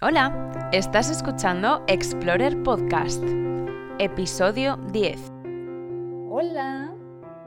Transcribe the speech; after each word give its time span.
Hola, 0.00 0.70
estás 0.72 1.10
escuchando 1.10 1.82
Explorer 1.88 2.62
Podcast, 2.62 3.20
episodio 3.98 4.76
10. 4.92 5.18
Hola, 6.30 6.94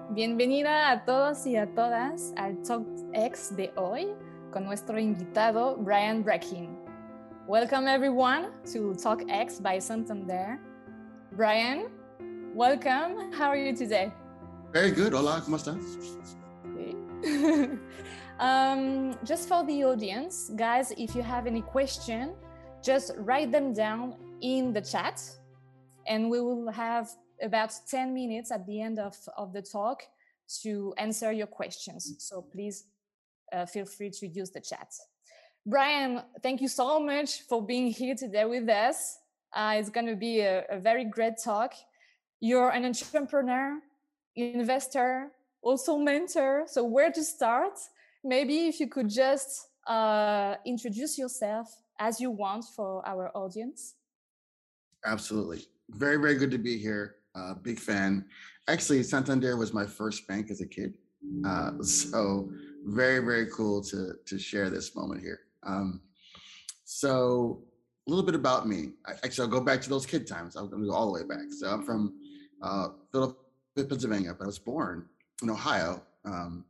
bienvenida 0.09 0.91
a 0.91 1.05
todos 1.05 1.47
y 1.47 1.55
a 1.55 1.73
todas 1.73 2.33
al 2.35 2.61
Talk 2.61 2.85
X 3.13 3.55
de 3.55 3.71
hoy 3.77 4.13
con 4.51 4.65
nuestro 4.65 4.99
invitado 4.99 5.77
Brian 5.77 6.25
Breckin. 6.25 6.77
Welcome 7.47 7.89
everyone 7.89 8.49
to 8.73 8.95
Talk 9.01 9.23
X 9.29 9.61
by 9.61 9.79
Santander. 9.79 10.59
Brian, 11.37 11.85
welcome. 12.53 13.31
How 13.31 13.51
are 13.51 13.65
you 13.65 13.73
today? 13.73 14.11
Very 14.73 14.91
good. 14.91 15.13
Hola, 15.13 15.41
¿cómo 15.45 15.55
estás? 15.55 15.77
um, 18.41 19.15
just 19.23 19.47
for 19.47 19.63
the 19.65 19.85
audience, 19.85 20.51
guys, 20.57 20.91
if 20.97 21.15
you 21.15 21.21
have 21.21 21.47
any 21.47 21.61
question, 21.61 22.33
just 22.81 23.11
write 23.17 23.51
them 23.51 23.73
down 23.73 24.15
in 24.41 24.73
the 24.73 24.81
chat 24.81 25.21
and 26.07 26.29
we 26.29 26.41
will 26.41 26.71
have 26.71 27.09
about 27.41 27.73
10 27.89 28.13
minutes 28.13 28.51
at 28.51 28.65
the 28.65 28.81
end 28.81 28.99
of, 28.99 29.15
of 29.37 29.53
the 29.53 29.61
talk 29.61 30.03
to 30.63 30.93
answer 30.97 31.31
your 31.31 31.47
questions. 31.47 32.15
So 32.19 32.41
please 32.41 32.85
uh, 33.53 33.65
feel 33.65 33.85
free 33.85 34.09
to 34.11 34.27
use 34.27 34.49
the 34.51 34.61
chat. 34.61 34.93
Brian, 35.65 36.21
thank 36.41 36.61
you 36.61 36.67
so 36.67 36.99
much 36.99 37.41
for 37.43 37.63
being 37.63 37.91
here 37.91 38.15
today 38.15 38.45
with 38.45 38.67
us. 38.67 39.19
Uh, 39.53 39.75
it's 39.77 39.89
going 39.89 40.07
to 40.07 40.15
be 40.15 40.39
a, 40.39 40.65
a 40.69 40.79
very 40.79 41.05
great 41.05 41.33
talk. 41.43 41.73
You're 42.39 42.69
an 42.69 42.85
entrepreneur, 42.85 43.79
investor, 44.35 45.29
also 45.61 45.97
mentor. 45.97 46.63
So 46.65 46.83
where 46.83 47.11
to 47.11 47.23
start? 47.23 47.77
Maybe 48.23 48.67
if 48.67 48.79
you 48.79 48.87
could 48.87 49.09
just 49.09 49.67
uh, 49.85 50.55
introduce 50.65 51.17
yourself 51.17 51.75
as 52.01 52.19
you 52.19 52.31
want 52.31 52.65
for 52.75 53.07
our 53.07 53.31
audience. 53.37 53.95
Absolutely. 55.05 55.67
Very, 55.91 56.17
very 56.17 56.35
good 56.35 56.51
to 56.51 56.57
be 56.57 56.77
here. 56.77 57.15
Uh, 57.35 57.53
big 57.53 57.79
fan. 57.79 58.25
Actually, 58.67 59.03
Santander 59.03 59.55
was 59.55 59.71
my 59.73 59.85
first 59.85 60.27
bank 60.27 60.49
as 60.49 60.61
a 60.61 60.67
kid. 60.67 60.97
Uh, 61.45 61.71
so 61.83 62.49
very, 62.85 63.19
very 63.19 63.45
cool 63.51 63.81
to, 63.83 64.13
to 64.25 64.39
share 64.39 64.69
this 64.71 64.95
moment 64.95 65.21
here. 65.21 65.41
Um, 65.63 66.01
so 66.83 67.63
a 68.07 68.09
little 68.09 68.25
bit 68.25 68.35
about 68.35 68.67
me. 68.67 68.93
I, 69.05 69.11
actually, 69.23 69.45
I'll 69.45 69.59
go 69.59 69.61
back 69.61 69.81
to 69.81 69.89
those 69.89 70.07
kid 70.07 70.25
times. 70.25 70.55
I'm 70.55 70.69
going 70.69 70.81
to 70.81 70.89
go 70.89 70.95
all 70.95 71.13
the 71.13 71.21
way 71.21 71.27
back. 71.27 71.45
So 71.51 71.69
I'm 71.69 71.83
from 71.83 72.15
uh, 72.63 72.87
Philadelphia, 73.11 73.37
Pennsylvania, 73.77 74.33
but 74.37 74.45
I 74.45 74.47
was 74.47 74.59
born 74.59 75.05
in 75.43 75.51
Ohio. 75.51 76.01
Um, 76.25 76.65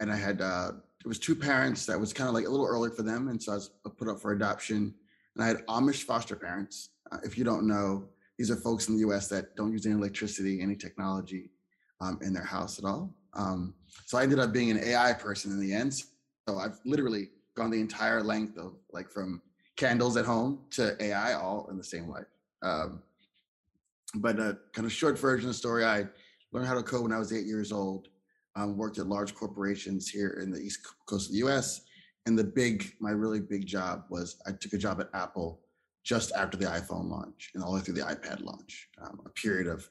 and 0.00 0.10
I 0.10 0.16
had 0.16 0.40
uh, 0.40 0.72
it 1.04 1.08
was 1.08 1.18
two 1.18 1.34
parents 1.34 1.84
that 1.86 1.98
was 1.98 2.12
kind 2.12 2.28
of 2.28 2.34
like 2.34 2.46
a 2.46 2.48
little 2.48 2.66
early 2.66 2.90
for 2.90 3.02
them, 3.02 3.28
and 3.28 3.42
so 3.42 3.52
I 3.52 3.54
was 3.56 3.70
put 3.98 4.08
up 4.08 4.20
for 4.20 4.32
adoption. 4.32 4.94
And 5.34 5.44
I 5.44 5.48
had 5.48 5.66
Amish 5.66 6.04
foster 6.04 6.36
parents. 6.36 6.90
Uh, 7.10 7.18
if 7.24 7.36
you 7.36 7.42
don't 7.42 7.66
know, 7.66 8.04
these 8.38 8.50
are 8.50 8.56
folks 8.56 8.88
in 8.88 8.94
the 8.94 9.00
U.S. 9.00 9.28
that 9.28 9.56
don't 9.56 9.72
use 9.72 9.84
any 9.84 9.94
electricity, 9.96 10.60
any 10.60 10.76
technology 10.76 11.50
um, 12.00 12.18
in 12.22 12.32
their 12.32 12.44
house 12.44 12.78
at 12.78 12.84
all. 12.84 13.14
Um, 13.34 13.74
so 14.06 14.16
I 14.16 14.22
ended 14.22 14.38
up 14.38 14.52
being 14.52 14.70
an 14.70 14.78
AI 14.78 15.12
person 15.12 15.50
in 15.50 15.60
the 15.60 15.72
end. 15.72 15.94
So 16.48 16.58
I've 16.58 16.78
literally 16.84 17.30
gone 17.56 17.70
the 17.70 17.80
entire 17.80 18.22
length 18.22 18.58
of 18.58 18.74
like 18.92 19.10
from 19.10 19.42
candles 19.76 20.16
at 20.16 20.24
home 20.24 20.60
to 20.70 21.02
AI 21.02 21.34
all 21.34 21.66
in 21.70 21.76
the 21.76 21.84
same 21.84 22.08
life. 22.08 22.26
Um, 22.62 23.02
but 24.16 24.38
a 24.38 24.58
kind 24.72 24.86
of 24.86 24.92
short 24.92 25.18
version 25.18 25.48
of 25.48 25.54
the 25.54 25.58
story, 25.58 25.84
I 25.84 26.06
learned 26.52 26.66
how 26.66 26.74
to 26.74 26.82
code 26.82 27.02
when 27.02 27.12
I 27.12 27.18
was 27.18 27.32
eight 27.32 27.46
years 27.46 27.72
old 27.72 28.08
um, 28.56 28.76
worked 28.76 28.98
at 28.98 29.06
large 29.06 29.34
corporations 29.34 30.08
here 30.08 30.40
in 30.42 30.50
the 30.50 30.60
East 30.60 30.80
Coast 31.06 31.28
of 31.28 31.32
the 31.32 31.38
US. 31.48 31.82
And 32.26 32.38
the 32.38 32.44
big, 32.44 32.92
my 33.00 33.10
really 33.10 33.40
big 33.40 33.66
job 33.66 34.04
was 34.08 34.40
I 34.46 34.52
took 34.52 34.72
a 34.72 34.78
job 34.78 35.00
at 35.00 35.08
Apple 35.14 35.60
just 36.04 36.32
after 36.32 36.56
the 36.56 36.66
iPhone 36.66 37.08
launch 37.08 37.50
and 37.54 37.62
all 37.62 37.72
the 37.72 37.78
way 37.78 37.84
through 37.84 37.94
the 37.94 38.02
iPad 38.02 38.42
launch, 38.42 38.88
um, 39.00 39.20
a 39.24 39.30
period 39.30 39.66
of 39.66 39.88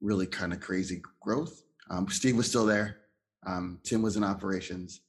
really 0.00 0.26
kind 0.26 0.52
of 0.52 0.60
crazy 0.60 1.02
growth. 1.20 1.62
Um, 1.90 2.08
Steve 2.08 2.36
was 2.36 2.48
still 2.48 2.66
there. 2.66 2.98
Um, 3.46 3.78
Tim 3.82 4.02
was 4.02 4.16
in 4.16 4.24
operations. 4.24 5.00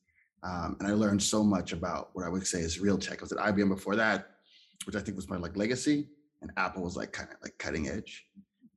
Um, 0.44 0.78
and 0.80 0.88
I 0.88 0.94
learned 0.94 1.22
so 1.22 1.44
much 1.44 1.72
about 1.72 2.10
what 2.14 2.26
I 2.26 2.30
would 2.30 2.46
say 2.46 2.60
is 2.60 2.80
real 2.80 2.98
tech. 2.98 3.20
I 3.20 3.22
was 3.22 3.32
at 3.32 3.38
IBM 3.38 3.70
before 3.70 3.96
that, 3.96 4.32
which 4.86 4.96
I 4.96 5.00
think 5.00 5.16
was 5.16 5.30
my 5.30 5.38
like 5.38 5.56
legacy, 5.56 6.08
and 6.42 6.52
Apple 6.58 6.82
was 6.82 6.96
like 6.96 7.12
kind 7.12 7.30
of 7.30 7.36
like 7.44 7.58
cutting 7.60 7.90
edge. 7.90 8.26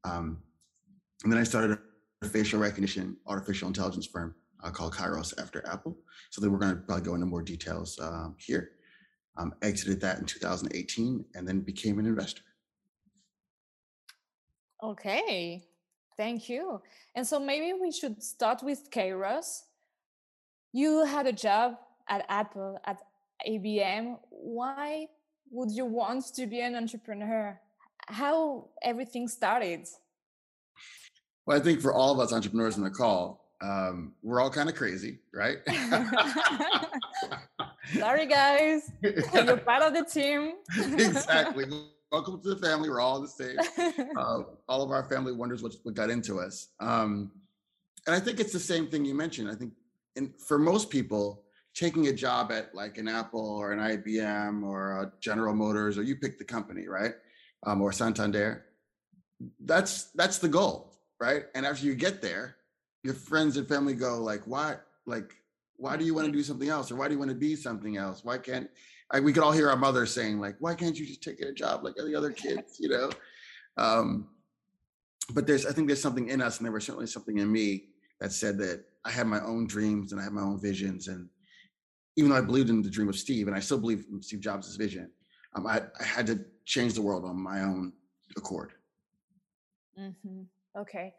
Um, 0.04 0.43
and 1.22 1.32
then 1.32 1.41
I 1.41 1.44
started 1.44 1.78
facial 2.22 2.60
recognition 2.60 3.16
artificial 3.26 3.69
intelligence 3.69 4.06
firm 4.06 4.34
uh, 4.62 4.70
called 4.70 4.94
Kairos 4.94 5.34
after 5.41 5.66
Apple. 5.66 5.97
So 6.30 6.41
then 6.41 6.50
we're 6.52 6.58
going 6.58 6.75
to 6.75 6.80
probably 6.82 7.04
go 7.04 7.14
into 7.14 7.26
more 7.26 7.42
details 7.42 7.98
um, 8.00 8.34
here. 8.38 8.70
Um, 9.36 9.52
exited 9.62 10.00
that 10.00 10.20
in 10.20 10.26
2018 10.26 11.25
and 11.34 11.47
then 11.47 11.60
became 11.60 11.98
an 11.98 12.06
investor. 12.06 12.42
Okay, 14.82 15.64
thank 16.16 16.48
you. 16.48 16.80
And 17.16 17.26
so 17.26 17.41
maybe 17.41 17.72
we 17.72 17.91
should 17.91 18.22
start 18.22 18.62
with 18.62 18.91
Kairos. 18.91 19.62
You 20.72 21.04
had 21.04 21.26
a 21.26 21.32
job 21.32 21.78
at 22.08 22.25
Apple, 22.28 22.78
at 22.84 22.98
IBM. 23.48 24.19
Why 24.31 25.06
would 25.50 25.70
you 25.70 25.86
want 25.86 26.26
to 26.34 26.46
be 26.46 26.60
an 26.60 26.76
entrepreneur? 26.76 27.58
How 28.06 28.69
everything 28.82 29.26
started? 29.26 29.88
Well, 31.47 31.59
I 31.59 31.60
think 31.60 31.81
for 31.81 31.93
all 31.93 32.12
of 32.12 32.21
us 32.21 32.32
entrepreneurs 32.32 32.78
in 32.78 32.84
the 32.84 32.91
call, 32.91 33.44
um, 33.60 34.15
we're 34.22 34.41
all 34.41 34.49
kind 34.50 34.69
of 34.69 34.75
crazy, 34.75 35.19
right? 35.32 35.59
Sorry, 37.99 38.27
guys. 38.27 38.91
You're 39.03 39.59
part 39.59 39.82
of 39.82 39.93
the 39.93 40.05
team. 40.10 40.55
exactly. 40.78 41.66
Welcome 42.10 42.41
to 42.43 42.55
the 42.55 42.66
family. 42.66 42.88
We're 42.88 43.00
all 43.00 43.21
the 43.21 43.28
same. 43.28 43.59
Uh, 44.16 44.44
all 44.69 44.82
of 44.82 44.91
our 44.91 45.05
family 45.05 45.32
wonders 45.32 45.62
what, 45.62 45.75
what 45.82 45.94
got 45.94 46.09
into 46.09 46.41
us. 46.41 46.69
Um, 46.81 47.31
and 48.06 48.16
I 48.16 48.21
think 48.21 48.41
it's 48.41 48.53
the 48.53 48.59
same 48.59 48.87
thing 48.87 49.05
you 49.05 49.15
mentioned. 49.15 49.50
I 49.50 49.55
think 49.55 49.75
in, 50.16 50.32
for 50.38 50.59
most 50.59 50.88
people, 50.88 51.43
taking 51.75 52.06
a 52.06 52.12
job 52.12 52.53
at 52.53 52.75
like 52.75 52.97
an 52.97 53.09
Apple 53.09 53.47
or 53.47 53.72
an 53.72 53.81
IBM 53.81 54.62
or 54.62 55.03
a 55.03 55.12
General 55.21 55.55
Motors, 55.55 55.99
or 55.99 56.05
you 56.05 56.16
pick 56.16 56.38
the 56.38 56.44
company, 56.44 56.88
right? 56.88 57.12
Um, 57.66 57.82
or 57.82 57.93
Santander, 57.93 58.65
that's 59.61 60.05
that's 60.15 60.38
the 60.38 60.49
goal 60.49 60.94
right? 61.25 61.45
And 61.55 61.65
after 61.65 61.87
you 61.87 61.95
get 61.95 62.21
there, 62.21 62.57
your 63.03 63.15
friends 63.15 63.57
and 63.57 63.67
family 63.67 63.95
go 63.95 64.19
like, 64.19 64.43
"Why? 64.47 64.77
Like, 65.07 65.35
why 65.77 65.97
do 65.97 66.05
you 66.05 66.15
want 66.15 66.27
to 66.27 66.33
do 66.33 66.43
something 66.43 66.69
else, 66.69 66.91
or 66.91 66.97
why 66.97 67.09
do 67.09 67.15
you 67.15 67.19
want 67.19 67.31
to 67.31 67.37
be 67.37 67.57
something 67.57 67.97
else? 67.97 68.25
Why 68.25 68.39
can't?" 68.39 68.69
Like, 69.12 69.23
we 69.23 69.33
could 69.33 69.43
all 69.43 69.53
hear 69.53 69.71
our 69.71 69.77
mother 69.77 70.07
saying 70.07 70.39
like, 70.41 70.57
"Why 70.61 70.75
can't 70.75 70.99
you 70.99 71.07
just 71.07 71.23
take 71.23 71.41
a 71.41 71.53
job 71.53 71.85
like 71.85 71.95
the 71.97 72.15
other 72.15 72.33
kids?" 72.45 72.77
You 72.79 72.91
know. 72.91 73.11
Um, 73.77 74.29
but 75.33 75.47
there's, 75.47 75.65
I 75.65 75.73
think 75.73 75.87
there's 75.87 76.03
something 76.03 76.29
in 76.29 76.43
us, 76.43 76.59
and 76.59 76.67
there 76.67 76.73
was 76.73 76.85
certainly 76.85 77.07
something 77.07 77.39
in 77.39 77.51
me 77.51 77.87
that 78.21 78.33
said 78.33 78.59
that 78.59 78.85
I 79.06 79.11
had 79.11 79.27
my 79.27 79.41
own 79.41 79.67
dreams 79.67 80.12
and 80.12 80.21
I 80.21 80.25
had 80.25 80.33
my 80.33 80.43
own 80.43 80.61
visions, 80.61 81.09
and 81.09 81.29
even 82.17 82.31
though 82.31 82.37
I 82.37 82.43
believed 82.43 82.71
in 82.71 82.83
the 82.83 82.91
dream 82.91 83.09
of 83.09 83.17
Steve, 83.17 83.47
and 83.49 83.56
I 83.56 83.61
still 83.61 83.79
believe 83.79 84.05
in 84.11 84.23
Steve 84.23 84.41
Jobs' 84.41 84.77
vision, 84.77 85.11
um, 85.55 85.67
I, 85.67 85.83
I, 86.01 86.05
had 86.05 86.27
to 86.27 86.45
change 86.65 86.95
the 86.95 87.03
world 87.03 87.25
on 87.25 87.37
my 87.37 87.61
own 87.61 87.93
accord. 88.37 88.73
Mm-hmm. 89.99 90.43
Okay. 90.77 91.15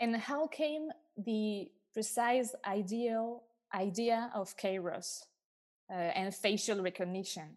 And 0.00 0.16
how 0.16 0.46
came 0.46 0.88
the 1.16 1.70
precise 1.92 2.54
ideal 2.66 3.44
idea 3.74 4.30
of 4.34 4.56
Kairos 4.56 5.22
uh, 5.90 5.94
and 5.94 6.34
facial 6.34 6.82
recognition? 6.82 7.56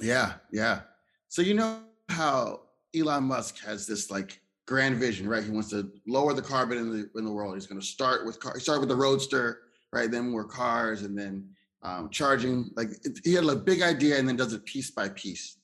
Yeah, 0.00 0.34
yeah. 0.52 0.80
So 1.28 1.42
you 1.42 1.54
know 1.54 1.80
how 2.08 2.62
Elon 2.94 3.24
Musk 3.24 3.64
has 3.64 3.86
this 3.86 4.10
like 4.10 4.40
grand 4.66 4.96
vision, 4.96 5.28
right? 5.28 5.42
He 5.42 5.50
wants 5.50 5.70
to 5.70 5.90
lower 6.06 6.34
the 6.34 6.42
carbon 6.42 6.78
in 6.78 6.90
the 6.90 7.10
in 7.16 7.24
the 7.24 7.32
world. 7.32 7.54
He's 7.54 7.66
going 7.66 7.80
to 7.80 7.86
start 7.86 8.26
with 8.26 8.38
car, 8.40 8.54
he 8.54 8.60
start 8.60 8.80
with 8.80 8.88
the 8.88 8.96
roadster, 8.96 9.60
right? 9.92 10.10
Then 10.10 10.30
more 10.30 10.44
cars, 10.44 11.02
and 11.02 11.18
then 11.18 11.48
um, 11.82 12.10
charging. 12.10 12.70
Like 12.76 12.88
it, 13.04 13.20
he 13.24 13.34
had 13.34 13.44
a 13.44 13.56
big 13.56 13.82
idea, 13.82 14.18
and 14.18 14.28
then 14.28 14.36
does 14.36 14.52
it 14.52 14.64
piece 14.64 14.90
by 14.90 15.08
piece. 15.10 15.56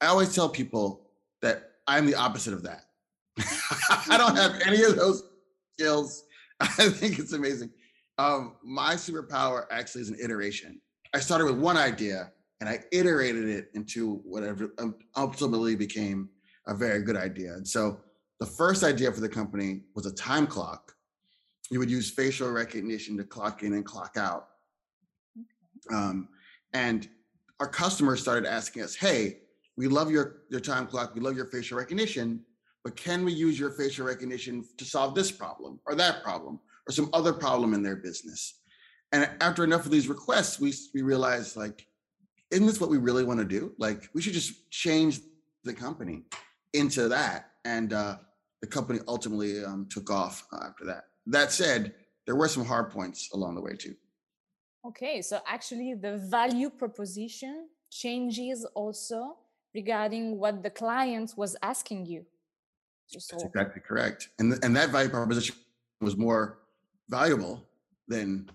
I 0.00 0.06
always 0.06 0.34
tell 0.34 0.48
people 0.48 1.10
that 1.42 1.72
I'm 1.86 2.06
the 2.06 2.14
opposite 2.14 2.54
of 2.54 2.62
that. 2.62 2.84
I 4.08 4.16
don't 4.16 4.36
have 4.36 4.60
any 4.66 4.82
of 4.82 4.96
those 4.96 5.22
skills. 5.72 6.24
I 6.60 6.66
think 6.66 7.18
it's 7.18 7.32
amazing. 7.32 7.70
Um, 8.18 8.56
my 8.62 8.94
superpower 8.94 9.64
actually 9.70 10.02
is 10.02 10.10
an 10.10 10.18
iteration. 10.22 10.80
I 11.14 11.20
started 11.20 11.46
with 11.46 11.58
one 11.58 11.76
idea 11.76 12.32
and 12.60 12.68
I 12.68 12.80
iterated 12.92 13.48
it 13.48 13.70
into 13.74 14.16
whatever 14.24 14.72
um, 14.78 14.94
ultimately 15.16 15.74
became 15.74 16.28
a 16.66 16.74
very 16.74 17.02
good 17.02 17.16
idea. 17.16 17.54
And 17.54 17.66
so 17.66 18.00
the 18.38 18.46
first 18.46 18.84
idea 18.84 19.10
for 19.10 19.20
the 19.20 19.28
company 19.28 19.80
was 19.94 20.06
a 20.06 20.14
time 20.14 20.46
clock. 20.46 20.92
You 21.70 21.78
would 21.78 21.90
use 21.90 22.10
facial 22.10 22.50
recognition 22.50 23.16
to 23.16 23.24
clock 23.24 23.62
in 23.62 23.72
and 23.72 23.84
clock 23.84 24.16
out. 24.16 24.48
Um, 25.92 26.28
and 26.74 27.08
our 27.58 27.68
customers 27.68 28.20
started 28.20 28.46
asking 28.46 28.82
us, 28.82 28.94
hey, 28.94 29.38
we 29.76 29.88
love 29.88 30.10
your, 30.10 30.42
your 30.50 30.60
time 30.60 30.86
clock, 30.86 31.14
we 31.14 31.20
love 31.20 31.36
your 31.36 31.46
facial 31.46 31.78
recognition 31.78 32.44
but 32.84 32.96
can 32.96 33.24
we 33.24 33.32
use 33.32 33.58
your 33.58 33.70
facial 33.70 34.06
recognition 34.06 34.64
to 34.78 34.84
solve 34.84 35.14
this 35.14 35.30
problem 35.30 35.80
or 35.86 35.94
that 35.94 36.22
problem 36.22 36.60
or 36.88 36.92
some 36.92 37.10
other 37.12 37.32
problem 37.32 37.74
in 37.74 37.82
their 37.82 37.96
business? 37.96 38.60
And 39.12 39.28
after 39.40 39.64
enough 39.64 39.84
of 39.84 39.90
these 39.90 40.08
requests, 40.08 40.60
we, 40.60 40.72
we 40.94 41.02
realized 41.02 41.56
like, 41.56 41.86
isn't 42.50 42.66
this 42.66 42.80
what 42.80 42.90
we 42.90 42.98
really 42.98 43.24
want 43.24 43.38
to 43.40 43.44
do? 43.44 43.72
Like, 43.78 44.08
we 44.14 44.22
should 44.22 44.32
just 44.32 44.70
change 44.70 45.20
the 45.64 45.72
company 45.72 46.22
into 46.72 47.08
that. 47.08 47.50
And 47.64 47.92
uh, 47.92 48.16
the 48.60 48.66
company 48.66 49.00
ultimately 49.06 49.64
um, 49.64 49.86
took 49.90 50.10
off 50.10 50.46
after 50.52 50.84
that. 50.86 51.04
That 51.26 51.52
said, 51.52 51.94
there 52.26 52.36
were 52.36 52.48
some 52.48 52.64
hard 52.64 52.90
points 52.90 53.28
along 53.34 53.54
the 53.54 53.60
way 53.60 53.74
too. 53.74 53.94
Okay, 54.86 55.20
so 55.20 55.40
actually, 55.46 55.94
the 55.94 56.16
value 56.16 56.70
proposition 56.70 57.68
changes 57.90 58.64
also 58.74 59.36
regarding 59.74 60.38
what 60.38 60.62
the 60.62 60.70
client 60.70 61.34
was 61.36 61.56
asking 61.62 62.06
you. 62.06 62.24
That's 63.12 63.44
exactly 63.44 63.82
correct. 63.86 64.28
And, 64.38 64.52
th- 64.52 64.60
and 64.64 64.74
that 64.76 64.90
value 64.90 65.10
proposition 65.10 65.56
was 66.00 66.16
more 66.16 66.58
valuable 67.08 67.66
than 68.08 68.48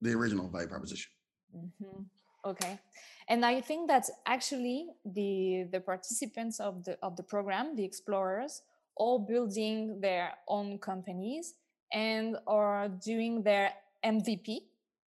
the 0.00 0.12
original 0.12 0.48
value 0.48 0.68
proposition. 0.68 1.10
Mm-hmm. 1.56 2.02
Okay. 2.44 2.78
And 3.28 3.44
I 3.44 3.60
think 3.60 3.88
that 3.88 4.04
actually 4.26 4.88
the 5.04 5.68
the 5.70 5.80
participants 5.80 6.58
of 6.58 6.84
the 6.84 6.98
of 7.02 7.16
the 7.16 7.22
program, 7.22 7.76
the 7.76 7.84
explorers, 7.84 8.62
all 8.96 9.18
building 9.20 10.00
their 10.00 10.32
own 10.48 10.78
companies 10.78 11.54
and 11.92 12.36
are 12.46 12.88
doing 12.88 13.42
their 13.42 13.72
MVP 14.04 14.62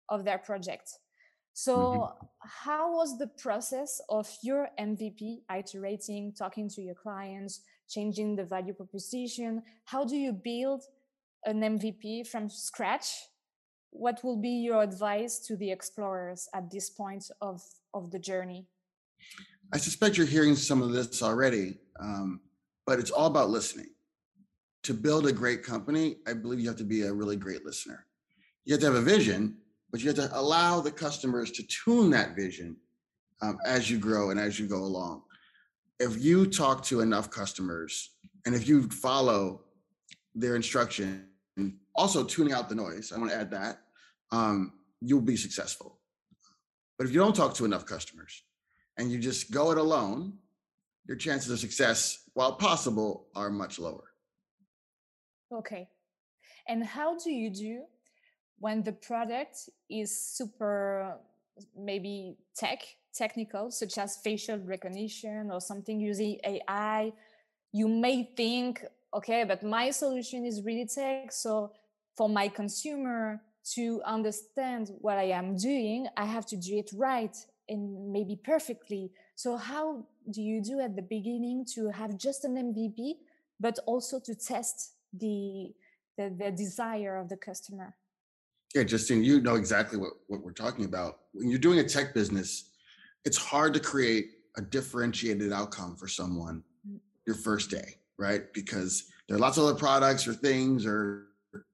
of 0.10 0.24
their 0.24 0.38
project. 0.38 0.90
So, 1.54 1.76
mm-hmm. 1.76 2.28
how 2.66 2.96
was 2.96 3.18
the 3.18 3.28
process 3.28 4.00
of 4.10 4.30
your 4.44 4.70
MVP 4.80 5.40
iterating, 5.52 6.34
talking 6.34 6.70
to 6.70 6.82
your 6.82 6.96
clients, 6.96 7.62
changing 7.88 8.36
the 8.36 8.44
value 8.44 8.74
proposition? 8.74 9.64
How 9.86 10.04
do 10.06 10.16
you 10.16 10.34
build 10.34 10.84
an 11.46 11.62
MVP 11.62 12.28
from 12.28 12.50
scratch? 12.50 13.10
What 13.92 14.24
will 14.24 14.38
be 14.38 14.50
your 14.50 14.84
advice 14.84 15.40
to 15.48 15.56
the 15.56 15.72
explorers 15.72 16.50
at 16.54 16.70
this 16.70 16.90
point 16.90 17.30
of, 17.42 17.62
of 17.94 18.12
the 18.12 18.20
journey? 18.20 18.68
I 19.74 19.78
suspect 19.78 20.18
you're 20.18 20.28
hearing 20.28 20.56
some 20.56 20.82
of 20.82 20.92
this 20.92 21.22
already, 21.22 21.80
um, 22.00 22.42
but 22.86 23.00
it's 23.00 23.12
all 23.12 23.28
about 23.28 23.50
listening. 23.50 23.88
To 24.84 24.94
build 24.94 25.28
a 25.28 25.34
great 25.34 25.64
company, 25.64 26.18
I 26.26 26.34
believe 26.34 26.60
you 26.60 26.68
have 26.68 26.78
to 26.78 26.86
be 26.86 27.02
a 27.02 27.14
really 27.14 27.36
great 27.36 27.66
listener. 27.66 28.06
You 28.64 28.74
have 28.74 28.82
to 28.82 28.88
have 28.88 28.96
a 28.96 29.02
vision, 29.02 29.58
but 29.92 30.02
you 30.02 30.08
have 30.08 30.18
to 30.18 30.30
allow 30.38 30.80
the 30.80 30.92
customers 30.92 31.52
to 31.52 31.64
tune 31.64 32.10
that 32.12 32.36
vision 32.36 32.78
um, 33.42 33.58
as 33.66 33.90
you 33.90 33.98
grow 33.98 34.30
and 34.30 34.40
as 34.40 34.60
you 34.60 34.68
go 34.68 34.78
along. 34.78 35.24
If 36.00 36.24
you 36.24 36.46
talk 36.46 36.84
to 36.86 37.02
enough 37.02 37.30
customers 37.30 38.12
and 38.46 38.54
if 38.54 38.68
you 38.68 38.90
follow 38.90 39.62
their 40.36 40.56
instruction, 40.56 41.28
also 41.96 42.24
tuning 42.24 42.54
out 42.54 42.70
the 42.70 42.76
noise, 42.76 43.12
I 43.12 43.18
want 43.18 43.32
to 43.32 43.38
add 43.38 43.52
that, 43.52 43.80
um, 44.32 44.74
you'll 45.02 45.22
be 45.22 45.36
successful. 45.36 46.00
But 46.98 47.08
if 47.08 47.14
you 47.14 47.20
don't 47.20 47.36
talk 47.36 47.56
to 47.56 47.66
enough 47.66 47.86
customers 47.86 48.44
and 48.98 49.12
you 49.12 49.18
just 49.18 49.52
go 49.52 49.72
it 49.72 49.78
alone, 49.78 50.34
your 51.08 51.18
chances 51.18 51.52
of 51.52 51.60
success, 51.60 52.24
while 52.34 52.54
possible, 52.54 53.28
are 53.36 53.50
much 53.50 53.80
lower. 53.80 54.04
Okay. 55.54 55.88
And 56.68 56.84
how 56.84 57.18
do 57.18 57.32
you 57.32 57.50
do 57.50 57.84
when 58.60 58.84
the 58.84 58.92
product 58.92 59.70
is 59.90 60.20
super 60.20 61.18
maybe 61.76 62.36
tech 62.56 62.80
technical 63.18 63.72
such 63.72 63.98
as 63.98 64.18
facial 64.18 64.60
recognition 64.60 65.50
or 65.52 65.60
something 65.60 66.00
using 66.00 66.40
ai 66.44 67.12
you 67.74 67.88
may 67.88 68.24
think 68.36 68.84
okay 69.14 69.44
but 69.44 69.64
my 69.64 69.90
solution 69.92 70.46
is 70.46 70.62
really 70.64 70.86
tech. 70.86 71.32
So 71.32 71.72
for 72.16 72.30
my 72.30 72.48
consumer 72.48 73.42
to 73.76 74.02
understand 74.06 74.92
what 75.00 75.18
i 75.18 75.28
am 75.42 75.58
doing 75.58 76.08
i 76.16 76.26
have 76.26 76.46
to 76.46 76.56
do 76.56 76.78
it 76.78 76.90
right 76.94 77.36
and 77.70 78.12
maybe 78.12 78.36
perfectly. 78.36 79.12
So 79.36 79.58
how 79.58 80.06
do 80.32 80.42
you 80.42 80.62
do 80.62 80.80
at 80.80 80.96
the 80.96 81.02
beginning 81.02 81.66
to 81.76 81.90
have 81.90 82.18
just 82.18 82.46
an 82.46 82.56
mvp 82.56 83.16
but 83.60 83.80
also 83.86 84.20
to 84.20 84.36
test 84.36 84.94
the 85.14 85.74
the, 86.18 86.34
the 86.38 86.52
desire 86.52 87.18
of 87.18 87.30
the 87.30 87.38
customer? 87.38 87.96
Yeah, 88.74 88.84
Justine, 88.84 89.24
you 89.24 89.40
know 89.40 89.56
exactly 89.56 89.98
what, 89.98 90.14
what 90.28 90.44
we're 90.44 90.52
talking 90.52 90.86
about. 90.86 91.20
When 91.34 91.50
you're 91.50 91.60
doing 91.60 91.80
a 91.80 91.84
tech 91.84 92.14
business, 92.14 92.67
it's 93.28 93.38
hard 93.38 93.74
to 93.74 93.80
create 93.82 94.30
a 94.56 94.62
differentiated 94.62 95.52
outcome 95.52 95.98
for 95.98 96.08
someone 96.08 96.64
mm. 96.90 96.98
your 97.26 97.36
first 97.36 97.70
day, 97.70 97.98
right? 98.18 98.54
Because 98.54 99.12
there 99.28 99.36
are 99.36 99.40
lots 99.40 99.58
of 99.58 99.66
other 99.66 99.76
products 99.76 100.26
or 100.26 100.34
things 100.34 100.86
or 100.86 101.26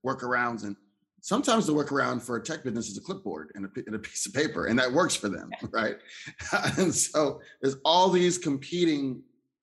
workarounds. 0.03 0.63
And 0.63 0.75
sometimes 1.21 1.67
the 1.67 1.73
workaround 1.73 2.23
for 2.23 2.37
a 2.37 2.41
tech 2.41 2.63
business 2.63 2.89
is 2.89 2.97
a 2.97 3.01
clipboard 3.01 3.51
and 3.53 3.65
a, 3.65 3.69
and 3.85 3.93
a 3.93 3.99
piece 3.99 4.25
of 4.25 4.33
paper, 4.33 4.65
and 4.65 4.79
that 4.79 4.91
works 4.91 5.15
for 5.15 5.29
them, 5.29 5.51
right? 5.69 5.97
and 6.79 6.93
so 6.93 7.39
there's 7.61 7.75
all 7.85 8.09
these 8.09 8.39
competing 8.39 9.21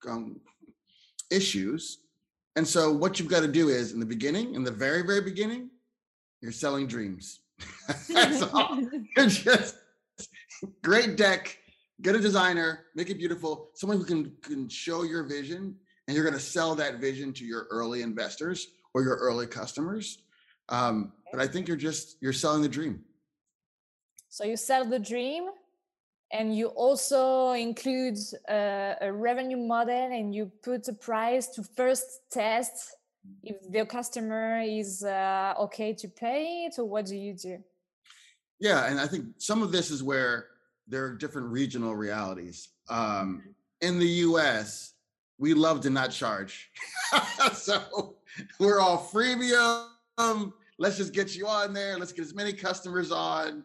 um, 0.09 0.39
issues. 1.29 2.05
And 2.55 2.65
so 2.65 2.89
what 2.89 3.19
you've 3.19 3.27
got 3.27 3.41
to 3.41 3.49
do 3.49 3.67
is 3.67 3.91
in 3.91 3.99
the 3.99 4.05
beginning, 4.05 4.55
in 4.55 4.63
the 4.63 4.71
very, 4.71 5.01
very 5.05 5.21
beginning, 5.21 5.69
you're 6.39 6.53
selling 6.53 6.87
dreams. 6.87 7.41
That's 8.09 8.43
all. 8.43 8.81
You're 9.17 9.27
just 9.27 9.75
great 10.81 11.17
deck, 11.17 11.57
get 12.01 12.15
a 12.15 12.19
designer, 12.19 12.85
make 12.95 13.09
it 13.09 13.17
beautiful, 13.17 13.69
someone 13.75 13.97
who 13.97 14.05
can 14.05 14.31
can 14.41 14.69
show 14.69 15.03
your 15.03 15.23
vision, 15.23 15.75
and 16.07 16.15
you're 16.15 16.25
going 16.25 16.33
to 16.37 16.39
sell 16.39 16.75
that 16.75 16.99
vision 16.99 17.33
to 17.33 17.45
your 17.45 17.67
early 17.69 18.01
investors 18.01 18.67
or 18.93 19.03
your 19.03 19.15
early 19.17 19.47
customers. 19.47 20.23
Um, 20.69 21.13
but 21.31 21.41
I 21.41 21.47
think 21.47 21.67
you're 21.67 21.77
just 21.77 22.17
you're 22.21 22.33
selling 22.33 22.61
the 22.61 22.69
dream. 22.69 23.01
So 24.29 24.43
you 24.45 24.57
sell 24.57 24.85
the 24.85 24.99
dream, 24.99 25.45
and 26.31 26.55
you 26.55 26.67
also 26.67 27.51
include 27.51 28.17
a, 28.49 28.95
a 29.01 29.11
revenue 29.11 29.57
model, 29.57 30.11
and 30.11 30.33
you 30.33 30.51
put 30.63 30.87
a 30.87 30.93
price 30.93 31.47
to 31.55 31.63
first 31.63 32.21
test 32.31 32.95
if 33.43 33.57
the 33.71 33.85
customer 33.85 34.61
is 34.61 35.03
uh, 35.03 35.53
okay 35.59 35.93
to 35.93 36.07
pay 36.07 36.65
it 36.65 36.79
or 36.79 36.85
what 36.85 37.05
do 37.05 37.15
you 37.15 37.33
do 37.33 37.57
yeah 38.59 38.89
and 38.89 38.99
i 38.99 39.07
think 39.07 39.25
some 39.37 39.61
of 39.61 39.71
this 39.71 39.91
is 39.91 40.01
where 40.01 40.47
there 40.91 41.05
are 41.05 41.15
different 41.15 41.47
regional 41.47 41.95
realities 41.95 42.69
um, 42.89 43.41
mm-hmm. 43.41 43.87
in 43.87 43.99
the 43.99 44.07
us 44.07 44.93
we 45.37 45.53
love 45.53 45.81
to 45.81 45.89
not 45.89 46.11
charge 46.11 46.69
so 47.53 48.15
we're 48.59 48.79
all 48.79 48.97
freemium 48.97 49.87
let's 50.77 50.97
just 50.97 51.13
get 51.13 51.35
you 51.35 51.47
on 51.47 51.73
there 51.73 51.97
let's 51.97 52.11
get 52.11 52.23
as 52.23 52.35
many 52.35 52.53
customers 52.53 53.11
on 53.11 53.63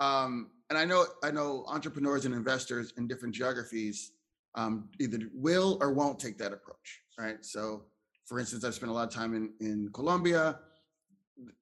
um, 0.00 0.50
and 0.70 0.78
i 0.78 0.84
know 0.84 1.04
i 1.24 1.30
know 1.30 1.64
entrepreneurs 1.66 2.24
and 2.26 2.34
investors 2.34 2.92
in 2.96 3.08
different 3.08 3.34
geographies 3.34 4.12
um, 4.54 4.88
either 5.00 5.18
will 5.34 5.76
or 5.80 5.92
won't 5.92 6.18
take 6.18 6.38
that 6.38 6.52
approach 6.52 7.02
right 7.18 7.44
so 7.44 7.82
for 8.26 8.40
instance, 8.40 8.64
I've 8.64 8.74
spent 8.74 8.90
a 8.90 8.94
lot 8.94 9.08
of 9.08 9.14
time 9.14 9.34
in, 9.34 9.52
in 9.60 9.88
Colombia. 9.92 10.58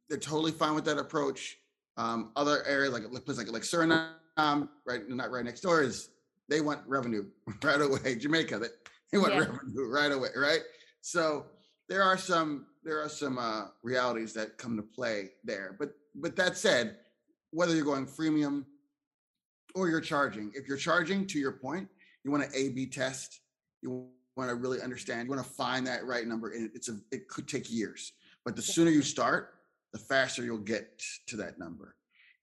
They're 0.08 0.18
totally 0.18 0.50
fine 0.50 0.74
with 0.74 0.86
that 0.86 0.98
approach. 0.98 1.58
Um, 1.96 2.32
other 2.34 2.64
areas 2.66 2.92
like 2.92 3.04
places 3.24 3.38
like 3.38 3.52
like 3.52 3.62
Suriname, 3.62 4.08
right, 4.36 5.08
not 5.08 5.30
right 5.30 5.44
next 5.44 5.60
door, 5.60 5.82
is 5.82 6.10
they 6.48 6.60
want 6.60 6.80
revenue 6.86 7.24
right 7.62 7.80
away. 7.80 8.16
Jamaica, 8.18 8.58
they, 8.58 8.68
they 9.12 9.18
want 9.18 9.34
yeah. 9.34 9.40
revenue 9.40 9.88
right 9.88 10.12
away, 10.12 10.28
right? 10.36 10.60
So 11.00 11.46
there 11.88 12.02
are 12.02 12.18
some 12.18 12.66
there 12.82 13.02
are 13.02 13.08
some 13.08 13.38
uh, 13.38 13.66
realities 13.82 14.32
that 14.34 14.58
come 14.58 14.76
to 14.76 14.82
play 14.82 15.30
there. 15.42 15.76
But 15.78 15.90
but 16.14 16.36
that 16.36 16.56
said, 16.56 16.96
whether 17.50 17.74
you're 17.74 17.84
going 17.84 18.06
freemium 18.06 18.64
or 19.74 19.88
you're 19.88 20.00
charging, 20.00 20.52
if 20.54 20.68
you're 20.68 20.76
charging, 20.76 21.26
to 21.26 21.38
your 21.38 21.52
point, 21.52 21.88
you 22.24 22.30
want 22.30 22.48
to 22.48 22.58
A/B 22.58 22.86
test. 22.86 23.40
You 23.82 24.06
want 24.36 24.50
to 24.50 24.56
really 24.56 24.80
understand. 24.80 25.26
You 25.26 25.30
want 25.30 25.46
to 25.46 25.52
find 25.52 25.86
that 25.86 26.04
right 26.04 26.26
number, 26.26 26.50
and 26.52 26.70
it's 26.74 26.88
a 26.88 26.98
it 27.10 27.28
could 27.28 27.48
take 27.48 27.70
years. 27.70 28.12
But 28.44 28.56
the 28.56 28.62
sooner 28.62 28.90
you 28.90 29.02
start, 29.02 29.54
the 29.92 29.98
faster 29.98 30.44
you'll 30.44 30.58
get 30.58 31.02
to 31.26 31.36
that 31.36 31.58
number. 31.58 31.96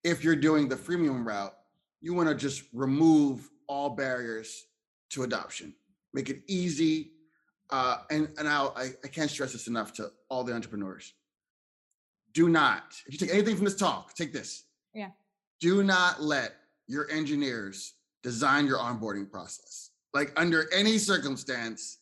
If 0.03 0.23
you're 0.23 0.35
doing 0.35 0.67
the 0.67 0.75
freemium 0.75 1.25
route, 1.25 1.53
you 2.01 2.13
want 2.13 2.29
to 2.29 2.35
just 2.35 2.63
remove 2.73 3.49
all 3.67 3.91
barriers 3.91 4.65
to 5.11 5.23
adoption, 5.23 5.73
make 6.13 6.29
it 6.29 6.41
easy. 6.47 7.11
Uh, 7.69 7.97
and 8.09 8.29
and 8.37 8.47
I'll, 8.47 8.73
I, 8.75 8.89
I 9.03 9.07
can't 9.07 9.29
stress 9.29 9.53
this 9.53 9.67
enough 9.67 9.93
to 9.93 10.11
all 10.29 10.43
the 10.43 10.53
entrepreneurs. 10.53 11.13
Do 12.33 12.49
not, 12.49 12.83
if 13.07 13.13
you 13.13 13.19
take 13.19 13.33
anything 13.33 13.55
from 13.55 13.65
this 13.65 13.75
talk, 13.75 14.13
take 14.13 14.33
this. 14.33 14.63
Yeah. 14.93 15.09
Do 15.59 15.83
not 15.83 16.21
let 16.21 16.53
your 16.87 17.09
engineers 17.11 17.93
design 18.23 18.65
your 18.65 18.77
onboarding 18.77 19.29
process 19.29 19.91
like 20.13 20.33
under 20.35 20.71
any 20.73 20.97
circumstance, 20.97 21.99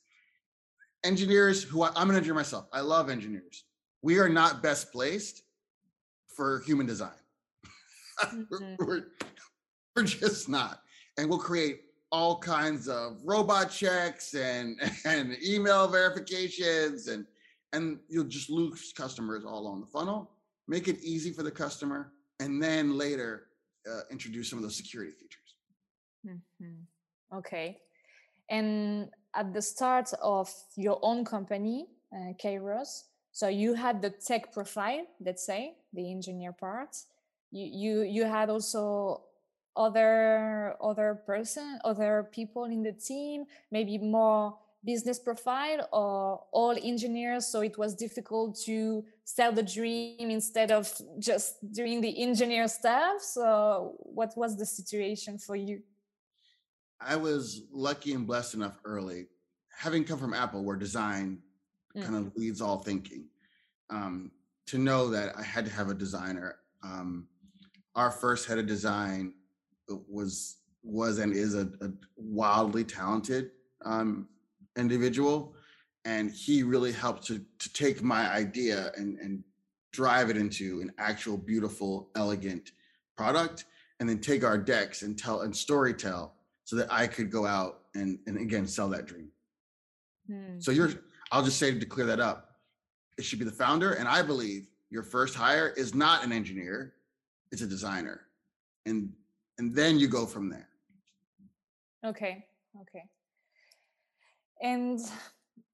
engineers 1.04 1.64
who 1.64 1.84
I, 1.84 1.92
I'm 1.96 2.10
an 2.10 2.16
engineer 2.16 2.36
myself, 2.36 2.68
I 2.74 2.82
love 2.82 3.10
engineers. 3.10 3.66
We 4.02 4.20
are 4.20 4.30
not 4.30 4.64
best 4.64 4.92
placed 4.92 5.44
for 6.36 6.62
human 6.66 6.86
design. 6.86 7.12
Mm-hmm. 8.20 8.76
we're, 8.86 9.04
we're 9.96 10.04
just 10.04 10.50
not. 10.50 10.82
And 11.18 11.30
we'll 11.30 11.40
create 11.40 11.82
all 12.12 12.40
kinds 12.40 12.88
of 12.88 13.20
robot 13.24 13.70
checks 13.70 14.34
and 14.34 14.80
and 15.06 15.38
email 15.44 15.88
verifications 15.88 17.08
and 17.08 17.26
and 17.72 18.00
you'll 18.10 18.24
just 18.24 18.50
lose 18.50 18.92
customers 18.98 19.46
all 19.46 19.68
on 19.68 19.80
the 19.80 19.86
funnel 19.86 20.32
make 20.68 20.88
it 20.88 20.98
easy 21.04 21.32
for 21.32 21.44
the 21.44 21.52
customer 21.52 22.12
and 22.40 22.62
then 22.64 22.98
later 22.98 23.50
uh, 23.88 24.02
introduce 24.10 24.50
some 24.50 24.58
of 24.58 24.64
those 24.64 24.76
security 24.76 25.12
features 25.12 25.40
Mhm. 26.26 26.86
Okay. 27.34 27.82
And 28.50 29.10
at 29.36 29.54
the 29.54 29.62
start 29.62 30.12
of 30.22 30.52
your 30.76 31.00
own 31.02 31.24
company, 31.24 31.88
uh, 32.14 32.34
Kairos, 32.44 33.04
so 33.32 33.48
you 33.48 33.74
had 33.74 34.02
the 34.02 34.10
tech 34.10 34.52
profile, 34.52 35.06
let's 35.22 35.46
say, 35.46 35.76
the 35.94 36.12
engineer 36.12 36.52
part. 36.52 36.96
You 37.52 37.66
you 37.66 38.02
you 38.02 38.26
had 38.26 38.50
also 38.50 39.24
other 39.76 40.76
other 40.82 41.22
person, 41.26 41.80
other 41.84 42.28
people 42.32 42.66
in 42.66 42.84
the 42.84 42.94
team, 42.94 43.46
maybe 43.72 43.98
more 43.98 44.58
business 44.86 45.20
profile 45.20 45.88
or 45.92 46.42
all 46.54 46.76
engineers 46.82 47.46
so 47.46 47.60
it 47.60 47.78
was 47.78 47.94
difficult 47.96 48.58
to 48.58 49.04
sell 49.26 49.52
the 49.52 49.62
dream 49.62 50.30
instead 50.32 50.72
of 50.72 50.90
just 51.20 51.56
doing 51.74 52.00
the 52.00 52.24
engineer 52.24 52.66
stuff 52.66 53.22
so 53.22 53.94
what 54.00 54.32
was 54.38 54.56
the 54.58 54.66
situation 54.66 55.38
for 55.38 55.58
you 55.58 55.82
I 57.02 57.18
was 57.18 57.64
lucky 57.72 58.14
and 58.14 58.28
blessed 58.28 58.56
enough 58.56 58.80
early, 58.84 59.28
having 59.72 60.04
come 60.04 60.20
from 60.20 60.34
Apple, 60.34 60.64
where 60.64 60.76
design 60.76 61.40
Mm. 61.96 62.04
kind 62.04 62.16
of 62.16 62.36
leads 62.36 62.62
all 62.62 62.78
thinking, 62.78 63.26
um, 63.90 64.32
to 64.68 64.78
know 64.78 65.10
that 65.10 65.36
I 65.36 65.42
had 65.42 65.66
to 65.66 65.72
have 65.72 65.90
a 65.90 65.94
designer. 65.94 66.60
Um, 66.84 67.28
our 67.96 68.12
first 68.12 68.48
head 68.48 68.60
of 68.60 68.68
design 68.68 69.34
was 70.08 70.58
was 70.84 71.20
and 71.20 71.34
is 71.34 71.56
a, 71.56 71.70
a 71.82 71.92
wildly 72.16 72.84
talented 72.84 73.52
um, 73.86 74.28
individual, 74.78 75.54
and 76.06 76.32
he 76.32 76.64
really 76.64 76.92
helped 76.92 77.26
to 77.28 77.42
to 77.60 77.74
take 77.74 78.02
my 78.02 78.32
idea 78.32 78.92
and 78.96 79.18
and 79.20 79.44
drive 79.92 80.30
it 80.30 80.38
into 80.38 80.82
an 80.82 80.92
actual 81.00 81.36
beautiful, 81.36 82.10
elegant 82.16 82.72
product, 83.18 83.66
and 84.00 84.08
then 84.08 84.20
take 84.20 84.44
our 84.44 84.58
decks 84.58 85.02
and 85.02 85.18
tell 85.18 85.42
and 85.42 85.56
story 85.56 85.94
tell 85.94 86.36
so 86.64 86.76
that 86.76 86.88
I 86.92 87.08
could 87.08 87.32
go 87.32 87.46
out 87.46 87.82
and 87.96 88.20
and 88.28 88.38
again 88.38 88.68
sell 88.68 88.90
that 88.90 89.06
dream. 89.06 89.30
Hmm. 90.28 90.60
So 90.60 90.72
you're 90.72 90.92
I'll 91.32 91.44
just 91.44 91.60
say 91.60 91.78
to 91.78 91.86
clear 91.86 92.06
that 92.08 92.20
up, 92.20 92.56
it 93.18 93.24
should 93.24 93.40
be 93.40 93.46
the 93.46 93.52
founder. 93.52 93.94
And 93.94 94.08
I 94.08 94.22
believe 94.22 94.68
your 94.90 95.04
first 95.04 95.36
hire 95.36 95.70
is 95.78 95.94
not 95.94 96.24
an 96.24 96.32
engineer, 96.32 96.94
it's 97.52 97.62
a 97.62 97.68
designer. 97.68 98.22
And 98.86 99.12
and 99.60 99.76
then 99.76 100.00
you 100.00 100.08
go 100.08 100.26
from 100.26 100.50
there. 100.50 100.70
Okay, 102.06 102.46
okay. 102.82 103.04
And 104.62 105.00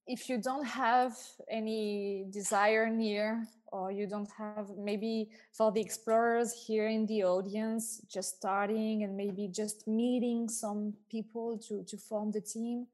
if 0.08 0.27
you 0.27 0.42
don't 0.42 0.65
have 0.65 1.15
any 1.50 2.25
desire 2.32 2.89
near, 2.89 3.48
or 3.68 3.92
you 3.92 4.08
don't 4.08 4.30
have 4.38 4.70
maybe 4.77 5.30
for 5.51 5.72
the 5.72 5.82
explorers 5.82 6.54
here 6.68 6.88
in 6.88 7.06
the 7.06 7.24
audience, 7.24 8.01
just 8.12 8.38
starting 8.38 9.04
and 9.04 9.15
maybe 9.15 9.48
just 9.48 9.88
meeting 9.88 10.50
some 10.50 10.94
people 11.10 11.58
to 11.68 11.84
to 11.84 11.98
form 11.98 12.32
the 12.32 12.42
team, 12.42 12.88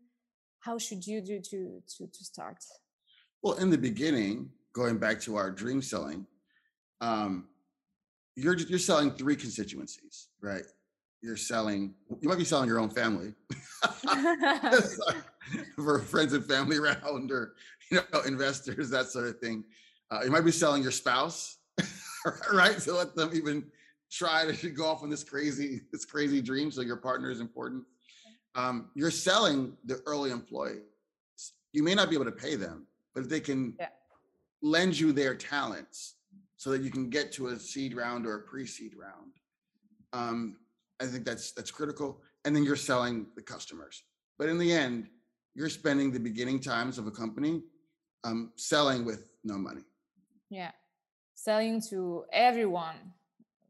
how 0.59 0.77
should 0.77 1.05
you 1.07 1.21
do 1.21 1.39
to 1.39 1.81
to 1.93 2.07
to 2.07 2.23
start? 2.23 2.63
Well, 3.41 3.55
in 3.63 3.69
the 3.69 3.77
beginning, 3.77 4.49
going 4.73 4.97
back 4.97 5.19
to 5.21 5.35
our 5.35 5.51
dream 5.51 5.81
selling, 5.81 6.25
um, 6.99 7.47
you're 8.35 8.57
you're 8.57 8.79
selling 8.91 9.11
three 9.11 9.35
constituencies, 9.35 10.27
right? 10.41 10.65
You're 11.21 11.37
selling, 11.37 11.93
you 12.19 12.27
might 12.27 12.37
be 12.39 12.43
selling 12.43 12.67
your 12.67 12.79
own 12.79 12.89
family 12.89 13.33
for 15.75 15.99
friends 15.99 16.33
and 16.33 16.43
family 16.45 16.77
around 16.77 17.31
or 17.31 17.53
you 17.91 17.99
know 18.11 18.21
investors, 18.21 18.89
that 18.89 19.07
sort 19.07 19.27
of 19.27 19.39
thing. 19.39 19.63
Uh, 20.09 20.21
you 20.23 20.31
might 20.31 20.43
be 20.45 20.51
selling 20.51 20.81
your 20.81 20.91
spouse, 20.91 21.57
right? 22.53 22.79
To 22.79 22.93
let 22.93 23.15
them 23.15 23.29
even 23.33 23.63
try 24.11 24.51
to 24.51 24.69
go 24.71 24.85
off 24.85 25.03
on 25.03 25.09
this 25.09 25.23
crazy, 25.23 25.81
this 25.91 26.05
crazy 26.05 26.41
dream. 26.41 26.71
So 26.71 26.81
your 26.81 26.97
partner 26.97 27.29
is 27.29 27.39
important. 27.39 27.83
Um, 28.55 28.89
you're 28.95 29.11
selling 29.11 29.77
the 29.85 30.01
early 30.05 30.31
employees. 30.31 30.81
You 31.71 31.83
may 31.83 31.95
not 31.95 32.09
be 32.09 32.15
able 32.15 32.25
to 32.25 32.31
pay 32.31 32.55
them, 32.55 32.87
but 33.13 33.23
if 33.23 33.29
they 33.29 33.39
can 33.39 33.75
Yeah. 33.79 33.89
lend 34.61 34.99
you 34.99 35.13
their 35.13 35.35
talents 35.35 36.15
so 36.57 36.71
that 36.71 36.81
you 36.81 36.91
can 36.91 37.09
get 37.09 37.31
to 37.33 37.47
a 37.47 37.59
seed 37.59 37.95
round 37.95 38.25
or 38.25 38.35
a 38.35 38.41
pre-seed 38.41 38.93
round. 38.95 39.31
Um, 40.13 40.57
I 41.01 41.05
think 41.07 41.25
that's 41.25 41.51
that's 41.51 41.71
critical. 41.71 42.21
And 42.45 42.55
then 42.55 42.63
you're 42.63 42.75
selling 42.75 43.27
the 43.35 43.41
customers. 43.41 44.03
But 44.37 44.49
in 44.49 44.57
the 44.57 44.71
end, 44.71 45.07
you're 45.55 45.69
spending 45.69 46.11
the 46.11 46.19
beginning 46.19 46.59
times 46.59 46.97
of 46.97 47.07
a 47.07 47.11
company 47.11 47.63
um, 48.23 48.51
selling 48.55 49.03
with 49.05 49.25
no 49.43 49.57
money. 49.57 49.81
Yeah. 50.49 50.71
Selling 51.35 51.81
to 51.89 52.25
everyone 52.31 53.13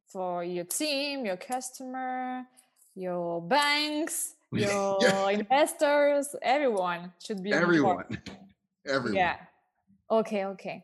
for 0.07 0.43
your 0.43 0.65
team, 0.65 1.25
your 1.25 1.38
customer, 1.38 2.45
your 2.95 3.41
banks, 3.41 4.35
your 4.51 4.97
Yeah. 5.01 5.29
investors, 5.29 6.35
everyone 6.41 7.13
should 7.25 7.41
be. 7.41 7.53
Everyone, 7.53 8.05
everyone. 8.85 9.15
Yeah. 9.17 9.38
Okay, 10.09 10.45
okay. 10.45 10.83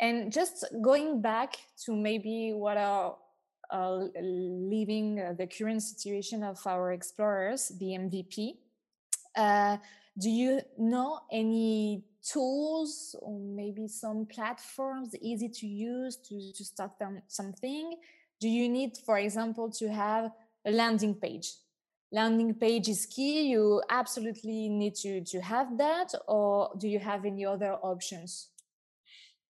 And 0.00 0.32
just 0.32 0.64
going 0.82 1.22
back 1.22 1.54
to 1.84 1.94
maybe 1.94 2.52
what 2.52 2.76
are 2.76 3.16
uh, 3.74 4.06
leaving 4.22 5.20
uh, 5.20 5.32
the 5.36 5.48
current 5.48 5.82
situation 5.82 6.44
of 6.44 6.64
our 6.64 6.92
explorers, 6.92 7.72
the 7.80 7.86
MVP. 7.86 8.58
Uh, 9.36 9.78
do 10.16 10.30
you 10.30 10.60
know 10.78 11.18
any 11.32 12.04
tools 12.22 13.16
or 13.20 13.36
maybe 13.40 13.88
some 13.88 14.26
platforms 14.26 15.16
easy 15.20 15.48
to 15.48 15.66
use 15.66 16.16
to, 16.16 16.52
to 16.52 16.64
start 16.64 16.92
them 17.00 17.20
something? 17.26 17.96
Do 18.40 18.48
you 18.48 18.68
need, 18.68 18.96
for 19.04 19.18
example, 19.18 19.68
to 19.72 19.88
have 19.88 20.30
a 20.64 20.70
landing 20.70 21.14
page? 21.16 21.54
Landing 22.12 22.54
page 22.54 22.88
is 22.88 23.06
key. 23.06 23.48
You 23.48 23.82
absolutely 23.90 24.68
need 24.68 24.94
to, 25.02 25.20
to 25.24 25.40
have 25.40 25.76
that, 25.78 26.14
or 26.28 26.70
do 26.78 26.86
you 26.86 27.00
have 27.00 27.24
any 27.24 27.44
other 27.44 27.72
options? 27.82 28.50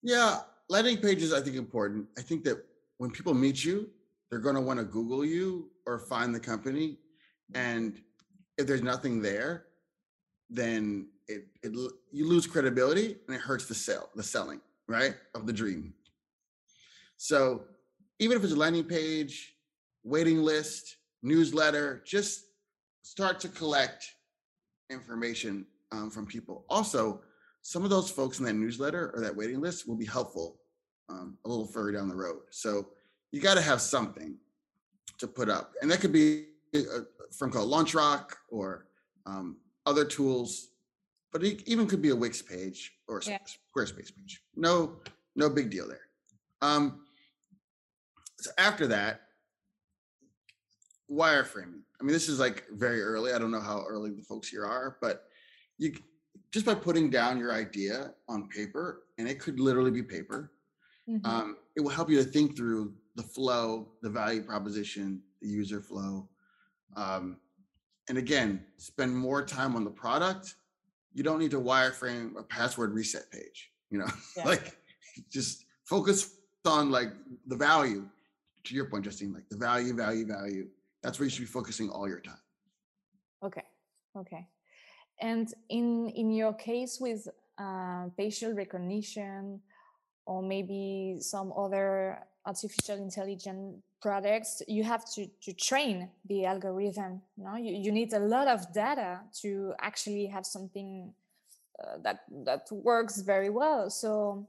Yeah, 0.03 0.41
landing 0.71 0.97
pages 0.97 1.35
I 1.35 1.43
think 1.43 1.57
important. 1.57 2.07
I 2.17 2.23
think 2.23 2.43
that 2.45 2.65
when 2.97 3.11
people 3.11 3.35
meet 3.35 3.63
you, 3.63 3.91
they're 4.35 4.43
going 4.43 4.57
to 4.57 4.61
want 4.61 4.81
to 4.81 4.85
Google 4.85 5.25
you 5.25 5.71
or 5.87 5.97
find 5.97 6.35
the 6.35 6.41
company, 6.41 6.99
and 7.55 8.01
if 8.59 8.67
there's 8.67 8.83
nothing 8.83 9.23
there, 9.23 9.67
then 10.51 11.07
it, 11.29 11.47
it 11.63 11.71
you 12.11 12.27
lose 12.27 12.45
credibility 12.45 13.17
and 13.29 13.37
it 13.37 13.41
hurts 13.41 13.67
the 13.67 13.77
sale, 13.77 14.09
the 14.17 14.25
selling, 14.25 14.61
right, 14.89 15.15
of 15.37 15.47
the 15.47 15.53
dream. 15.53 15.95
So 17.17 17.63
even 18.19 18.37
if 18.37 18.43
it's 18.43 18.53
a 18.53 18.57
landing 18.57 18.83
page, 18.83 19.55
waiting 20.03 20.43
list, 20.43 20.97
newsletter, 21.23 22.03
just 22.05 22.47
start 23.03 23.39
to 23.39 23.49
collect 23.49 24.05
information 24.91 25.65
um, 25.93 26.11
from 26.11 26.27
people. 26.27 26.65
Also, 26.69 27.21
some 27.63 27.85
of 27.85 27.91
those 27.91 28.11
folks 28.11 28.41
in 28.41 28.45
that 28.47 28.55
newsletter 28.55 29.13
or 29.15 29.21
that 29.21 29.37
waiting 29.37 29.61
list 29.61 29.87
will 29.87 29.95
be 29.97 30.05
helpful 30.05 30.59
um, 31.09 31.39
a 31.45 31.49
little 31.49 31.69
further 31.69 31.93
down 31.93 32.09
the 32.09 32.17
road. 32.17 32.41
So 32.51 32.89
you 33.35 33.41
got 33.41 33.55
to 33.55 33.61
have 33.61 33.81
something 33.81 34.37
to 35.19 35.27
put 35.27 35.49
up, 35.49 35.73
and 35.83 35.91
that 35.91 36.01
could 36.01 36.13
be 36.13 36.47
a, 36.73 36.79
a 36.79 37.03
firm 37.37 37.51
called 37.51 37.69
LaunchRock 37.69 38.31
or 38.49 38.87
um, 39.27 39.57
other 39.87 40.05
tools, 40.05 40.69
but 41.33 41.43
it 41.43 41.61
even 41.67 41.89
could 41.89 42.01
be 42.01 42.11
a 42.11 42.17
Wix 42.17 42.41
page 42.41 42.93
or 43.09 43.19
a 43.19 43.25
Yeah. 43.25 43.39
Squarespace 43.77 44.15
page. 44.15 44.41
No, 44.55 45.01
no 45.35 45.51
big 45.51 45.69
deal 45.69 45.89
there. 45.89 46.03
Um, 46.63 47.07
so 48.39 48.53
after 48.57 48.87
that, 48.87 49.23
wireframing. 51.11 51.81
I 52.01 52.05
mean, 52.05 52.13
this 52.13 52.29
is 52.29 52.39
like 52.39 52.65
very 52.71 53.03
early. 53.03 53.33
I 53.33 53.39
don't 53.41 53.51
know 53.51 53.61
how 53.61 53.85
early 53.89 54.11
the 54.11 54.23
folks 54.23 54.49
here 54.49 54.65
are, 54.65 54.97
but 55.01 55.25
you 55.79 55.93
just 56.53 56.67
by 56.67 56.75
putting 56.77 57.11
down 57.11 57.37
your 57.37 57.53
idea 57.53 58.15
on 58.29 58.49
paper, 58.49 59.03
and 59.19 59.29
it 59.29 59.41
could 59.41 59.59
literally 59.59 59.91
be 59.91 60.05
paper, 60.05 60.53
Mhm. 61.09 61.21
um, 61.27 61.57
it 61.75 61.81
will 61.81 61.91
help 61.91 62.09
you 62.09 62.17
to 62.23 62.25
think 62.25 62.57
through 62.57 62.95
the 63.17 63.23
flow, 63.23 63.89
the 64.03 64.11
value 64.11 64.43
proposition, 64.43 65.21
the 65.41 65.49
user 65.49 65.81
flow. 65.81 66.29
Um, 66.97 67.39
and 68.09 68.19
again, 68.19 68.65
spend 68.77 69.17
more 69.17 69.45
time 69.45 69.77
on 69.77 69.85
the 69.85 69.91
product. 69.91 70.55
You 71.13 71.23
don't 71.23 71.39
need 71.39 71.53
to 71.53 71.61
wireframe 71.61 72.37
a 72.39 72.43
password 72.43 72.93
reset 72.93 73.31
page. 73.31 73.71
You 73.91 73.99
know, 73.99 74.07
Yeah. 74.37 74.45
like 74.45 74.77
just 75.31 75.65
focus 75.85 76.35
on 76.67 76.91
like 76.91 77.13
the 77.47 77.57
value. 77.57 78.09
To 78.65 78.75
your 78.75 78.87
point, 78.87 79.05
Justine, 79.05 79.33
like 79.35 79.47
the 79.51 79.59
value, 79.59 79.93
value, 79.95 80.27
value. 80.27 80.69
That's 81.03 81.19
where 81.19 81.25
you 81.27 81.31
should 81.31 81.41
be 81.43 81.47
focusing 81.47 81.91
all 81.91 82.09
your 82.09 82.21
time. 82.21 82.41
Okay, 83.45 83.63
okay. 84.17 84.49
And 85.21 85.53
in 85.69 86.09
in 86.09 86.33
your 86.33 86.55
case 86.55 86.97
with 86.99 87.29
uh, 87.59 88.09
facial 88.17 88.55
recognition 88.55 89.61
or 90.25 90.43
maybe 90.43 91.19
some 91.21 91.53
other 91.53 92.19
artificial 92.47 92.97
intelligence 92.99 93.83
products, 94.01 94.63
you 94.69 94.85
have 94.85 95.05
to 95.15 95.27
to 95.43 95.53
train 95.53 96.11
the 96.27 96.45
algorithm. 96.45 97.23
No, 97.37 97.57
you 97.57 97.73
you 97.75 97.93
need 97.93 98.13
a 98.13 98.21
lot 98.21 98.49
of 98.49 98.73
data 98.73 99.21
to 99.43 99.75
actually 99.81 100.27
have 100.27 100.47
something 100.47 101.13
uh, 101.83 101.99
that 102.03 102.21
that 102.45 102.67
works 102.71 103.21
very 103.23 103.51
well. 103.51 103.91
So, 103.91 104.47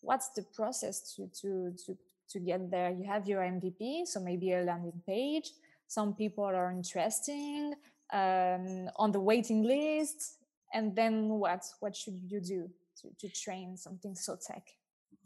what's 0.00 0.30
the 0.30 0.42
process 0.42 1.14
to 1.14 1.28
to 1.40 1.72
to 1.86 1.96
to 2.30 2.40
get 2.40 2.70
there? 2.70 2.90
You 2.90 3.04
have 3.04 3.28
your 3.28 3.42
MVP, 3.42 4.06
so 4.06 4.20
maybe 4.20 4.52
a 4.52 4.62
landing 4.62 5.00
page 5.06 5.52
some 5.88 6.14
people 6.14 6.44
are 6.44 6.70
interesting 6.70 7.74
um, 8.12 8.88
on 8.96 9.12
the 9.12 9.20
waiting 9.20 9.62
list 9.62 10.38
and 10.74 10.94
then 10.94 11.28
what 11.28 11.64
what 11.80 11.94
should 11.94 12.20
you 12.28 12.40
do 12.40 12.68
to, 13.00 13.08
to 13.18 13.28
train 13.28 13.76
something 13.76 14.14
so 14.14 14.36
tech 14.36 14.62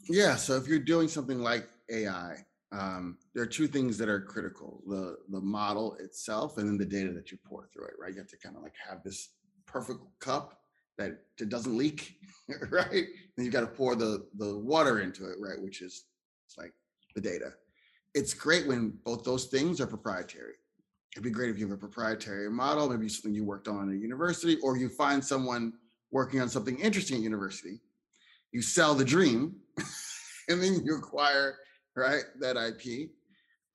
yeah 0.09 0.35
so 0.35 0.55
if 0.55 0.67
you're 0.67 0.79
doing 0.79 1.07
something 1.07 1.39
like 1.39 1.67
ai 1.91 2.35
um, 2.73 3.17
there 3.33 3.43
are 3.43 3.47
two 3.47 3.67
things 3.67 3.97
that 3.97 4.07
are 4.07 4.21
critical 4.21 4.81
the 4.87 5.17
the 5.29 5.41
model 5.41 5.95
itself 5.99 6.57
and 6.57 6.67
then 6.67 6.77
the 6.77 6.85
data 6.85 7.11
that 7.11 7.31
you 7.31 7.37
pour 7.43 7.67
through 7.73 7.85
it 7.85 7.93
right? 7.99 8.13
You 8.13 8.19
have 8.19 8.29
to 8.29 8.37
kind 8.37 8.55
of 8.55 8.63
like 8.63 8.75
have 8.87 9.03
this 9.03 9.29
perfect 9.65 9.99
cup 10.19 10.61
that 10.97 11.17
it 11.39 11.49
doesn't 11.49 11.77
leak 11.77 12.15
right? 12.69 13.05
And 13.37 13.45
you 13.45 13.51
got 13.51 13.61
to 13.61 13.67
pour 13.67 13.95
the 13.95 14.25
the 14.37 14.57
water 14.59 15.01
into 15.01 15.25
it 15.29 15.37
right? 15.39 15.61
Which 15.61 15.81
is 15.81 16.05
it's 16.45 16.57
like 16.57 16.73
the 17.15 17.21
data. 17.21 17.53
It's 18.13 18.33
great 18.33 18.67
when 18.67 18.97
both 19.05 19.23
those 19.23 19.45
things 19.45 19.79
are 19.79 19.87
proprietary. 19.87 20.53
It'd 21.13 21.23
be 21.23 21.29
great 21.29 21.49
if 21.49 21.57
you 21.57 21.65
have 21.67 21.75
a 21.75 21.79
proprietary 21.79 22.49
model 22.49 22.89
maybe 22.89 23.09
something 23.09 23.33
you 23.33 23.43
worked 23.43 23.67
on 23.67 23.89
at 23.89 23.95
a 23.95 23.97
university 23.97 24.57
or 24.63 24.77
you 24.77 24.87
find 24.87 25.23
someone 25.23 25.73
working 26.11 26.39
on 26.39 26.47
something 26.47 26.79
interesting 26.79 27.17
at 27.17 27.23
university 27.23 27.81
you 28.51 28.61
sell 28.61 28.93
the 28.93 29.05
dream 29.05 29.55
and 30.49 30.61
then 30.61 30.81
you 30.83 30.97
acquire 30.97 31.57
right 31.95 32.23
that 32.39 32.57
ip 32.57 33.09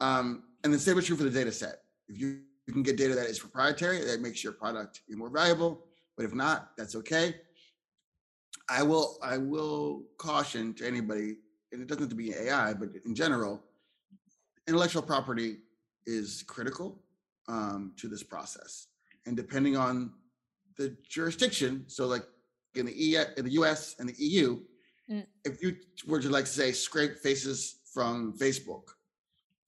um, 0.01 0.45
and 0.65 0.73
the 0.73 0.79
same 0.79 0.99
is 0.99 1.07
true 1.07 1.17
for 1.17 1.25
the 1.25 1.31
data 1.31 1.51
set. 1.51 1.77
If 2.09 2.21
you, 2.21 2.41
you 2.67 2.73
can 2.73 2.83
get 2.83 2.97
data 2.97 3.15
that 3.15 3.27
is 3.27 3.39
proprietary 3.39 4.05
that 4.05 4.21
makes 4.21 4.45
your 4.45 4.53
product 4.53 5.01
more 5.11 5.31
valuable 5.31 5.85
but 6.17 6.25
if 6.25 6.35
not 6.35 6.71
that's 6.77 6.97
okay. 6.97 7.37
I 8.69 8.83
will 8.83 9.19
i 9.23 9.39
will 9.39 10.03
caution 10.19 10.75
to 10.75 10.87
anybody 10.87 11.37
and 11.73 11.81
it 11.81 11.87
doesn't 11.87 12.05
have 12.05 12.11
to 12.11 12.17
be 12.17 12.35
ai 12.35 12.75
but 12.75 12.89
in 13.05 13.15
general 13.15 13.63
intellectual 14.67 15.03
property 15.03 15.59
is 16.07 16.43
critical 16.47 17.01
um, 17.49 17.93
to 17.97 18.09
this 18.09 18.23
process. 18.23 18.89
And 19.27 19.37
depending 19.37 19.77
on 19.77 20.13
the 20.79 20.97
jurisdiction, 21.09 21.85
so 21.87 22.07
like 22.07 22.25
in 22.77 22.87
the, 22.87 22.93
e- 22.93 23.17
in 23.37 23.45
the 23.45 23.53
US 23.53 23.97
and 23.99 24.09
the 24.09 24.15
EU, 24.19 24.61
mm. 25.11 25.27
if 25.45 25.63
you 25.63 25.77
were 26.07 26.21
to 26.21 26.29
like 26.29 26.45
to 26.45 26.51
say 26.51 26.73
scrape 26.73 27.19
faces 27.19 27.81
from 27.93 28.37
Facebook 28.39 28.83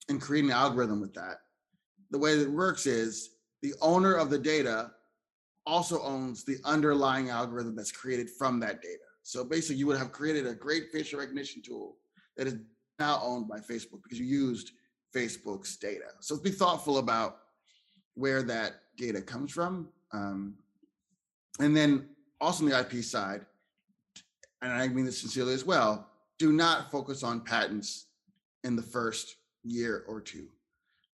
and 0.09 0.21
create 0.21 0.45
an 0.45 0.51
algorithm 0.51 1.01
with 1.01 1.13
that, 1.13 1.37
the 2.11 2.17
way 2.17 2.35
that 2.35 2.43
it 2.43 2.51
works 2.51 2.85
is 2.85 3.31
the 3.61 3.73
owner 3.81 4.15
of 4.15 4.29
the 4.29 4.37
data 4.37 4.91
also 5.65 6.01
owns 6.01 6.43
the 6.43 6.57
underlying 6.65 7.29
algorithm 7.29 7.75
that's 7.75 7.91
created 7.91 8.29
from 8.29 8.59
that 8.59 8.81
data. 8.81 8.97
So 9.23 9.43
basically, 9.43 9.75
you 9.75 9.87
would 9.87 9.97
have 9.97 10.11
created 10.11 10.47
a 10.47 10.55
great 10.55 10.91
facial 10.91 11.19
recognition 11.19 11.61
tool 11.61 11.97
that 12.37 12.47
is 12.47 12.55
now 12.97 13.19
owned 13.23 13.47
by 13.47 13.59
Facebook 13.59 14.01
because 14.03 14.19
you 14.19 14.25
used 14.25 14.71
Facebook's 15.15 15.77
data. 15.77 16.05
So 16.19 16.37
be 16.37 16.51
thoughtful 16.51 16.97
about 16.97 17.37
where 18.15 18.41
that 18.43 18.73
data 18.97 19.21
comes 19.21 19.51
from. 19.51 19.89
Um, 20.11 20.55
and 21.59 21.75
then 21.75 22.09
also 22.41 22.63
on 22.63 22.69
the 22.69 22.79
IP 22.79 23.03
side, 23.03 23.45
and 24.61 24.71
I 24.71 24.87
mean 24.87 25.05
this 25.05 25.19
sincerely 25.19 25.53
as 25.53 25.65
well, 25.65 26.09
do 26.37 26.51
not 26.51 26.91
focus 26.91 27.23
on 27.23 27.41
patents 27.41 28.07
in 28.63 28.75
the 28.75 28.81
first 28.81 29.35
year 29.63 30.03
or 30.07 30.21
two. 30.21 30.47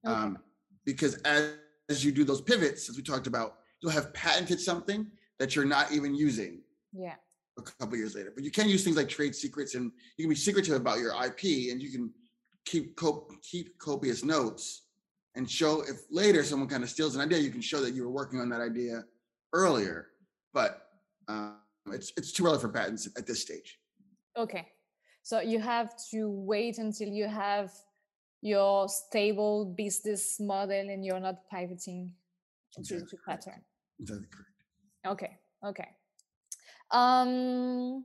Okay. 0.07 0.15
Um, 0.15 0.39
because 0.85 1.15
as, 1.23 1.55
as 1.89 2.05
you 2.05 2.13
do 2.13 2.25
those 2.25 2.41
pivots, 2.41 2.89
as 2.89 2.97
we 2.97 3.03
talked 3.03 3.27
about, 3.27 3.59
you'll 3.81 3.93
have 3.93 4.13
patented 4.15 4.61
something 4.61 5.07
that 5.39 5.55
you're 5.55 5.65
not 5.65 5.93
even 5.93 6.15
using. 6.15 6.61
Yeah. 6.93 7.15
A 7.59 7.63
couple 7.63 7.99
years 7.99 8.15
later, 8.15 8.33
but 8.35 8.45
you 8.45 8.51
can 8.51 8.69
use 8.69 8.83
things 8.83 8.97
like 8.97 9.09
trade 9.09 9.35
secrets, 9.35 9.75
and 9.75 9.93
you 10.17 10.25
can 10.25 10.31
be 10.31 10.37
secretive 10.37 10.75
about 10.75 10.99
your 10.99 11.13
IP, 11.23 11.71
and 11.71 11.83
you 11.83 11.91
can 11.91 12.11
keep 12.65 12.99
keep 13.43 13.79
copious 13.79 14.25
notes 14.25 14.83
and 15.35 15.51
show 15.51 15.83
if 15.83 16.03
later 16.11 16.43
someone 16.45 16.69
kind 16.69 16.83
of 16.83 16.91
steals 16.91 17.15
an 17.15 17.23
idea, 17.23 17.39
you 17.39 17.51
can 17.51 17.61
show 17.61 17.81
that 17.81 17.95
you 17.95 18.03
were 18.05 18.11
working 18.11 18.41
on 18.41 18.49
that 18.51 18.61
idea 18.61 19.05
earlier. 19.53 20.09
But 20.53 20.89
um, 21.29 21.59
it's 21.87 22.13
it's 22.17 22.33
too 22.33 22.47
early 22.47 22.59
for 22.59 22.69
patents 22.69 23.09
at 23.17 23.27
this 23.27 23.43
stage. 23.43 23.79
Okay, 24.37 24.69
so 25.23 25.41
you 25.41 25.59
have 25.61 25.93
to 26.11 26.29
wait 26.31 26.79
until 26.79 27.09
you 27.09 27.27
have 27.27 27.73
your 28.41 28.89
stable 28.89 29.65
business 29.65 30.41
model 30.41 30.91
and 30.91 31.05
you're 31.05 31.21
not 31.21 31.49
pivoting 31.51 32.13
exactly 32.77 33.07
to, 33.07 33.17
to 33.17 33.23
pattern. 33.27 33.63
Exactly 34.01 34.27
correct. 34.31 34.53
Okay. 35.07 35.39
Okay. 35.65 35.89
Um, 36.91 38.05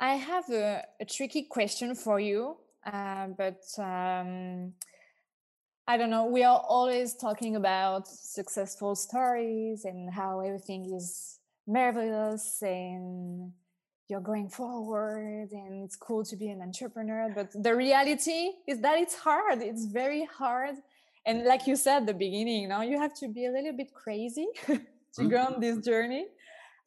I 0.00 0.14
have 0.14 0.48
a, 0.50 0.84
a 1.00 1.04
tricky 1.04 1.44
question 1.44 1.94
for 1.94 2.20
you, 2.20 2.56
uh, 2.84 3.28
but 3.28 3.62
um, 3.78 4.72
I 5.86 5.96
don't 5.96 6.10
know. 6.10 6.26
We 6.26 6.42
are 6.42 6.62
always 6.68 7.14
talking 7.14 7.56
about 7.56 8.08
successful 8.08 8.94
stories 8.94 9.84
and 9.84 10.12
how 10.12 10.40
everything 10.40 10.92
is 10.94 11.37
marvelous 11.68 12.62
and 12.62 13.52
you're 14.08 14.20
going 14.20 14.48
forward 14.48 15.52
and 15.52 15.84
it's 15.84 15.96
cool 15.96 16.24
to 16.24 16.34
be 16.34 16.48
an 16.48 16.62
entrepreneur. 16.62 17.30
But 17.34 17.50
the 17.62 17.76
reality 17.76 18.52
is 18.66 18.80
that 18.80 18.98
it's 18.98 19.14
hard. 19.14 19.62
It's 19.62 19.84
very 19.84 20.24
hard. 20.24 20.76
And 21.26 21.44
like 21.44 21.66
you 21.66 21.76
said 21.76 21.98
at 21.98 22.06
the 22.06 22.14
beginning, 22.14 22.68
now 22.68 22.80
you 22.82 22.98
have 22.98 23.14
to 23.20 23.28
be 23.28 23.44
a 23.46 23.50
little 23.50 23.74
bit 23.74 23.92
crazy 23.92 24.48
to 24.66 25.28
go 25.28 25.38
on 25.38 25.60
this 25.60 25.76
mm-hmm. 25.76 25.90
journey. 25.90 26.26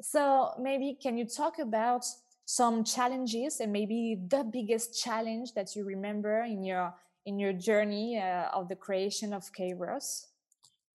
So 0.01 0.53
maybe 0.59 0.97
can 1.01 1.15
you 1.15 1.25
talk 1.25 1.59
about 1.59 2.03
some 2.45 2.83
challenges 2.83 3.59
and 3.59 3.71
maybe 3.71 4.17
the 4.27 4.43
biggest 4.43 4.99
challenge 5.01 5.53
that 5.53 5.75
you 5.75 5.85
remember 5.85 6.41
in 6.41 6.63
your 6.63 6.93
in 7.27 7.37
your 7.37 7.53
journey 7.53 8.19
uh, 8.19 8.49
of 8.51 8.67
the 8.67 8.75
creation 8.75 9.31
of 9.31 9.43
Kairos? 9.53 10.25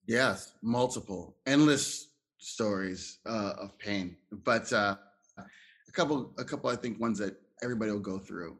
Yes, 0.06 0.52
multiple, 0.60 1.36
endless 1.46 2.08
stories 2.38 3.18
uh, 3.26 3.52
of 3.60 3.78
pain, 3.78 4.16
but 4.44 4.72
uh, 4.72 4.96
a 5.38 5.92
couple, 5.92 6.34
a 6.38 6.44
couple, 6.44 6.70
I 6.70 6.76
think 6.76 7.00
ones 7.00 7.18
that 7.18 7.36
everybody 7.62 7.90
will 7.90 8.00
go 8.00 8.18
through 8.18 8.58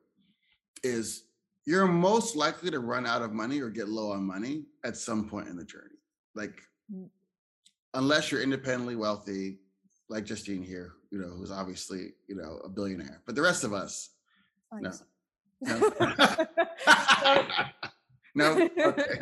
is 0.83 1.25
you're 1.67 1.87
most 1.87 2.37
likely 2.37 2.71
to 2.71 2.79
run 2.81 3.07
out 3.07 3.23
of 3.23 3.33
money 3.33 3.61
or 3.61 3.71
get 3.71 3.89
low 3.89 4.13
on 4.13 4.25
money 4.25 4.65
at 4.85 4.97
some 4.97 5.29
point 5.29 5.49
in 5.49 5.57
the 5.57 5.65
journey. 5.65 5.99
Like, 6.35 6.63
mm. 6.93 7.09
unless 7.95 8.31
you're 8.31 8.43
independently 8.43 8.97
wealthy, 8.97 9.59
like 10.09 10.25
Justine 10.25 10.63
here, 10.63 10.93
you 11.11 11.19
know, 11.19 11.29
who's 11.29 11.51
obviously, 11.51 12.13
you 12.29 12.37
know, 12.37 12.61
a 12.65 12.69
billionaire. 12.69 13.23
But 13.27 13.35
the 13.35 13.43
rest 13.43 13.65
of 13.65 13.73
us, 13.73 14.11
no, 14.73 14.93
no. 15.63 15.93
no? 18.35 18.71
Okay. 18.79 19.21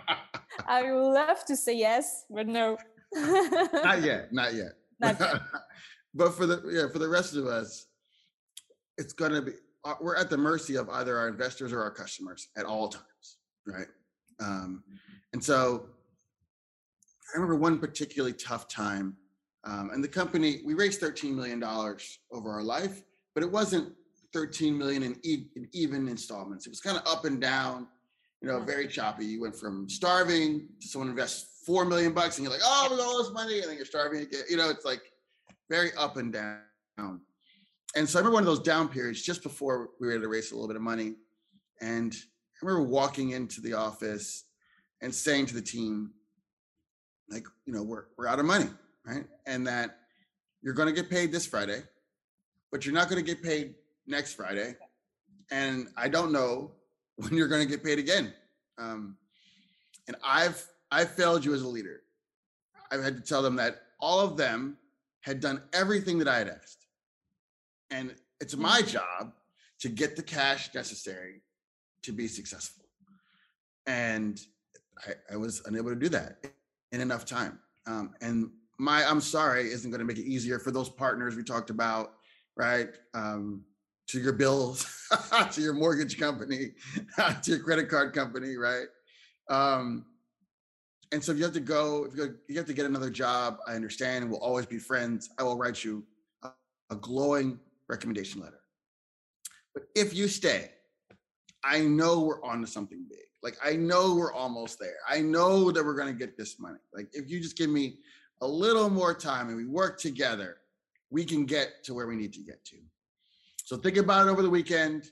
I 0.66 0.90
would 0.90 1.12
love 1.12 1.44
to 1.46 1.56
say 1.56 1.76
yes, 1.76 2.24
but 2.28 2.46
no. 2.46 2.76
Not 3.14 4.02
yet. 4.02 4.32
Not 4.32 4.54
yet. 4.54 4.72
Not 5.00 5.18
yet. 5.20 5.40
but 6.14 6.34
for 6.34 6.46
the 6.46 6.62
yeah, 6.70 6.92
for 6.92 6.98
the 6.98 7.08
rest 7.08 7.36
of 7.36 7.46
us, 7.46 7.86
it's 8.96 9.12
gonna 9.12 9.42
be 9.42 9.52
uh, 9.84 9.94
we're 10.00 10.16
at 10.16 10.30
the 10.30 10.36
mercy 10.38 10.76
of 10.76 10.88
either 10.90 11.16
our 11.16 11.28
investors 11.28 11.72
or 11.72 11.82
our 11.82 11.90
customers 11.90 12.48
at 12.56 12.64
all 12.64 12.88
times, 12.88 13.38
right? 13.66 13.86
Um, 14.40 14.82
and 15.32 15.42
so 15.42 15.86
I 17.32 17.36
remember 17.36 17.56
one 17.56 17.78
particularly 17.78 18.34
tough 18.34 18.68
time, 18.68 19.16
um, 19.64 19.90
and 19.92 20.02
the 20.02 20.08
company 20.08 20.60
we 20.64 20.74
raised 20.74 21.00
thirteen 21.00 21.36
million 21.36 21.60
dollars 21.60 22.18
over 22.32 22.50
our 22.50 22.62
life, 22.62 23.02
but 23.34 23.42
it 23.42 23.50
wasn't 23.50 23.92
13 24.32 24.76
million 24.76 25.02
in, 25.02 25.16
e- 25.22 25.46
in 25.56 25.68
even 25.72 26.08
installments. 26.08 26.66
It 26.66 26.70
was 26.70 26.80
kind 26.80 26.96
of 26.96 27.02
up 27.06 27.24
and 27.24 27.40
down, 27.40 27.86
you 28.42 28.48
know, 28.48 28.60
very 28.60 28.86
choppy. 28.86 29.24
You 29.24 29.40
went 29.40 29.56
from 29.56 29.88
starving 29.88 30.68
to 30.80 30.88
someone 30.88 31.08
invests 31.08 31.57
four 31.68 31.84
million 31.84 32.14
bucks 32.14 32.38
and 32.38 32.44
you're 32.44 32.52
like, 32.52 32.62
oh, 32.64 32.88
with 32.90 32.98
all 32.98 33.22
this 33.22 33.30
money, 33.30 33.60
and 33.60 33.68
then 33.68 33.76
you're 33.76 33.84
starving 33.84 34.22
again. 34.22 34.40
You 34.48 34.56
know, 34.56 34.70
it's 34.70 34.86
like 34.86 35.02
very 35.68 35.90
up 35.98 36.16
and 36.16 36.32
down. 36.32 37.20
And 37.94 38.08
so 38.08 38.18
I 38.18 38.20
remember 38.20 38.34
one 38.34 38.42
of 38.42 38.46
those 38.46 38.60
down 38.60 38.88
periods 38.88 39.20
just 39.22 39.42
before 39.42 39.90
we 40.00 40.06
were 40.06 40.14
able 40.14 40.22
to 40.22 40.28
raise 40.28 40.50
a 40.50 40.54
little 40.54 40.66
bit 40.66 40.76
of 40.76 40.82
money. 40.82 41.16
And 41.82 42.14
I 42.14 42.66
remember 42.66 42.88
walking 42.88 43.30
into 43.30 43.60
the 43.60 43.74
office 43.74 44.44
and 45.02 45.14
saying 45.14 45.46
to 45.46 45.54
the 45.54 45.60
team, 45.60 46.10
like, 47.28 47.44
you 47.66 47.74
know, 47.74 47.82
we're 47.82 48.04
we're 48.16 48.26
out 48.26 48.38
of 48.38 48.46
money, 48.46 48.70
right? 49.04 49.26
And 49.44 49.66
that 49.66 49.98
you're 50.62 50.72
going 50.72 50.88
to 50.88 50.94
get 50.94 51.10
paid 51.10 51.32
this 51.32 51.46
Friday, 51.46 51.82
but 52.72 52.86
you're 52.86 52.94
not 52.94 53.10
going 53.10 53.22
to 53.22 53.34
get 53.34 53.42
paid 53.42 53.74
next 54.06 54.32
Friday, 54.32 54.74
and 55.50 55.88
I 55.98 56.08
don't 56.08 56.32
know 56.32 56.72
when 57.16 57.34
you're 57.34 57.48
going 57.48 57.62
to 57.62 57.68
get 57.68 57.84
paid 57.84 57.98
again. 57.98 58.32
Um, 58.78 59.18
and 60.06 60.16
I've 60.24 60.66
I've 60.90 61.10
failed 61.10 61.44
you 61.44 61.54
as 61.54 61.62
a 61.62 61.68
leader. 61.68 62.02
I've 62.90 63.02
had 63.02 63.16
to 63.16 63.22
tell 63.22 63.42
them 63.42 63.56
that 63.56 63.82
all 64.00 64.20
of 64.20 64.36
them 64.36 64.76
had 65.20 65.40
done 65.40 65.62
everything 65.72 66.18
that 66.18 66.28
I 66.28 66.38
had 66.38 66.48
asked, 66.48 66.86
and 67.90 68.14
it's 68.40 68.56
my 68.56 68.80
mm-hmm. 68.80 68.90
job 68.90 69.32
to 69.80 69.88
get 69.88 70.16
the 70.16 70.22
cash 70.22 70.74
necessary 70.74 71.42
to 72.02 72.12
be 72.12 72.26
successful. 72.28 72.84
And 73.86 74.40
I, 75.06 75.34
I 75.34 75.36
was 75.36 75.62
unable 75.66 75.90
to 75.90 75.96
do 75.96 76.08
that 76.10 76.44
in 76.92 77.00
enough 77.00 77.24
time. 77.24 77.58
Um, 77.86 78.14
and 78.20 78.50
my 78.78 79.04
I'm 79.04 79.20
sorry 79.20 79.70
isn't 79.70 79.90
going 79.90 80.00
to 80.00 80.04
make 80.04 80.18
it 80.18 80.28
easier 80.28 80.58
for 80.58 80.70
those 80.70 80.88
partners 80.88 81.36
we 81.36 81.42
talked 81.42 81.70
about, 81.70 82.14
right? 82.56 82.90
Um, 83.14 83.64
to 84.08 84.20
your 84.20 84.32
bills, 84.32 84.86
to 85.52 85.60
your 85.60 85.74
mortgage 85.74 86.18
company, 86.18 86.72
to 87.16 87.50
your 87.50 87.60
credit 87.60 87.88
card 87.88 88.14
company, 88.14 88.56
right? 88.56 88.86
Um, 89.50 90.06
and 91.12 91.22
so 91.22 91.32
if 91.32 91.38
you 91.38 91.44
have 91.44 91.54
to 91.54 91.60
go, 91.60 92.04
if 92.04 92.16
you, 92.48 92.56
have 92.56 92.66
to 92.66 92.74
get 92.74 92.86
another 92.86 93.10
job, 93.10 93.58
I 93.66 93.74
understand. 93.74 94.28
We'll 94.28 94.40
always 94.40 94.66
be 94.66 94.78
friends. 94.78 95.30
I 95.38 95.42
will 95.42 95.56
write 95.56 95.82
you 95.82 96.04
a, 96.42 96.50
a 96.90 96.96
glowing 96.96 97.58
recommendation 97.88 98.40
letter. 98.40 98.60
But 99.74 99.84
if 99.94 100.14
you 100.14 100.28
stay, 100.28 100.70
I 101.64 101.80
know 101.80 102.20
we're 102.20 102.42
on 102.44 102.60
to 102.60 102.66
something 102.66 103.04
big. 103.08 103.18
Like 103.42 103.56
I 103.64 103.76
know 103.76 104.16
we're 104.16 104.32
almost 104.32 104.78
there. 104.78 104.96
I 105.08 105.20
know 105.20 105.70
that 105.70 105.84
we're 105.84 105.94
going 105.94 106.12
to 106.12 106.18
get 106.18 106.36
this 106.36 106.58
money. 106.58 106.78
Like 106.92 107.08
if 107.12 107.30
you 107.30 107.40
just 107.40 107.56
give 107.56 107.70
me 107.70 107.98
a 108.40 108.46
little 108.46 108.90
more 108.90 109.14
time 109.14 109.48
and 109.48 109.56
we 109.56 109.64
work 109.64 109.98
together, 109.98 110.58
we 111.10 111.24
can 111.24 111.46
get 111.46 111.84
to 111.84 111.94
where 111.94 112.06
we 112.06 112.16
need 112.16 112.32
to 112.34 112.40
get 112.40 112.64
to. 112.66 112.76
So 113.64 113.76
think 113.76 113.96
about 113.96 114.26
it 114.26 114.30
over 114.30 114.42
the 114.42 114.50
weekend. 114.50 115.10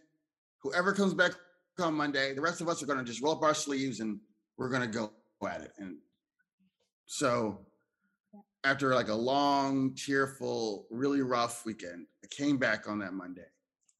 Whoever 0.62 0.92
comes 0.92 1.14
back 1.14 1.32
on 1.78 1.94
Monday, 1.94 2.34
the 2.34 2.40
rest 2.40 2.60
of 2.60 2.68
us 2.68 2.82
are 2.82 2.86
going 2.86 2.98
to 2.98 3.04
just 3.04 3.22
roll 3.22 3.34
up 3.34 3.42
our 3.42 3.54
sleeves 3.54 4.00
and 4.00 4.18
we're 4.58 4.68
going 4.68 4.82
to 4.82 4.88
go 4.88 5.12
at 5.44 5.60
it. 5.60 5.72
And 5.78 5.98
so 7.06 7.66
after 8.64 8.94
like 8.94 9.08
a 9.08 9.14
long, 9.14 9.94
tearful, 9.94 10.86
really 10.90 11.20
rough 11.20 11.64
weekend, 11.66 12.06
I 12.24 12.28
came 12.30 12.56
back 12.56 12.88
on 12.88 12.98
that 13.00 13.12
Monday 13.12 13.46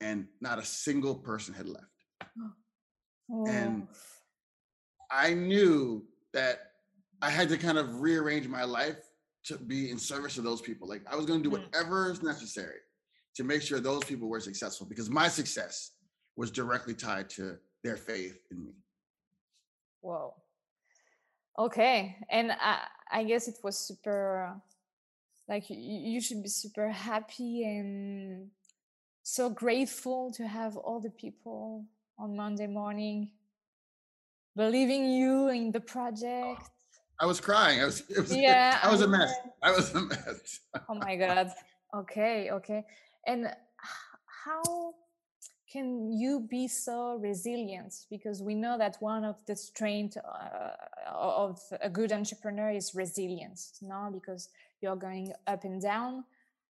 and 0.01 0.27
not 0.41 0.59
a 0.59 0.65
single 0.65 1.15
person 1.15 1.55
had 1.55 1.69
left. 1.69 1.87
Oh. 3.29 3.45
And 3.49 3.89
I 5.11 5.35
knew 5.35 6.05
that 6.33 6.61
I 7.21 7.29
had 7.29 7.49
to 7.49 7.59
kind 7.59 7.77
of 7.77 8.01
rearrange 8.01 8.47
my 8.47 8.63
life 8.63 8.99
to 9.47 9.59
be 9.59 9.91
in 9.91 9.99
service 9.99 10.39
of 10.39 10.45
those 10.45 10.61
people. 10.61 10.87
Like 10.87 11.03
I 11.11 11.17
was 11.17 11.27
going 11.27 11.43
to 11.43 11.51
do 11.51 11.57
Mm. 11.57 11.61
whatever 11.65 12.09
is 12.09 12.23
necessary 12.23 12.79
to 13.35 13.43
make 13.43 13.63
sure 13.63 13.81
those 13.81 14.05
people 14.05 14.29
were 14.29 14.39
successful 14.39 14.87
because 14.87 15.11
my 15.11 15.27
success 15.27 15.91
was 16.37 16.53
directly 16.53 16.95
tied 16.95 17.29
to 17.31 17.59
their 17.83 17.97
faith 17.97 18.39
in 18.53 18.65
me. 18.65 18.75
Whoa. 20.03 20.35
Okay, 21.59 22.17
and 22.31 22.53
I, 22.53 22.81
I 23.11 23.25
guess 23.25 23.49
it 23.49 23.59
was 23.63 23.79
super, 23.79 24.55
like 25.49 25.71
you, 25.71 25.77
you 25.79 26.21
should 26.21 26.43
be 26.43 26.49
super 26.49 26.91
happy 26.91 27.65
and 27.65 28.51
so 29.23 29.49
grateful 29.49 30.31
to 30.33 30.47
have 30.47 30.77
all 30.77 31.01
the 31.01 31.11
people 31.11 31.85
on 32.19 32.37
Monday 32.37 32.67
morning 32.67 33.31
believing 34.57 35.11
you 35.11 35.49
in 35.49 35.71
the 35.71 35.79
oh, 35.79 35.93
project. 35.93 36.63
I 37.21 37.27
was 37.27 37.41
crying. 37.41 37.81
I 37.81 37.85
was, 37.85 38.01
it 38.09 38.19
was 38.19 38.37
Yeah, 38.37 38.79
I 38.83 38.91
was 38.91 39.03
a 39.03 39.09
mess. 39.09 39.33
I 39.63 39.71
was 39.71 39.95
a 39.95 40.01
mess. 40.13 40.61
Oh 40.89 40.95
my 40.95 41.17
God. 41.17 41.51
Okay, 41.95 42.51
okay. 42.51 42.85
And 43.27 43.49
how 44.45 44.95
can 45.71 46.13
you 46.13 46.41
be 46.41 46.69
so 46.69 47.17
resilient? 47.17 48.07
Because 48.09 48.43
we 48.43 48.55
know 48.55 48.79
that 48.79 48.97
one 49.01 49.25
of 49.25 49.37
the 49.47 49.57
strengths 49.57 50.17
uh, 50.17 50.71
of 51.13 51.61
a 51.81 51.91
good 51.91 52.13
entrepreneur 52.13 52.71
is 52.71 52.95
resilience, 52.95 53.79
no? 53.83 54.11
Because 54.13 54.49
you're 54.81 54.97
going 54.97 55.33
up 55.47 55.65
and 55.65 55.83
down, 55.83 56.25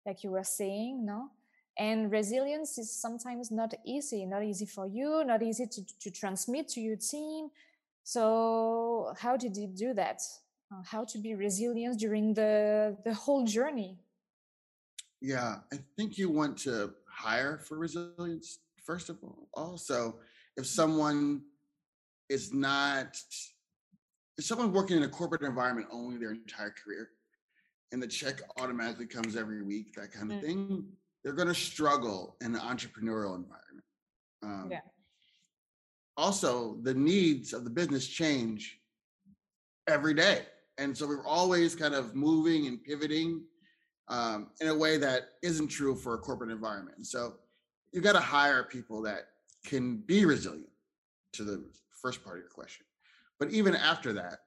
like 0.07 0.22
you 0.22 0.30
were 0.30 0.44
saying, 0.44 1.04
no? 1.04 1.30
And 1.76 2.11
resilience 2.12 2.78
is 2.78 2.92
sometimes 2.92 3.50
not 3.50 3.74
easy, 3.85 4.24
not 4.26 4.44
easy 4.44 4.66
for 4.66 4.87
you, 4.87 5.24
not 5.24 5.42
easy 5.42 5.66
to, 5.66 5.85
to 6.00 6.11
transmit 6.11 6.68
to 6.68 6.80
your 6.80 6.96
team. 6.96 7.48
So, 8.04 9.12
how 9.18 9.37
did 9.37 9.57
you 9.57 9.66
do 9.66 9.92
that? 9.94 10.22
Uh, 10.70 10.83
how 10.85 11.04
to 11.04 11.18
be 11.18 11.35
resilient 11.35 11.98
during 11.98 12.35
the 12.35 12.96
the 13.04 13.12
whole 13.12 13.44
journey? 13.44 13.98
Yeah, 15.20 15.57
I 15.72 15.78
think 15.96 16.16
you 16.16 16.30
want 16.30 16.59
to 16.59 16.92
hire 17.07 17.59
for 17.59 17.78
resilience 17.78 18.59
first 18.85 19.09
of 19.09 19.18
all. 19.23 19.49
Also, 19.55 20.20
if 20.57 20.66
someone 20.66 21.42
is 22.29 22.53
not, 22.53 23.16
if 24.38 24.44
someone 24.44 24.73
working 24.73 24.97
in 24.97 25.03
a 25.03 25.09
corporate 25.09 25.42
environment 25.42 25.88
only 25.90 26.16
their 26.18 26.33
entire 26.33 26.70
career, 26.85 27.11
and 27.92 28.03
the 28.03 28.07
check 28.07 28.40
automatically 28.59 29.07
comes 29.07 29.37
every 29.37 29.62
week, 29.62 29.94
that 29.94 30.12
kind 30.12 30.31
of 30.31 30.38
Mm. 30.38 30.40
thing, 30.40 30.97
they're 31.23 31.33
going 31.33 31.49
to 31.49 31.55
struggle 31.55 32.37
in 32.40 32.55
an 32.55 32.61
entrepreneurial 32.61 33.37
environment. 33.37 33.87
Um, 34.42 34.70
Yeah. 34.70 34.81
Also, 36.16 36.77
the 36.83 36.94
needs 36.94 37.53
of 37.53 37.64
the 37.64 37.70
business 37.70 38.07
change 38.07 38.81
every 39.88 40.14
day, 40.14 40.47
and 40.79 40.97
so 40.97 41.07
we're 41.07 41.27
always 41.27 41.75
kind 41.75 41.94
of 41.94 42.14
moving 42.14 42.66
and 42.68 42.83
pivoting 42.83 43.47
um, 44.09 44.51
in 44.61 44.68
a 44.68 44.75
way 44.75 44.99
that 44.99 45.38
isn't 45.42 45.68
true 45.68 45.97
for 45.97 46.14
a 46.14 46.18
corporate 46.18 46.51
environment. 46.51 46.97
And 46.97 47.07
so 47.07 47.38
you 47.94 48.00
got 48.00 48.12
to 48.14 48.20
hire 48.20 48.64
people 48.64 49.00
that 49.02 49.28
can 49.64 49.98
be 49.98 50.24
resilient 50.26 50.68
to 51.33 51.44
the 51.44 51.64
first 52.02 52.22
part 52.24 52.37
of 52.37 52.42
your 52.42 52.50
question. 52.50 52.85
But 53.38 53.50
even 53.52 53.74
after 53.76 54.12
that, 54.14 54.40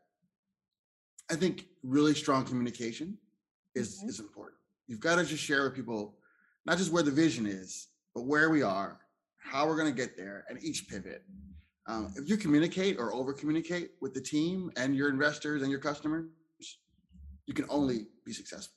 I 1.32 1.36
think 1.36 1.66
really 1.82 2.14
strong 2.14 2.44
communication 2.46 3.18
is 3.74 4.02
Mhm. 4.04 4.10
is 4.10 4.20
important. 4.20 4.60
You've 4.88 5.00
got 5.00 5.16
to 5.16 5.26
just 5.26 5.44
share 5.44 5.64
with 5.64 5.74
people 5.76 6.20
not 6.66 6.78
just 6.78 6.92
where 6.92 7.04
the 7.04 7.12
vision 7.12 7.46
is, 7.46 7.88
but 8.14 8.24
where 8.24 8.50
we 8.50 8.62
are, 8.62 9.00
how 9.38 9.66
we're 9.68 9.78
going 9.78 9.94
to 9.94 10.02
get 10.04 10.18
there, 10.18 10.46
and 10.50 10.62
each 10.62 10.88
pivot. 10.90 11.24
Um, 11.86 12.14
if 12.18 12.28
you 12.30 12.36
communicate 12.36 12.98
or 13.00 13.14
over 13.14 13.32
communicate 13.34 13.92
with 14.02 14.14
the 14.14 14.20
team 14.22 14.72
and 14.76 14.94
your 14.96 15.10
investors 15.10 15.62
and 15.62 15.72
your 15.72 15.80
customers, 15.80 16.26
you 17.46 17.54
can 17.54 17.66
only 17.70 18.08
be 18.26 18.34
successful. 18.34 18.74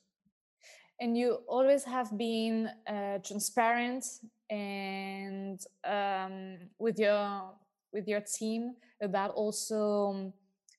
and 1.03 1.17
you 1.17 1.29
always 1.47 1.83
have 1.83 2.15
been 2.15 2.69
uh, 2.85 3.17
transparent 3.29 4.05
and 4.51 5.59
um, 5.85 6.57
with 6.77 6.99
your 6.99 7.51
with 7.93 8.07
your 8.07 8.21
team 8.21 8.75
about 9.01 9.31
also 9.31 10.11
um, 10.11 10.33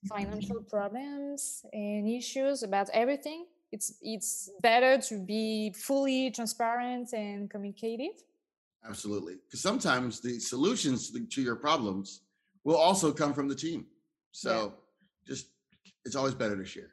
financial 0.09 0.63
problems 0.71 1.65
and 1.73 2.09
issues 2.09 2.63
about 2.63 2.89
everything 2.93 3.47
it's 3.73 3.95
it's 4.03 4.51
better 4.61 4.99
to 4.99 5.19
be 5.25 5.73
fully 5.73 6.31
transparent 6.31 7.13
and 7.13 7.51
communicative 7.51 8.17
Absolutely. 8.85 9.35
Because 9.47 9.61
sometimes 9.61 10.21
the 10.21 10.41
solutions 10.41 11.11
to, 11.11 11.19
the- 11.21 11.27
to 11.27 11.43
your 11.43 11.57
problems 11.57 12.23
will 12.65 12.77
also 12.77 13.13
come 13.13 13.33
from 13.33 13.49
the 13.49 13.55
team. 13.55 13.87
So 14.33 14.75
just, 15.27 15.49
it's 16.05 16.17
always 16.17 16.35
better 16.35 16.57
to 16.57 16.65
share. 16.65 16.91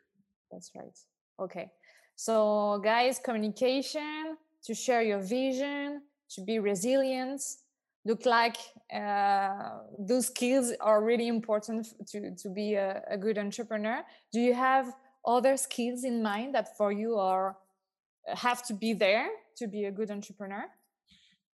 That's 0.52 0.72
right. 0.76 0.98
Okay. 1.40 1.72
So, 2.16 2.80
guys, 2.84 3.20
communication 3.24 4.38
to 4.66 4.74
share 4.74 5.02
your 5.02 5.20
vision, 5.20 6.02
to 6.36 6.42
be 6.42 6.60
resilient. 6.60 7.42
Look 8.06 8.26
like 8.26 8.58
uh, 8.94 9.80
those 10.00 10.28
skills 10.28 10.72
are 10.80 11.04
really 11.04 11.28
important 11.28 11.88
to, 12.08 12.36
to 12.36 12.50
be 12.50 12.76
a, 12.76 13.04
a 13.10 13.18
good 13.18 13.38
entrepreneur. 13.38 14.04
Do 14.32 14.40
you 14.40 14.54
have 14.54 14.94
other 15.26 15.58
skills 15.58 16.04
in 16.04 16.24
mind 16.24 16.56
that 16.56 16.78
for 16.78 16.92
you 16.92 17.18
are 17.18 17.58
have 18.28 18.66
to 18.68 18.74
be 18.74 18.94
there 18.94 19.28
to 19.58 19.68
be 19.68 19.86
a 19.86 19.92
good 19.92 20.12
entrepreneur? 20.12 20.66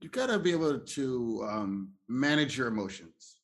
You 0.02 0.10
got 0.10 0.28
to 0.28 0.40
be 0.40 0.52
able 0.52 0.80
to 0.80 1.48
um, 1.50 1.94
manage 2.08 2.58
your 2.58 2.68
emotions 2.68 3.38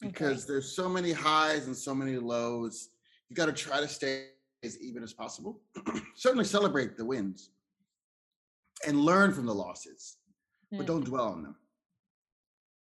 because 0.00 0.46
there's 0.46 0.74
so 0.74 0.88
many 0.88 1.12
highs 1.12 1.66
and 1.66 1.76
so 1.76 1.94
many 1.94 2.16
lows. 2.18 2.88
You 3.28 3.36
got 3.36 3.46
to 3.46 3.52
try 3.52 3.80
to 3.80 3.88
stay 3.88 4.26
as 4.64 4.80
even 4.80 5.02
as 5.02 5.12
possible. 5.12 5.60
Certainly 6.16 6.44
celebrate 6.44 6.96
the 6.96 7.04
wins 7.04 7.50
and 8.86 9.00
learn 9.00 9.32
from 9.32 9.46
the 9.46 9.54
losses, 9.54 10.16
but 10.72 10.84
Mm. 10.84 10.86
don't 10.86 11.04
dwell 11.04 11.28
on 11.28 11.42
them. 11.42 11.56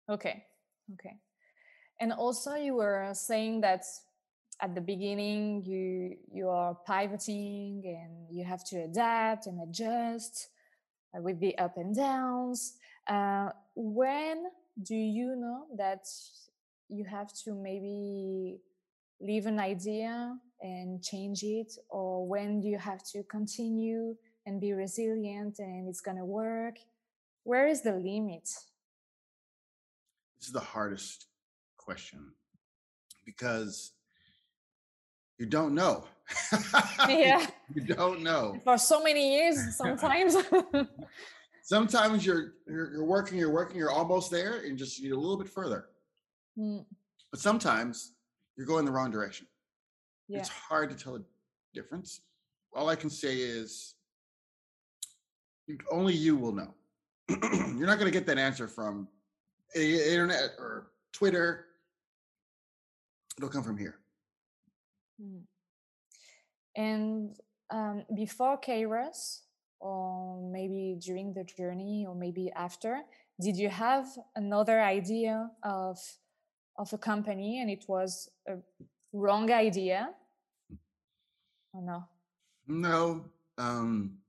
Okay. 0.10 0.45
Okay. 0.93 1.17
And 2.00 2.13
also 2.13 2.56
you 2.56 2.76
were 2.76 3.10
saying 3.13 3.62
that 3.62 3.84
at 4.62 4.73
the 4.76 4.82
beginning 4.82 5.63
you 5.65 6.17
you 6.32 6.50
are 6.50 6.76
pivoting 6.86 7.84
and 7.86 8.36
you 8.36 8.43
have 8.43 8.63
to 8.65 8.78
adapt 8.84 9.47
and 9.47 9.62
adjust 9.62 10.50
uh, 11.15 11.21
with 11.21 11.39
the 11.39 11.58
up 11.58 11.78
and 11.78 11.95
downs. 11.95 12.78
Uh, 13.08 13.50
when 13.76 14.45
do 14.84 14.95
you 14.95 15.36
know 15.36 15.65
that 15.78 16.06
you 16.89 17.04
have 17.06 17.34
to 17.43 17.54
maybe 17.54 18.60
leave 19.19 19.45
an 19.47 19.60
idea 19.60 20.38
and 20.62 21.04
change 21.04 21.43
it 21.43 21.71
or 21.89 22.28
when 22.28 22.62
do 22.62 22.67
you 22.67 22.78
have 22.78 23.04
to 23.04 23.23
continue 23.23 24.15
and 24.45 24.62
be 24.62 24.73
resilient 24.73 25.60
and 25.60 25.88
it's 25.89 26.02
going 26.02 26.17
to 26.17 26.26
work? 26.26 26.76
Where 27.47 27.69
is 27.69 27.81
the 27.81 27.93
limit? 27.93 28.43
This 30.38 30.47
is 30.47 30.51
the 30.51 30.60
hardest 30.60 31.27
question 31.77 32.33
because 33.25 33.93
you 35.39 35.45
don't 35.45 35.73
know. 35.73 36.03
Yeah. 37.07 37.47
you 37.73 37.83
don't 37.83 38.21
know. 38.21 38.60
for 38.65 38.77
so 38.77 39.01
many 39.01 39.33
years 39.33 39.77
sometimes 39.77 40.36
Sometimes 41.63 42.25
you're, 42.25 42.55
you're 42.67 42.91
you're 42.91 43.05
working, 43.05 43.38
you're 43.38 43.53
working, 43.53 43.77
you're 43.77 43.91
almost 43.91 44.29
there, 44.29 44.63
and 44.65 44.77
just 44.77 45.01
need 45.01 45.12
a 45.13 45.15
little 45.17 45.38
bit 45.38 45.47
further. 45.47 45.86
Mm, 46.60 46.86
But 47.31 47.39
sometimes 47.39 48.12
you're 48.57 48.67
going 48.67 48.83
the 48.83 48.91
wrong 48.91 49.10
direction. 49.10 49.47
yeah 50.27 50.39
It's 50.39 50.49
hard 50.49 50.89
to 50.89 50.97
tell 51.01 51.13
the 51.13 51.23
difference. 51.73 52.19
All 52.75 52.89
I 52.89 52.97
can 52.97 53.10
say 53.10 53.38
is 53.38 53.95
only 55.89 56.13
you 56.13 56.36
will 56.36 56.51
know. 56.51 56.73
you're 57.29 57.87
not 57.87 57.99
going 57.99 58.11
to 58.11 58.17
get 58.17 58.25
that 58.27 58.37
answer 58.37 58.67
from 58.67 59.07
internet 59.75 60.51
or 60.57 60.87
Twitter. 61.11 61.65
It'll 63.37 63.49
come 63.49 63.63
from 63.63 63.77
here. 63.77 63.99
Mm. 65.21 65.41
And 66.75 67.35
um, 67.69 68.05
before 68.15 68.59
Kairos, 68.59 69.41
or 69.79 70.41
maybe 70.51 70.97
during 70.99 71.33
the 71.33 71.43
journey, 71.43 72.05
or 72.07 72.15
maybe 72.15 72.51
after, 72.55 73.01
did 73.39 73.57
you 73.57 73.69
have 73.69 74.07
another 74.35 74.81
idea 74.81 75.49
of 75.63 75.97
of 76.77 76.93
a 76.93 76.97
company 76.97 77.59
and 77.61 77.69
it 77.69 77.85
was 77.87 78.29
a 78.47 78.57
wrong 79.11 79.51
idea? 79.51 80.09
Or 81.73 81.81
no? 81.81 82.03
No. 82.67 83.25
Um, 83.57 84.19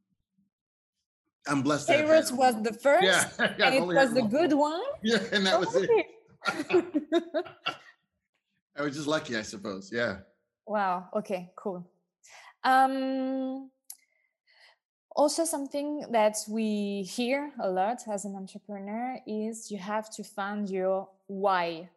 I'm 1.49 1.63
blessed. 1.63 1.89
Kairos 1.89 2.31
was 2.33 2.63
the 2.63 2.73
first, 2.73 3.05
yeah, 3.05 3.29
yeah 3.59 3.67
and 3.67 3.75
it 3.75 3.87
was 3.87 4.13
the 4.13 4.23
good 4.23 4.53
one. 4.53 4.83
Yeah, 5.03 5.19
and 5.33 5.47
that 5.47 5.59
was 5.59 5.75
it. 5.75 5.89
I 8.77 8.83
was 8.83 8.95
just 8.95 9.09
lucky, 9.09 9.37
I 9.37 9.43
suppose. 9.43 9.91
Yeah. 9.93 10.19
Wow. 10.67 11.09
Okay. 11.17 11.51
Cool. 11.57 11.91
Um, 12.63 13.71
also, 15.17 15.45
something 15.45 16.05
that 16.13 16.37
we 16.49 17.03
hear 17.03 17.51
a 17.61 17.69
lot 17.69 18.03
as 18.07 18.25
an 18.25 18.37
entrepreneur 18.37 19.19
is 19.27 19.71
you 19.71 19.79
have 19.79 20.11
to 20.15 20.23
find 20.23 20.69
your 20.69 21.09
why. 21.27 21.89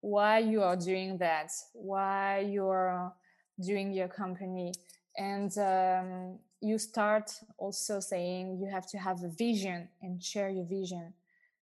Why 0.00 0.38
you 0.38 0.62
are 0.62 0.76
doing 0.76 1.18
that? 1.18 1.50
Why 1.74 2.46
you 2.48 2.66
are 2.68 3.12
doing 3.60 3.92
your 3.92 4.08
company? 4.08 4.72
And 5.16 5.52
um, 5.58 6.38
you 6.60 6.78
start 6.78 7.32
also 7.58 8.00
saying 8.00 8.58
you 8.60 8.70
have 8.70 8.86
to 8.90 8.98
have 8.98 9.22
a 9.22 9.28
vision 9.28 9.88
and 10.02 10.22
share 10.22 10.50
your 10.50 10.64
vision. 10.64 11.14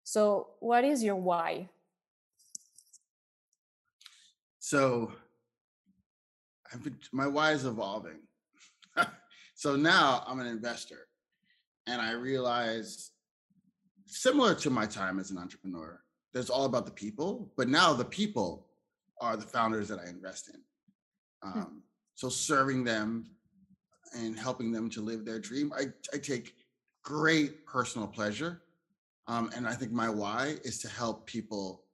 So, 0.02 0.48
what 0.60 0.84
is 0.84 1.02
your 1.02 1.16
why? 1.16 1.68
So, 4.58 5.12
I've 6.72 6.82
been, 6.82 6.98
my 7.12 7.26
why 7.26 7.52
is 7.52 7.64
evolving. 7.64 8.20
so 9.54 9.76
now 9.76 10.24
I'm 10.26 10.40
an 10.40 10.46
investor, 10.46 11.06
and 11.86 12.00
I 12.02 12.12
realize, 12.12 13.10
similar 14.06 14.54
to 14.56 14.70
my 14.70 14.86
time 14.86 15.18
as 15.18 15.30
an 15.30 15.38
entrepreneur, 15.38 16.02
there's 16.32 16.50
all 16.50 16.64
about 16.64 16.86
the 16.86 16.92
people, 16.92 17.50
but 17.56 17.68
now 17.68 17.92
the 17.92 18.04
people 18.04 18.66
are 19.20 19.36
the 19.36 19.46
founders 19.46 19.88
that 19.88 20.00
I 20.00 20.08
invest 20.08 20.50
in. 20.52 20.60
Hmm. 21.42 21.58
Um, 21.58 21.82
so 22.14 22.28
serving 22.28 22.84
them 22.84 23.30
and 24.14 24.38
helping 24.38 24.72
them 24.72 24.88
to 24.90 25.00
live 25.00 25.24
their 25.24 25.38
dream, 25.38 25.72
I, 25.76 25.86
I 26.14 26.18
take 26.18 26.54
great 27.02 27.66
personal 27.66 28.06
pleasure. 28.06 28.62
Um, 29.26 29.50
and 29.54 29.66
I 29.66 29.74
think 29.74 29.92
my 29.92 30.08
why 30.08 30.56
is 30.64 30.78
to 30.80 30.88
help 30.88 31.26
people 31.26 31.84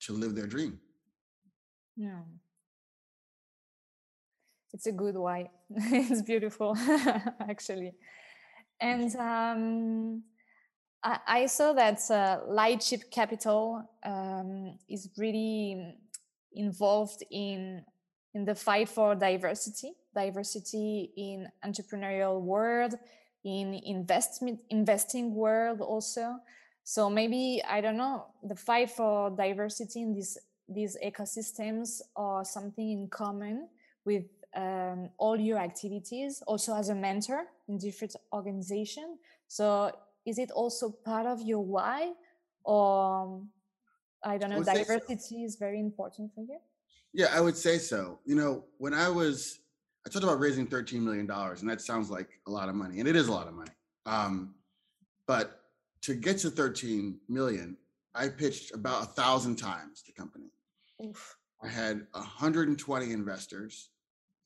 to 0.00 0.12
live 0.12 0.34
their 0.34 0.46
dream. 0.46 0.80
Yeah. 1.96 2.20
It's 4.72 4.86
a 4.86 4.92
good 4.92 5.16
why. 5.16 5.50
it's 5.70 6.22
beautiful, 6.22 6.76
actually. 7.40 7.92
And 8.80 9.14
um, 9.16 10.22
I, 11.04 11.18
I, 11.26 11.46
saw 11.46 11.72
that 11.74 12.00
uh, 12.10 12.40
Lightship 12.48 13.10
Capital 13.10 13.88
um, 14.04 14.78
is 14.88 15.10
really 15.16 15.94
involved 16.54 17.22
in 17.30 17.84
in 18.34 18.44
the 18.44 18.54
fight 18.54 18.88
for 18.88 19.14
diversity, 19.14 19.92
diversity 20.14 21.12
in 21.16 21.48
entrepreneurial 21.64 22.40
world, 22.40 22.94
in 23.44 23.74
investment 23.84 24.60
investing 24.70 25.34
world 25.34 25.80
also. 25.80 26.36
So 26.84 27.08
maybe 27.10 27.62
I 27.68 27.80
don't 27.80 27.96
know 27.96 28.26
the 28.42 28.56
fight 28.56 28.90
for 28.90 29.30
diversity 29.30 30.02
in 30.02 30.14
these 30.14 30.38
these 30.68 30.96
ecosystems 31.04 32.00
are 32.16 32.44
something 32.44 32.90
in 32.90 33.08
common 33.08 33.68
with 34.04 34.24
um, 34.54 35.10
all 35.18 35.38
your 35.38 35.58
activities. 35.58 36.42
Also 36.46 36.74
as 36.74 36.88
a 36.88 36.94
mentor 36.94 37.44
in 37.68 37.78
different 37.78 38.16
organizations. 38.32 39.18
So 39.48 39.92
is 40.24 40.38
it 40.38 40.50
also 40.50 40.90
part 40.90 41.26
of 41.26 41.42
your 41.42 41.64
why, 41.64 42.12
or 42.64 43.42
I 44.24 44.38
don't 44.38 44.50
know, 44.50 44.62
diversity 44.62 45.36
so. 45.36 45.44
is 45.44 45.56
very 45.56 45.80
important 45.80 46.32
for 46.34 46.42
you? 46.42 46.58
Yeah, 47.12 47.26
I 47.32 47.40
would 47.40 47.56
say 47.56 47.78
so. 47.78 48.18
You 48.24 48.34
know, 48.34 48.64
when 48.78 48.94
I 48.94 49.08
was, 49.08 49.60
I 50.06 50.10
talked 50.10 50.24
about 50.24 50.40
raising 50.40 50.66
$13 50.66 51.00
million, 51.00 51.30
and 51.30 51.70
that 51.70 51.80
sounds 51.80 52.10
like 52.10 52.40
a 52.46 52.50
lot 52.50 52.68
of 52.68 52.74
money, 52.74 53.00
and 53.00 53.08
it 53.08 53.16
is 53.16 53.28
a 53.28 53.32
lot 53.32 53.48
of 53.48 53.54
money. 53.54 53.70
Um, 54.06 54.54
but 55.26 55.60
to 56.02 56.14
get 56.14 56.38
to 56.38 56.50
13 56.50 57.18
million, 57.28 57.76
I 58.14 58.28
pitched 58.28 58.74
about 58.74 59.02
a 59.02 59.06
thousand 59.06 59.56
times 59.56 60.02
the 60.06 60.12
company. 60.12 60.50
Oof. 61.04 61.36
I 61.62 61.68
had 61.68 62.06
120 62.12 63.12
investors 63.12 63.90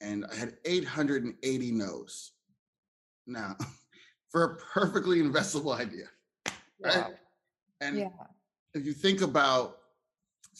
and 0.00 0.26
I 0.30 0.34
had 0.34 0.54
880 0.64 1.70
no's. 1.72 2.32
Now, 3.26 3.56
for 4.30 4.44
a 4.44 4.56
perfectly 4.56 5.20
investable 5.20 5.74
idea, 5.74 6.06
right? 6.80 6.96
Wow. 6.96 7.10
And 7.80 7.98
yeah. 7.98 8.08
if 8.74 8.84
you 8.84 8.92
think 8.92 9.22
about 9.22 9.78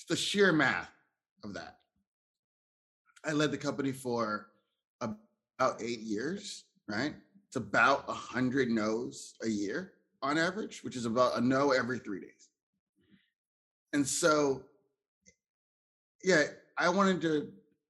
the 0.09 0.17
sheer 0.17 0.53
math 0.53 0.91
of 1.45 1.55
that, 1.55 1.79
I 3.27 3.33
led 3.33 3.51
the 3.51 3.59
company 3.59 3.93
for 3.93 4.49
about 5.01 5.81
eight 5.81 6.01
years, 6.01 6.65
right? 6.89 7.15
It's 7.49 7.57
about 7.57 8.05
a 8.09 8.13
hundred 8.13 8.69
no's 8.69 9.35
a 9.43 9.49
year 9.49 9.93
on 10.23 10.39
average, 10.39 10.83
which 10.85 10.97
is 10.97 11.07
about 11.07 11.37
a 11.37 11.41
no 11.41 11.73
every 11.73 11.99
three 11.99 12.21
days. 12.21 12.49
And 13.93 14.07
so, 14.07 14.63
yeah, 16.23 16.45
I 16.79 16.89
wanted 16.89 17.21
to, 17.23 17.49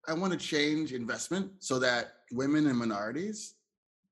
I 0.09 0.14
want 0.14 0.33
to 0.33 0.38
change 0.38 0.92
investment 0.92 1.51
so 1.59 1.79
that 1.81 2.12
women 2.33 2.66
and 2.66 2.79
minorities 2.79 3.55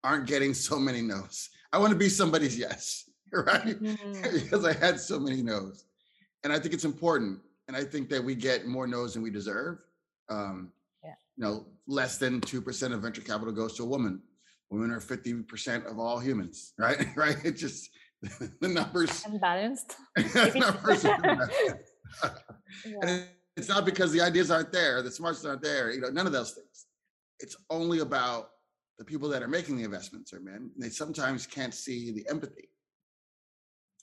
aren't 0.03 0.27
getting 0.27 0.53
so 0.53 0.79
many 0.79 1.01
no's. 1.01 1.51
I 1.73 1.79
want 1.79 1.93
to 1.93 1.99
be 1.99 2.09
somebody's 2.09 2.59
yes, 2.59 3.09
right? 3.33 3.81
Mm-hmm. 3.81 4.23
because 4.43 4.65
I 4.65 4.73
had 4.73 5.01
so 5.01 5.19
many 5.19 5.43
no's. 5.43 5.85
And 6.43 6.53
I 6.53 6.59
think 6.59 6.75
it's 6.75 6.85
important. 6.85 7.39
And 7.69 7.77
I 7.77 7.83
think 7.85 8.11
that 8.11 8.23
we 8.23 8.35
get 8.35 8.67
more 8.67 8.87
no's 8.87 9.15
than 9.15 9.23
we 9.23 9.31
deserve. 9.31 9.79
Um, 10.29 10.73
you 11.37 11.44
know, 11.44 11.66
less 11.87 12.18
than 12.18 12.40
2% 12.40 12.92
of 12.92 13.03
venture 13.03 13.23
capital 13.23 13.53
goes 13.53 13.77
to 13.77 13.83
a 13.83 13.87
woman. 13.87 14.20
Women 14.70 14.90
are 14.90 15.01
50% 15.01 15.90
of 15.90 15.99
all 15.99 16.18
humans, 16.18 16.73
right? 16.79 17.07
right? 17.16 17.37
It 17.44 17.53
just, 17.53 17.90
the 18.61 18.68
numbers. 18.68 19.25
Unbalanced. 19.27 19.97
numbers 20.55 21.05
yeah. 21.05 21.47
It's 23.57 23.68
not 23.68 23.85
because 23.85 24.12
the 24.12 24.20
ideas 24.20 24.51
aren't 24.51 24.73
there, 24.73 25.03
the 25.03 25.11
smarts 25.11 25.44
aren't 25.44 25.62
there, 25.62 25.92
you 25.92 26.01
know, 26.01 26.09
none 26.09 26.27
of 26.27 26.33
those 26.33 26.53
things. 26.53 26.87
It's 27.38 27.57
only 27.70 28.01
about 28.01 28.49
the 28.99 29.05
people 29.05 29.29
that 29.29 29.42
are 29.42 29.49
making 29.49 29.77
the 29.77 29.85
investments 29.85 30.33
are 30.33 30.40
men. 30.40 30.70
They 30.77 30.88
sometimes 30.88 31.47
can't 31.47 31.75
see 31.75 32.12
the 32.12 32.27
empathy 32.29 32.68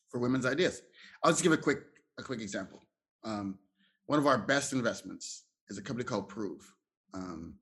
for 0.10 0.20
women's 0.20 0.46
ideas. 0.46 0.82
I'll 1.24 1.32
just 1.32 1.44
give 1.44 1.52
a 1.52 1.58
quick, 1.58 1.80
a 2.18 2.24
quick 2.24 2.42
example. 2.42 2.82
Um, 3.24 3.58
one 4.06 4.20
of 4.20 4.28
our 4.28 4.38
best 4.38 4.74
investments 4.74 5.44
is 5.70 5.78
a 5.78 5.82
company 5.82 6.06
called 6.06 6.30
Proov. 6.30 6.60
Um, 7.14 7.56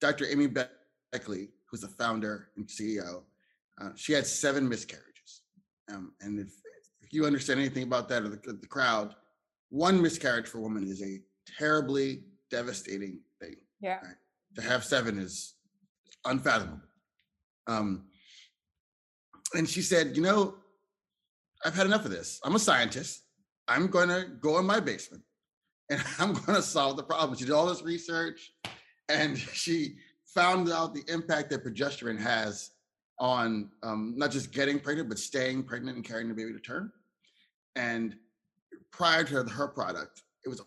Dr. 0.00 0.26
Amy 0.30 0.46
Beckley, 0.46 1.48
who's 1.70 1.80
the 1.80 1.88
founder 1.88 2.48
and 2.56 2.66
CEO, 2.66 3.22
uh, 3.80 3.90
she 3.94 4.12
had 4.12 4.26
seven 4.26 4.68
miscarriages. 4.68 5.42
Um, 5.92 6.12
and 6.20 6.38
if, 6.38 6.48
if 7.00 7.12
you 7.12 7.26
understand 7.26 7.60
anything 7.60 7.82
about 7.82 8.08
that 8.08 8.22
or 8.22 8.28
the, 8.28 8.58
the 8.60 8.66
crowd, 8.66 9.14
one 9.70 10.00
miscarriage 10.00 10.46
for 10.46 10.58
a 10.58 10.62
woman 10.62 10.88
is 10.88 11.02
a 11.02 11.20
terribly 11.58 12.24
devastating 12.50 13.20
thing. 13.40 13.56
Yeah. 13.80 13.96
Right? 13.96 14.16
To 14.56 14.62
have 14.62 14.84
seven 14.84 15.18
is 15.18 15.54
unfathomable. 16.24 16.80
Um, 17.66 18.06
and 19.54 19.68
she 19.68 19.82
said, 19.82 20.16
you 20.16 20.22
know, 20.22 20.54
I've 21.64 21.74
had 21.74 21.86
enough 21.86 22.04
of 22.04 22.10
this. 22.10 22.40
I'm 22.44 22.54
a 22.54 22.58
scientist. 22.58 23.22
I'm 23.68 23.88
going 23.88 24.08
to 24.08 24.26
go 24.40 24.58
in 24.58 24.66
my 24.66 24.80
basement 24.80 25.22
and 25.90 26.02
I'm 26.18 26.32
going 26.32 26.56
to 26.56 26.62
solve 26.62 26.96
the 26.96 27.02
problem. 27.02 27.38
She 27.38 27.44
did 27.44 27.54
all 27.54 27.66
this 27.66 27.82
research 27.82 28.52
and 29.08 29.38
she 29.52 29.96
found 30.24 30.70
out 30.70 30.94
the 30.94 31.04
impact 31.08 31.50
that 31.50 31.64
progesterone 31.64 32.18
has 32.18 32.72
on 33.18 33.70
um, 33.82 34.14
not 34.16 34.30
just 34.30 34.52
getting 34.52 34.78
pregnant, 34.78 35.08
but 35.08 35.18
staying 35.18 35.62
pregnant 35.62 35.96
and 35.96 36.04
carrying 36.04 36.28
the 36.28 36.34
baby 36.34 36.52
to 36.52 36.60
term. 36.60 36.92
And 37.74 38.14
prior 38.90 39.24
to 39.24 39.44
her 39.44 39.68
product, 39.68 40.22
it 40.44 40.48
was 40.48 40.60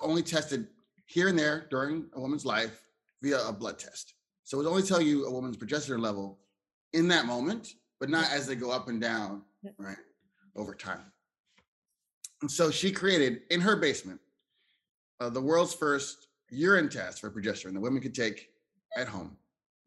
only 0.00 0.22
tested 0.22 0.68
here 1.06 1.28
and 1.28 1.38
there 1.38 1.66
during 1.70 2.06
a 2.14 2.20
woman's 2.20 2.44
life 2.44 2.82
via 3.22 3.46
a 3.46 3.52
blood 3.52 3.78
test. 3.78 4.14
So 4.42 4.58
it 4.58 4.64
would 4.64 4.70
only 4.70 4.82
tell 4.82 5.00
you 5.00 5.24
a 5.24 5.30
woman's 5.30 5.56
progesterone 5.56 6.00
level 6.00 6.38
in 6.92 7.08
that 7.08 7.24
moment, 7.24 7.74
but 8.00 8.10
not 8.10 8.30
as 8.30 8.46
they 8.46 8.54
go 8.54 8.70
up 8.70 8.88
and 8.88 9.00
down, 9.00 9.42
right, 9.78 9.96
over 10.56 10.74
time. 10.74 11.12
And 12.42 12.50
so 12.50 12.70
she 12.70 12.92
created 12.92 13.42
in 13.50 13.62
her 13.62 13.76
basement 13.76 14.20
uh, 15.24 15.30
the 15.30 15.40
world's 15.40 15.74
first 15.74 16.28
urine 16.50 16.88
test 16.88 17.20
for 17.20 17.30
progesterone 17.30 17.72
that 17.74 17.80
women 17.80 18.00
could 18.02 18.14
take 18.14 18.50
at 18.96 19.08
home. 19.08 19.36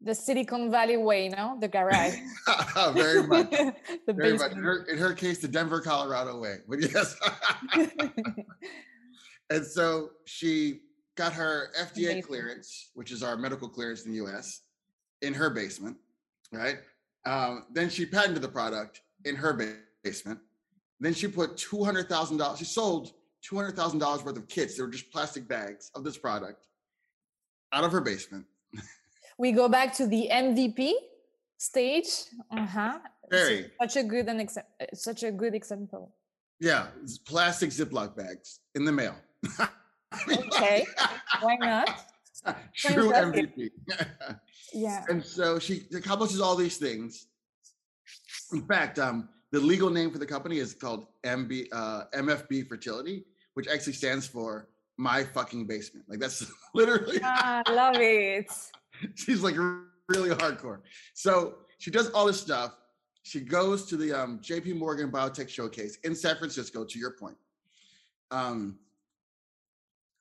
The 0.00 0.14
Silicon 0.14 0.70
Valley 0.70 0.96
way, 0.96 1.28
no? 1.28 1.56
The 1.60 1.68
garage. 1.68 2.14
Very 2.94 3.26
much. 3.26 3.50
the 4.06 4.12
Very 4.12 4.38
much. 4.38 4.52
In 4.52 4.58
her, 4.58 4.84
in 4.84 4.98
her 4.98 5.12
case, 5.12 5.38
the 5.38 5.48
Denver, 5.48 5.80
Colorado 5.80 6.38
way. 6.38 6.58
But 6.68 6.80
yes. 6.94 7.16
and 9.50 9.64
so 9.64 10.10
she 10.24 10.80
got 11.16 11.32
her 11.32 11.70
FDA 11.76 12.04
Amazing. 12.04 12.22
clearance, 12.22 12.90
which 12.94 13.10
is 13.10 13.22
our 13.24 13.36
medical 13.36 13.68
clearance 13.68 14.04
in 14.04 14.12
the 14.12 14.24
US. 14.24 14.62
in 15.22 15.34
her 15.34 15.50
basement, 15.50 15.96
right? 16.52 16.78
Um, 17.26 17.64
then 17.72 17.90
she 17.90 18.06
patented 18.06 18.42
the 18.42 18.48
product 18.48 19.02
in 19.24 19.34
her 19.34 19.52
ba- 19.52 19.78
basement. 20.04 20.38
Then 21.00 21.12
she 21.12 21.26
put 21.26 21.56
two 21.56 21.82
hundred 21.84 22.08
thousand 22.08 22.36
dollars. 22.36 22.60
She 22.60 22.64
sold 22.64 23.14
two 23.42 23.56
hundred 23.56 23.76
thousand 23.76 23.98
dollars 23.98 24.24
worth 24.24 24.36
of 24.36 24.48
kits. 24.48 24.76
They 24.76 24.82
were 24.82 24.88
just 24.88 25.10
plastic 25.12 25.48
bags 25.48 25.90
of 25.94 26.04
this 26.04 26.18
product 26.18 26.66
out 27.72 27.84
of 27.84 27.92
her 27.92 28.00
basement. 28.00 28.44
We 29.38 29.52
go 29.52 29.68
back 29.68 29.94
to 29.94 30.06
the 30.06 30.28
MVP 30.32 30.92
stage. 31.58 32.08
Uh-huh. 32.50 32.98
Very. 33.30 33.70
Such 33.80 33.96
a 33.96 34.02
good 34.02 34.26
an 34.28 34.38
exa- 34.38 34.64
uh, 34.80 34.86
such 34.94 35.22
a 35.22 35.30
good 35.30 35.54
example. 35.54 36.14
Yeah, 36.60 36.88
plastic 37.24 37.70
Ziploc 37.70 38.16
bags 38.16 38.60
in 38.74 38.84
the 38.84 38.90
mail. 38.90 39.14
I 39.58 39.68
mean, 40.26 40.38
Okay, 40.46 40.86
why 41.40 41.56
not? 41.60 41.88
True 42.76 43.12
MVP. 43.12 43.70
Yeah. 44.74 45.02
and 45.08 45.24
so 45.24 45.58
she 45.58 45.86
accomplishes 45.96 46.42
all 46.42 46.54
these 46.54 46.76
things. 46.76 47.28
In 48.52 48.66
fact, 48.66 48.98
um, 48.98 49.30
the 49.52 49.60
legal 49.60 49.90
name 49.90 50.10
for 50.10 50.18
the 50.18 50.26
company 50.26 50.58
is 50.58 50.74
called 50.74 51.06
MB, 51.24 51.66
uh, 51.72 52.04
MFB 52.14 52.68
Fertility, 52.68 53.24
which 53.54 53.66
actually 53.68 53.94
stands 53.94 54.26
for 54.26 54.68
My 54.98 55.24
Fucking 55.24 55.66
Basement. 55.66 56.06
Like 56.08 56.20
that's 56.20 56.50
literally, 56.74 57.18
Ah, 57.22 57.62
love 57.70 57.96
it. 57.96 58.50
she's 59.14 59.42
like 59.42 59.56
really 60.08 60.30
hardcore. 60.30 60.80
So 61.14 61.54
she 61.78 61.90
does 61.90 62.10
all 62.10 62.26
this 62.26 62.40
stuff. 62.40 62.74
She 63.22 63.40
goes 63.40 63.84
to 63.86 63.96
the 63.96 64.12
um, 64.12 64.40
JP 64.40 64.76
Morgan 64.76 65.10
Biotech 65.10 65.48
Showcase 65.48 65.98
in 66.04 66.14
San 66.14 66.36
Francisco, 66.36 66.84
to 66.84 66.98
your 66.98 67.12
point. 67.12 67.36
Um, 68.30 68.78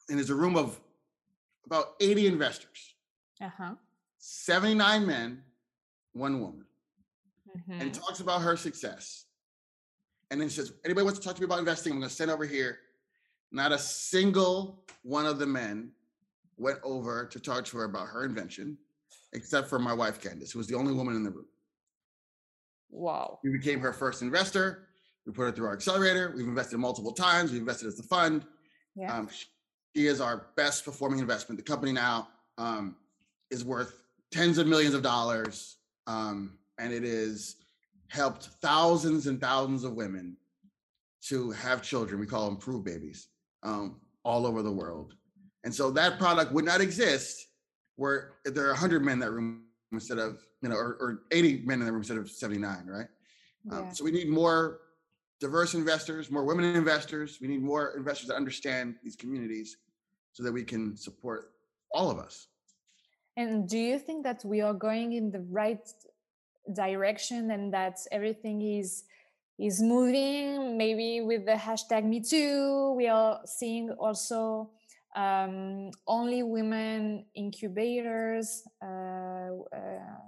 and 0.09 0.17
there's 0.17 0.29
a 0.29 0.35
room 0.35 0.55
of 0.57 0.79
about 1.65 1.95
80 1.99 2.27
investors, 2.27 2.95
Uh-huh. 3.41 3.73
79 4.19 5.05
men, 5.05 5.43
one 6.13 6.39
woman. 6.41 6.65
Mhm. 7.57 7.81
and 7.81 7.93
talks 7.93 8.19
about 8.19 8.41
her 8.41 8.55
success. 8.57 9.25
And 10.29 10.39
then 10.41 10.49
she 10.49 10.55
says, 10.55 10.73
anybody 10.83 11.05
wants 11.05 11.19
to 11.19 11.25
talk 11.25 11.35
to 11.35 11.41
me 11.41 11.45
about 11.45 11.59
investing, 11.59 11.93
I'm 11.93 11.99
going 11.99 12.09
to 12.09 12.13
stand 12.15 12.31
over 12.31 12.45
here. 12.45 12.79
Not 13.51 13.71
a 13.71 13.79
single 13.79 14.83
one 15.03 15.25
of 15.25 15.39
the 15.39 15.47
men 15.47 15.91
went 16.57 16.79
over 16.83 17.25
to 17.25 17.39
talk 17.39 17.63
to 17.65 17.77
her 17.77 17.85
about 17.85 18.07
her 18.07 18.25
invention, 18.25 18.77
except 19.33 19.69
for 19.69 19.79
my 19.79 19.93
wife, 19.93 20.19
Candace, 20.21 20.51
who 20.51 20.59
was 20.59 20.67
the 20.67 20.75
only 20.75 20.93
woman 20.93 21.15
in 21.15 21.23
the 21.23 21.31
room. 21.31 21.47
Wow. 22.89 23.39
We 23.43 23.51
became 23.51 23.79
her 23.79 23.93
first 23.93 24.21
investor. 24.21 24.87
We 25.25 25.31
put 25.33 25.43
her 25.43 25.51
through 25.51 25.67
our 25.67 25.73
accelerator. 25.73 26.33
We've 26.35 26.47
invested 26.47 26.77
multiple 26.77 27.13
times. 27.13 27.51
We 27.51 27.57
invested 27.57 27.87
as 27.87 27.99
a 27.99 28.03
fund. 28.03 28.45
Yeah. 28.95 29.15
Um, 29.15 29.29
she 29.29 30.07
is 30.07 30.21
our 30.21 30.47
best 30.55 30.85
performing 30.85 31.19
investment. 31.19 31.57
The 31.57 31.63
company 31.63 31.91
now 31.91 32.29
um, 32.57 32.95
is 33.49 33.63
worth 33.63 34.01
tens 34.31 34.57
of 34.57 34.67
millions 34.67 34.93
of 34.93 35.01
dollars, 35.03 35.77
um, 36.05 36.57
and 36.79 36.93
it 36.93 37.03
has 37.03 37.55
helped 38.09 38.45
thousands 38.61 39.27
and 39.27 39.41
thousands 39.41 39.83
of 39.83 39.93
women 39.93 40.37
to 41.27 41.51
have 41.51 41.81
children. 41.81 42.19
We 42.19 42.25
call 42.25 42.45
them 42.45 42.57
Proov 42.57 42.83
babies 42.83 43.27
um, 43.63 43.99
all 44.23 44.45
over 44.45 44.61
the 44.61 44.71
world. 44.71 45.15
And 45.63 45.73
so 45.73 45.91
that 45.91 46.17
product 46.17 46.51
would 46.53 46.65
not 46.65 46.79
exist 46.79 47.47
where 47.95 48.33
there 48.45 48.65
are 48.65 48.69
100 48.69 49.03
men 49.03 49.13
in 49.13 49.19
that 49.19 49.31
room 49.31 49.63
instead 49.91 50.19
of, 50.19 50.39
you 50.61 50.69
know, 50.69 50.75
or, 50.75 50.97
or 50.99 51.23
80 51.31 51.63
men 51.65 51.79
in 51.79 51.85
the 51.85 51.91
room 51.91 52.01
instead 52.01 52.17
of 52.17 52.29
79, 52.29 52.85
right? 52.85 53.07
Um, 53.71 53.93
so 53.93 54.03
we 54.05 54.11
need 54.11 54.29
more 54.29 54.79
diverse 55.39 55.73
investors, 55.73 56.31
more 56.31 56.45
women 56.45 56.75
investors. 56.75 57.39
We 57.41 57.47
need 57.47 57.61
more 57.61 57.93
investors 57.97 58.27
that 58.29 58.35
understand 58.35 58.95
these 59.03 59.15
communities 59.15 59.77
so 60.31 60.43
that 60.43 60.51
we 60.51 60.63
can 60.63 60.95
support 60.95 61.51
all 61.91 62.09
of 62.09 62.19
us. 62.19 62.47
And 63.35 63.67
do 63.67 63.77
you 63.77 63.99
think 63.99 64.23
that 64.23 64.43
we 64.45 64.61
are 64.61 64.73
going 64.73 65.13
in 65.13 65.31
the 65.31 65.41
right 65.41 65.85
direction 66.73 67.51
and 67.51 67.73
that 67.73 67.97
everything 68.11 68.61
is 68.61 69.03
is 69.59 69.81
moving? 69.81 70.77
Maybe 70.77 71.21
with 71.21 71.45
the 71.45 71.53
hashtag 71.53 72.03
Me 72.05 72.19
Too, 72.21 72.93
we 72.95 73.07
are 73.07 73.41
seeing 73.45 73.89
also 73.91 74.69
um, 75.15 75.89
only 76.05 76.43
women 76.43 77.25
incubators, 77.33 78.61
uh, 78.83 79.49
uh, 79.73 80.21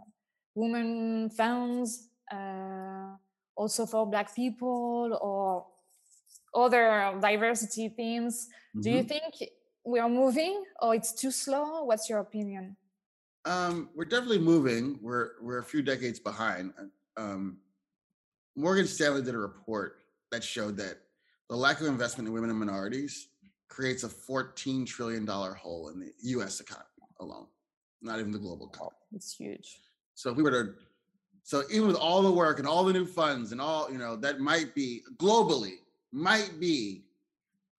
women 0.55 1.29
funds, 1.29 2.09
uh, 2.31 3.15
also 3.55 3.85
for 3.85 4.07
Black 4.09 4.33
people 4.35 5.17
or 5.21 5.67
other 6.55 7.13
diversity 7.21 7.89
themes. 7.89 8.47
Do 8.79 8.89
you 8.89 9.03
Mhm. 9.03 9.07
think 9.07 9.51
we 9.85 9.99
are 9.99 10.09
moving 10.09 10.63
or 10.81 10.95
it's 10.95 11.13
too 11.13 11.31
slow? 11.31 11.83
What's 11.83 12.09
your 12.09 12.19
opinion? 12.19 12.75
Um, 13.49 13.89
we're 13.95 14.05
definitely 14.05 14.37
moving. 14.37 14.99
We're 15.01 15.31
we're 15.41 15.57
a 15.57 15.63
few 15.63 15.81
decades 15.81 16.19
behind. 16.19 16.71
Um, 17.17 17.57
Morgan 18.55 18.85
Stanley 18.85 19.23
did 19.23 19.33
a 19.33 19.39
report 19.39 20.01
that 20.31 20.43
showed 20.43 20.77
that 20.77 20.97
the 21.49 21.55
lack 21.55 21.81
of 21.81 21.87
investment 21.87 22.27
in 22.27 22.33
women 22.33 22.51
and 22.51 22.59
minorities 22.59 23.29
creates 23.67 24.03
a 24.03 24.09
14 24.09 24.85
trillion 24.85 25.25
dollar 25.25 25.55
hole 25.55 25.89
in 25.89 25.99
the 25.99 26.11
U.S. 26.25 26.59
economy 26.59 26.85
alone, 27.21 27.47
not 28.03 28.19
even 28.19 28.31
the 28.31 28.37
global 28.37 28.69
economy. 28.71 28.95
It's 29.15 29.35
huge. 29.35 29.79
So 30.13 30.29
if 30.29 30.37
we 30.37 30.43
were 30.43 30.51
to, 30.51 30.73
so 31.41 31.63
even 31.71 31.87
with 31.87 31.97
all 31.97 32.21
the 32.21 32.31
work 32.31 32.59
and 32.59 32.67
all 32.67 32.83
the 32.83 32.93
new 32.93 33.05
funds 33.07 33.51
and 33.51 33.59
all, 33.59 33.91
you 33.91 33.97
know, 33.97 34.15
that 34.17 34.39
might 34.39 34.75
be 34.75 35.01
globally 35.17 35.77
might 36.11 36.59
be 36.59 37.03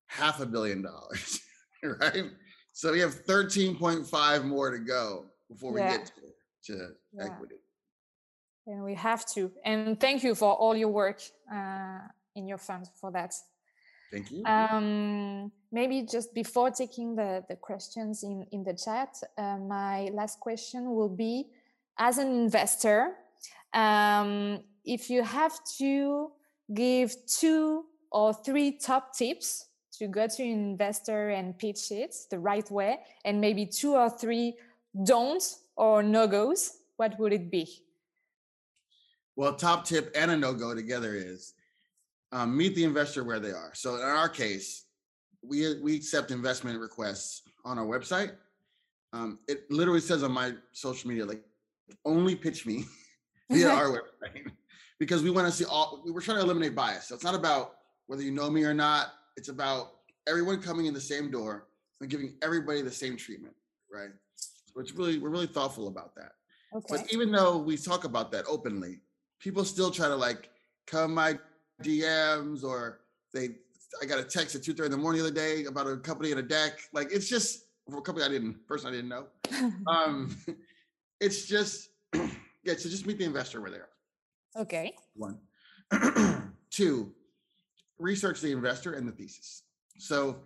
half 0.07 0.41
a 0.41 0.47
billion 0.47 0.83
dollars, 0.83 1.39
right? 1.85 2.25
So 2.73 2.91
we 2.91 2.99
have 2.99 3.25
13.5 3.25 4.45
more 4.45 4.73
to 4.73 4.79
go 4.79 5.27
before 5.51 5.73
we 5.73 5.81
Yeah. 5.81 5.97
get 5.97 6.07
to, 6.15 6.23
to 6.67 6.75
Yeah. 7.13 7.25
equity. 7.27 7.59
And 8.67 8.85
we 8.85 8.95
have 8.95 9.23
to. 9.35 9.51
And 9.65 9.99
thank 9.99 10.23
you 10.23 10.35
for 10.35 10.53
all 10.63 10.77
your 10.77 10.93
work 11.03 11.21
uh, 11.53 12.01
in 12.35 12.47
your 12.47 12.59
fund 12.59 12.85
for 13.01 13.11
that. 13.11 13.33
Thank 14.13 14.31
you. 14.31 14.45
Um, 14.45 15.53
maybe 15.73 16.03
just 16.03 16.35
before 16.35 16.71
taking 16.71 17.17
the, 17.17 17.45
the 17.49 17.57
questions 17.57 18.23
in, 18.23 18.47
in 18.53 18.65
the 18.65 18.75
chat, 18.75 19.17
uh, 19.39 19.59
my 19.59 20.11
last 20.13 20.41
question 20.41 20.95
will 20.97 21.15
be 21.27 21.35
as 21.99 22.19
an 22.19 22.29
investor, 22.29 23.17
um, 23.75 24.65
if 24.85 25.11
you 25.11 25.23
have 25.23 25.59
to 25.79 26.31
give 26.73 27.15
two 27.27 27.85
or 28.11 28.33
three 28.33 28.79
top 28.79 29.15
tips 29.15 29.67
to 29.99 30.09
go 30.09 30.27
to 30.27 30.43
an 30.43 30.51
investor 30.51 31.31
and 31.31 31.59
pitch 31.59 31.91
it 31.91 32.15
the 32.31 32.39
right 32.39 32.69
way, 32.71 32.99
and 33.25 33.41
maybe 33.41 33.67
two 33.67 33.95
or 33.95 34.09
three 34.09 34.57
don'ts 35.05 35.63
or 35.77 36.03
no 36.03 36.27
goes, 36.27 36.73
what 36.97 37.19
would 37.19 37.33
it 37.33 37.51
be? 37.51 37.69
Well, 39.37 39.55
top 39.55 39.85
tip 39.85 40.13
and 40.15 40.31
a 40.31 40.37
no 40.37 40.53
go 40.53 40.75
together 40.75 41.15
is 41.15 41.55
um, 42.33 42.57
meet 42.57 42.75
the 42.75 42.85
investor 42.85 43.25
where 43.25 43.41
they 43.41 43.53
are. 43.53 43.71
So 43.75 43.97
in 43.97 44.03
our 44.03 44.29
case, 44.29 44.85
we 45.43 45.81
we 45.81 45.97
accept 45.97 46.31
investment 46.31 46.79
requests 46.79 47.43
on 47.65 47.79
our 47.79 47.87
website. 47.87 48.33
Um, 49.13 49.39
it 49.49 49.71
literally 49.71 50.01
says 50.01 50.23
on 50.23 50.33
my 50.33 50.53
social 50.73 51.09
media, 51.09 51.25
like 51.25 51.43
only 52.05 52.37
pitch 52.37 52.67
me 52.67 52.85
via 53.51 53.71
our 53.71 53.89
website 54.23 54.51
because 54.99 55.23
we 55.23 55.31
want 55.31 55.47
to 55.47 55.53
see 55.53 55.65
all. 55.65 56.03
We're 56.05 56.21
trying 56.21 56.39
to 56.39 56.45
eliminate 56.45 56.75
bias. 56.75 57.09
So 57.09 57.15
it's 57.15 57.25
not 57.25 57.35
about 57.35 57.77
whether 58.07 58.23
you 58.23 58.31
know 58.31 58.51
me 58.51 58.65
or 58.65 58.75
not. 58.75 59.13
It's 59.37 59.49
about 59.49 59.93
everyone 60.29 60.61
coming 60.61 60.87
in 60.87 60.95
the 60.95 61.01
same 61.01 61.31
door 61.31 61.67
and 62.01 62.11
giving 62.11 62.35
everybody 62.43 62.83
the 62.83 62.91
same 62.91 63.17
treatment, 63.17 63.55
right? 63.93 64.11
So 64.75 64.81
it's 64.81 64.93
really 64.93 65.19
we're 65.19 65.31
really 65.31 65.47
thoughtful 65.47 65.89
about 65.89 66.15
that. 66.17 66.33
Okay. 66.75 66.97
But 66.97 67.13
even 67.13 67.33
though 67.33 67.59
we 67.59 67.77
talk 67.77 68.05
about 68.05 68.31
that 68.33 68.45
openly, 68.49 69.01
people 69.41 69.65
still 69.65 69.91
try 69.91 70.09
to 70.09 70.17
like 70.17 70.51
come 70.87 71.15
my 71.15 71.39
DMs 71.83 72.63
or 72.63 73.01
they 73.33 73.51
I 74.01 74.07
got 74.07 74.21
a 74.21 74.25
text 74.25 74.55
at 74.55 74.63
two 74.63 74.73
thirty 74.73 74.87
in 74.87 74.93
the 74.93 74.99
morning 74.99 75.23
the 75.23 75.29
other 75.29 75.35
day 75.35 75.65
about 75.65 75.87
a 75.87 75.97
company 75.97 76.31
in 76.31 76.39
a 76.39 76.43
deck. 76.43 76.81
Like 76.93 77.13
it's 77.13 77.29
just 77.29 77.65
for 77.91 77.99
a 77.99 78.03
company 78.03 78.25
I 78.25 78.29
didn't 78.29 78.67
person 78.67 78.89
I 78.89 78.93
didn't 78.93 79.09
know. 79.09 79.27
Um 79.89 80.37
it's 81.21 81.47
just 81.47 81.91
yeah, 82.15 82.75
so 82.77 82.89
just 82.89 83.07
meet 83.07 83.19
the 83.19 83.25
investor 83.25 83.61
where 83.61 83.71
they 83.71 83.79
are. 83.79 83.89
okay. 84.57 84.95
One. 85.15 85.39
Two, 86.71 87.13
research 87.99 88.41
the 88.41 88.53
investor 88.53 88.93
and 88.93 89.07
the 89.09 89.13
thesis. 89.13 89.63
So 89.99 90.39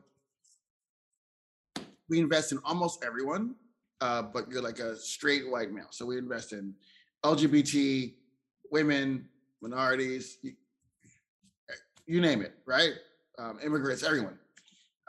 we 2.09 2.19
invest 2.19 2.53
in 2.53 2.59
almost 2.65 3.05
everyone, 3.05 3.55
uh, 4.01 4.23
but 4.23 4.49
you're 4.51 4.63
like 4.63 4.79
a 4.79 4.97
straight 4.97 5.51
white 5.51 5.73
male. 5.73 5.89
So 5.91 6.07
we 6.07 6.19
invest 6.19 6.53
in 6.53 6.75
LGBT, 7.25 8.15
women, 8.71 9.29
minorities, 9.63 10.39
you, 10.43 10.53
you 12.07 12.21
name 12.21 12.43
it, 12.43 12.55
right? 12.67 12.93
Um, 13.39 13.59
immigrants, 13.65 14.03
everyone. 14.03 14.39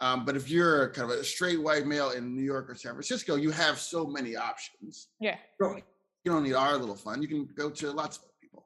Um, 0.01 0.25
but 0.25 0.35
if 0.35 0.49
you're 0.49 0.89
kind 0.91 1.09
of 1.09 1.17
a 1.17 1.23
straight 1.23 1.61
white 1.61 1.85
male 1.85 2.11
in 2.11 2.35
New 2.35 2.43
York 2.43 2.69
or 2.69 2.75
San 2.75 2.91
Francisco, 2.93 3.35
you 3.35 3.51
have 3.51 3.79
so 3.79 4.05
many 4.05 4.35
options 4.35 5.07
Yeah. 5.19 5.37
you 5.59 5.65
don't, 5.67 5.77
you 6.23 6.31
don't 6.31 6.43
need 6.43 6.53
our 6.53 6.77
little 6.77 6.95
fund. 6.95 7.21
You 7.21 7.29
can 7.29 7.47
go 7.55 7.69
to 7.69 7.91
lots 7.91 8.17
of 8.17 8.23
people. 8.41 8.65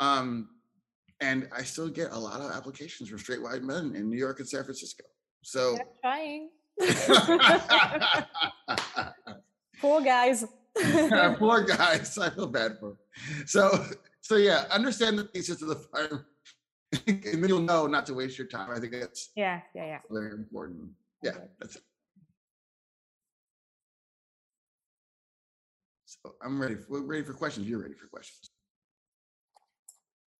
Um, 0.00 0.50
and 1.20 1.48
I 1.54 1.62
still 1.62 1.88
get 1.88 2.12
a 2.12 2.18
lot 2.18 2.40
of 2.40 2.50
applications 2.50 3.08
from 3.08 3.18
straight 3.18 3.42
white 3.42 3.62
men 3.62 3.94
in 3.94 4.08
New 4.08 4.18
York 4.18 4.40
and 4.40 4.48
San 4.48 4.64
Francisco. 4.64 5.04
So 5.42 5.76
They're 5.76 5.84
trying. 6.02 6.50
Poor 9.80 10.00
guys. 10.02 10.44
Poor 11.38 11.62
guys. 11.64 12.18
I 12.18 12.30
feel 12.30 12.46
bad 12.46 12.78
for. 12.78 12.90
Him. 12.90 12.96
So 13.46 13.84
so 14.20 14.36
yeah, 14.36 14.64
understand 14.70 15.18
the 15.18 15.24
thesis 15.24 15.62
of 15.62 15.68
the 15.68 15.76
farm, 15.76 16.24
and 17.06 17.22
then 17.22 17.48
you'll 17.48 17.60
know 17.60 17.86
not 17.86 18.06
to 18.06 18.14
waste 18.14 18.38
your 18.38 18.46
time. 18.46 18.70
I 18.70 18.78
think 18.78 18.92
that's 18.92 19.30
yeah, 19.34 19.60
yeah, 19.74 19.86
yeah. 19.86 19.98
very 20.10 20.32
important. 20.32 20.90
Yeah, 21.22 21.32
Okay. 21.32 21.40
that's 21.58 21.76
it. 21.76 21.82
So 26.04 26.34
I'm 26.44 26.60
ready. 26.60 26.76
We're 26.88 27.02
ready 27.02 27.22
for 27.22 27.32
questions. 27.34 27.66
You're 27.68 27.80
ready 27.82 27.94
for 27.94 28.06
questions. 28.08 28.50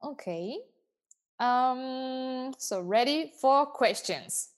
Okay. 0.05 0.59
Um, 1.39 2.53
so 2.59 2.81
ready 2.81 3.33
for 3.41 3.67
questions. 3.67 4.51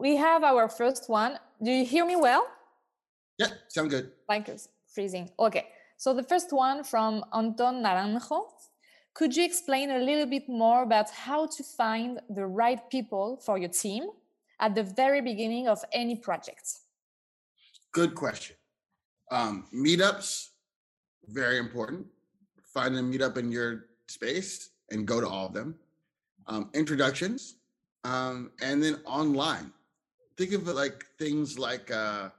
We 0.00 0.16
have 0.16 0.42
our 0.44 0.66
first 0.66 1.10
one. 1.10 1.38
Do 1.62 1.70
you 1.70 1.84
hear 1.84 2.06
me 2.06 2.16
well? 2.16 2.46
Yeah, 3.38 3.48
sound 3.68 3.90
good. 3.90 4.12
Like 4.30 4.48
freezing. 4.94 5.28
Okay. 5.38 5.66
So 5.98 6.14
the 6.14 6.22
first 6.22 6.54
one 6.54 6.84
from 6.84 7.22
Anton 7.34 7.82
Naranjo. 7.84 8.46
Could 9.12 9.36
you 9.36 9.44
explain 9.44 9.90
a 9.90 9.98
little 9.98 10.24
bit 10.24 10.48
more 10.48 10.82
about 10.84 11.10
how 11.10 11.44
to 11.48 11.62
find 11.62 12.18
the 12.30 12.46
right 12.46 12.80
people 12.88 13.42
for 13.44 13.58
your 13.58 13.68
team 13.68 14.04
at 14.58 14.74
the 14.74 14.84
very 14.84 15.20
beginning 15.20 15.68
of 15.68 15.84
any 15.92 16.16
project? 16.16 16.78
Good 17.92 18.14
question. 18.14 18.56
Um, 19.30 19.66
meetups, 19.70 20.48
very 21.28 21.58
important. 21.58 22.06
Find 22.72 22.96
a 22.96 23.02
meetup 23.02 23.36
in 23.36 23.52
your 23.52 23.84
space 24.06 24.70
and 24.90 25.06
go 25.06 25.20
to 25.20 25.28
all 25.28 25.48
of 25.48 25.52
them. 25.52 25.74
Um, 26.46 26.70
introductions, 26.72 27.56
um, 28.04 28.50
and 28.62 28.82
then 28.82 28.96
online. 29.04 29.72
Think 30.40 30.54
of 30.54 30.66
it 30.68 30.74
like 30.74 31.04
things 31.18 31.58
like 31.58 31.90
uh, 31.90 32.30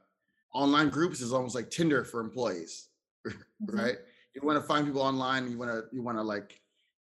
online 0.56 0.90
groups 0.90 1.22
is 1.22 1.32
almost 1.32 1.54
like 1.54 1.70
Tinder 1.70 2.04
for 2.04 2.20
employees, 2.20 2.88
right? 3.68 3.98
You 4.34 4.42
want 4.42 4.60
to 4.60 4.68
find 4.68 4.88
people 4.88 5.04
online. 5.04 5.52
You 5.52 5.60
want 5.60 5.70
to 5.70 5.84
you 5.92 6.02
want 6.02 6.18
to 6.18 6.24
like 6.24 6.60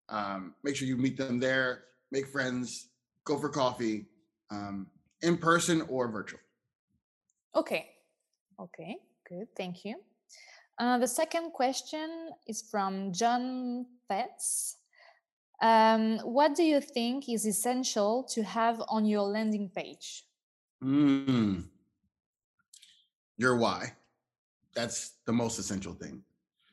um, 0.10 0.54
make 0.62 0.76
sure 0.76 0.88
you 0.88 0.98
meet 0.98 1.18
them 1.18 1.40
there, 1.40 1.86
make 2.12 2.28
friends, 2.28 2.90
go 3.24 3.40
for 3.40 3.50
coffee, 3.50 4.06
um, 4.52 4.86
in 5.24 5.40
person 5.40 5.82
or 5.90 6.08
virtual. 6.08 6.40
Okay. 7.56 7.90
Okay, 8.60 8.98
good. 9.28 9.48
Thank 9.58 9.84
you. 9.84 9.96
Uh, 10.78 11.00
the 11.00 11.08
second 11.08 11.50
question 11.54 12.30
is 12.46 12.62
from 12.62 13.12
John 13.12 13.88
Fetz. 14.08 14.78
Um, 15.64 16.20
what 16.20 16.54
do 16.54 16.62
you 16.62 16.80
think 16.80 17.28
is 17.28 17.48
essential 17.48 18.24
to 18.34 18.44
have 18.44 18.84
on 18.88 19.06
your 19.06 19.24
landing 19.24 19.72
page? 19.74 20.26
Mm. 20.84 21.64
Your 23.38 23.58
why. 23.58 23.94
That's 24.76 25.14
the 25.26 25.34
most 25.34 25.60
essential 25.60 25.94
thing. 25.94 26.24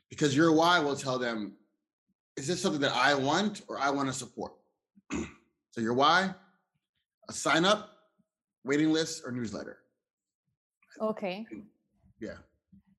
Because 0.09 0.37
your 0.37 0.53
why 0.53 0.79
will 0.79 0.97
tell 0.97 1.19
them, 1.19 1.55
is 2.37 2.47
this 2.47 2.63
something 2.63 2.81
that 2.81 2.95
I 2.95 3.15
want 3.15 3.63
or 3.69 3.79
I 3.79 3.91
want 3.91 4.09
to 4.09 4.15
support? 4.15 4.53
so 5.13 5.81
your 5.81 5.95
why, 5.95 6.35
a 7.29 7.33
sign 7.33 7.65
up, 7.65 7.91
waiting 8.65 8.93
list, 8.93 9.23
or 9.25 9.33
newsletter. 9.33 9.79
Okay. 11.01 11.47
Yeah. 12.21 12.39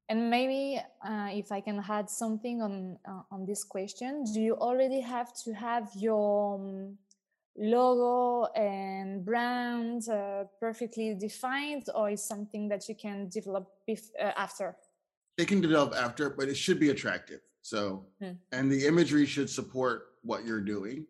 And 0.09 0.29
maybe 0.29 0.81
uh, 1.05 1.29
if 1.31 1.51
I 1.51 1.61
can 1.61 1.83
add 1.87 2.09
something 2.09 2.61
on 2.61 2.97
uh, 3.07 3.21
on 3.31 3.45
this 3.45 3.63
question, 3.63 4.23
do 4.33 4.41
you 4.41 4.55
already 4.55 4.99
have 5.01 5.33
to 5.43 5.53
have 5.53 5.91
your 5.95 6.55
um, 6.55 6.97
logo 7.57 8.45
and 8.53 9.25
brand 9.25 10.07
uh, 10.09 10.45
perfectly 10.59 11.15
defined, 11.15 11.85
or 11.95 12.09
is 12.11 12.23
something 12.23 12.69
that 12.69 12.87
you 12.87 12.95
can 12.95 13.29
develop 13.29 13.67
bef- 13.87 14.11
uh, 14.19 14.31
after? 14.37 14.75
It 15.37 15.47
can 15.47 15.61
develop 15.61 15.93
after, 15.95 16.29
but 16.29 16.47
it 16.49 16.55
should 16.55 16.79
be 16.79 16.89
attractive. 16.89 17.41
So, 17.61 18.05
Hmm. 18.19 18.33
and 18.51 18.71
the 18.71 18.85
imagery 18.85 19.25
should 19.25 19.49
support 19.49 20.15
what 20.21 20.45
you're 20.45 20.61
doing, 20.61 21.05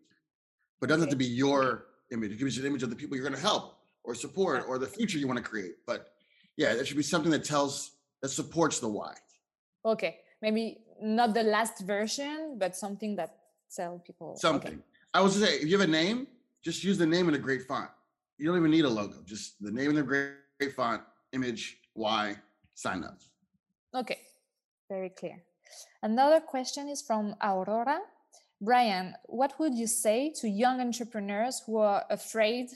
but 0.80 0.86
it 0.86 0.88
doesn't 0.88 1.08
have 1.08 1.10
to 1.10 1.16
be 1.16 1.26
your 1.26 1.86
image. 2.10 2.32
It 2.32 2.38
gives 2.38 2.56
you 2.56 2.62
an 2.62 2.68
image 2.68 2.82
of 2.82 2.90
the 2.90 2.96
people 2.96 3.16
you're 3.16 3.28
going 3.28 3.40
to 3.40 3.46
help 3.52 3.78
or 4.04 4.14
support 4.14 4.64
or 4.68 4.78
the 4.78 4.86
future 4.86 5.18
you 5.18 5.26
want 5.26 5.38
to 5.38 5.42
create. 5.44 5.76
But 5.86 6.12
yeah, 6.56 6.74
there 6.74 6.84
should 6.84 6.96
be 6.96 7.02
something 7.02 7.30
that 7.30 7.44
tells, 7.44 7.92
that 8.22 8.30
supports 8.30 8.80
the 8.80 8.88
why. 8.88 9.14
Okay, 9.84 10.18
maybe 10.42 10.82
not 11.00 11.32
the 11.34 11.42
last 11.42 11.80
version, 11.80 12.56
but 12.58 12.76
something 12.76 13.16
that 13.16 13.36
tell 13.74 13.98
people 14.00 14.36
okay. 14.44 14.76
I 15.12 15.20
was 15.20 15.34
to 15.34 15.40
say, 15.40 15.56
if 15.56 15.68
you 15.68 15.78
have 15.78 15.88
a 15.88 15.90
name, 15.90 16.26
just 16.62 16.84
use 16.84 16.98
the 16.98 17.06
name 17.06 17.28
in 17.28 17.34
a 17.34 17.38
great 17.38 17.62
font. 17.62 17.90
You 18.38 18.46
don't 18.46 18.56
even 18.56 18.70
need 18.70 18.84
a 18.84 18.88
logo, 18.88 19.22
just 19.24 19.62
the 19.62 19.70
name 19.70 19.90
in 19.90 19.96
the 19.96 20.02
great, 20.02 20.32
great 20.58 20.74
font, 20.74 21.02
image, 21.32 21.78
why, 21.94 22.36
sign 22.74 23.04
up. 23.04 23.18
Okay, 23.94 24.18
very 24.88 25.10
clear. 25.10 25.42
Another 26.02 26.40
question 26.40 26.88
is 26.88 27.02
from 27.02 27.34
Aurora. 27.42 28.00
Brian, 28.60 29.14
what 29.24 29.58
would 29.58 29.74
you 29.74 29.86
say 29.86 30.32
to 30.36 30.48
young 30.48 30.80
entrepreneurs 30.80 31.62
who 31.66 31.78
are 31.78 32.04
afraid 32.10 32.68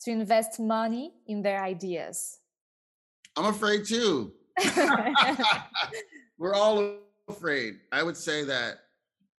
to 0.00 0.10
invest 0.10 0.58
money 0.58 1.12
in 1.26 1.42
their 1.42 1.62
ideas? 1.62 2.38
I'm 3.36 3.46
afraid 3.46 3.84
too. 3.84 4.32
We're 6.38 6.54
all 6.54 6.98
afraid. 7.28 7.80
I 7.92 8.02
would 8.02 8.16
say 8.16 8.44
that 8.44 8.78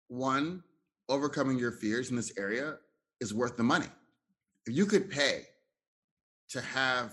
one, 0.09 0.63
overcoming 1.09 1.59
your 1.59 1.73
fears 1.73 2.11
in 2.11 2.17
this 2.17 2.33
area 2.39 2.77
is 3.21 3.33
worth 3.33 3.57
the 3.57 3.63
money. 3.63 3.87
If 4.67 4.75
you 4.77 4.87
could 4.87 5.11
pay 5.11 5.43
to 6.51 6.61
have 6.61 7.13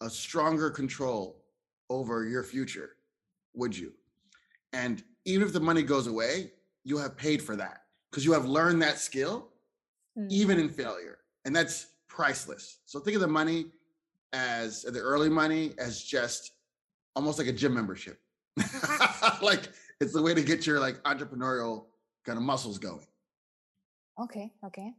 a 0.00 0.10
stronger 0.10 0.70
control 0.70 1.42
over 1.90 2.24
your 2.24 2.42
future, 2.42 2.90
would 3.54 3.76
you? 3.76 3.92
And 4.72 5.02
even 5.24 5.46
if 5.46 5.52
the 5.52 5.60
money 5.60 5.82
goes 5.82 6.06
away, 6.06 6.52
you 6.84 6.98
have 6.98 7.16
paid 7.16 7.42
for 7.42 7.56
that 7.56 7.82
because 8.10 8.24
you 8.24 8.32
have 8.32 8.44
learned 8.44 8.82
that 8.82 8.98
skill 8.98 9.52
Mm, 10.18 10.30
even 10.30 10.58
in 10.58 10.68
failure. 10.68 11.18
And 11.44 11.54
that's 11.54 11.86
priceless. 12.08 12.80
So 12.84 13.00
think 13.00 13.14
of 13.14 13.20
the 13.20 13.28
money 13.28 13.66
as 14.32 14.82
the 14.82 14.98
early 14.98 15.28
money 15.28 15.72
as 15.78 16.02
just 16.02 16.52
almost 17.16 17.38
like 17.38 17.48
a 17.48 17.52
gym 17.52 17.74
membership. 17.74 18.20
like 19.42 19.70
it's 20.00 20.12
the 20.12 20.22
way 20.22 20.34
to 20.34 20.42
get 20.42 20.66
your 20.66 20.80
like 20.80 21.02
entrepreneurial 21.04 21.86
kind 22.24 22.36
of 22.38 22.44
muscles 22.44 22.78
going. 22.78 23.06
Okay, 24.20 24.52
okay. 24.64 24.92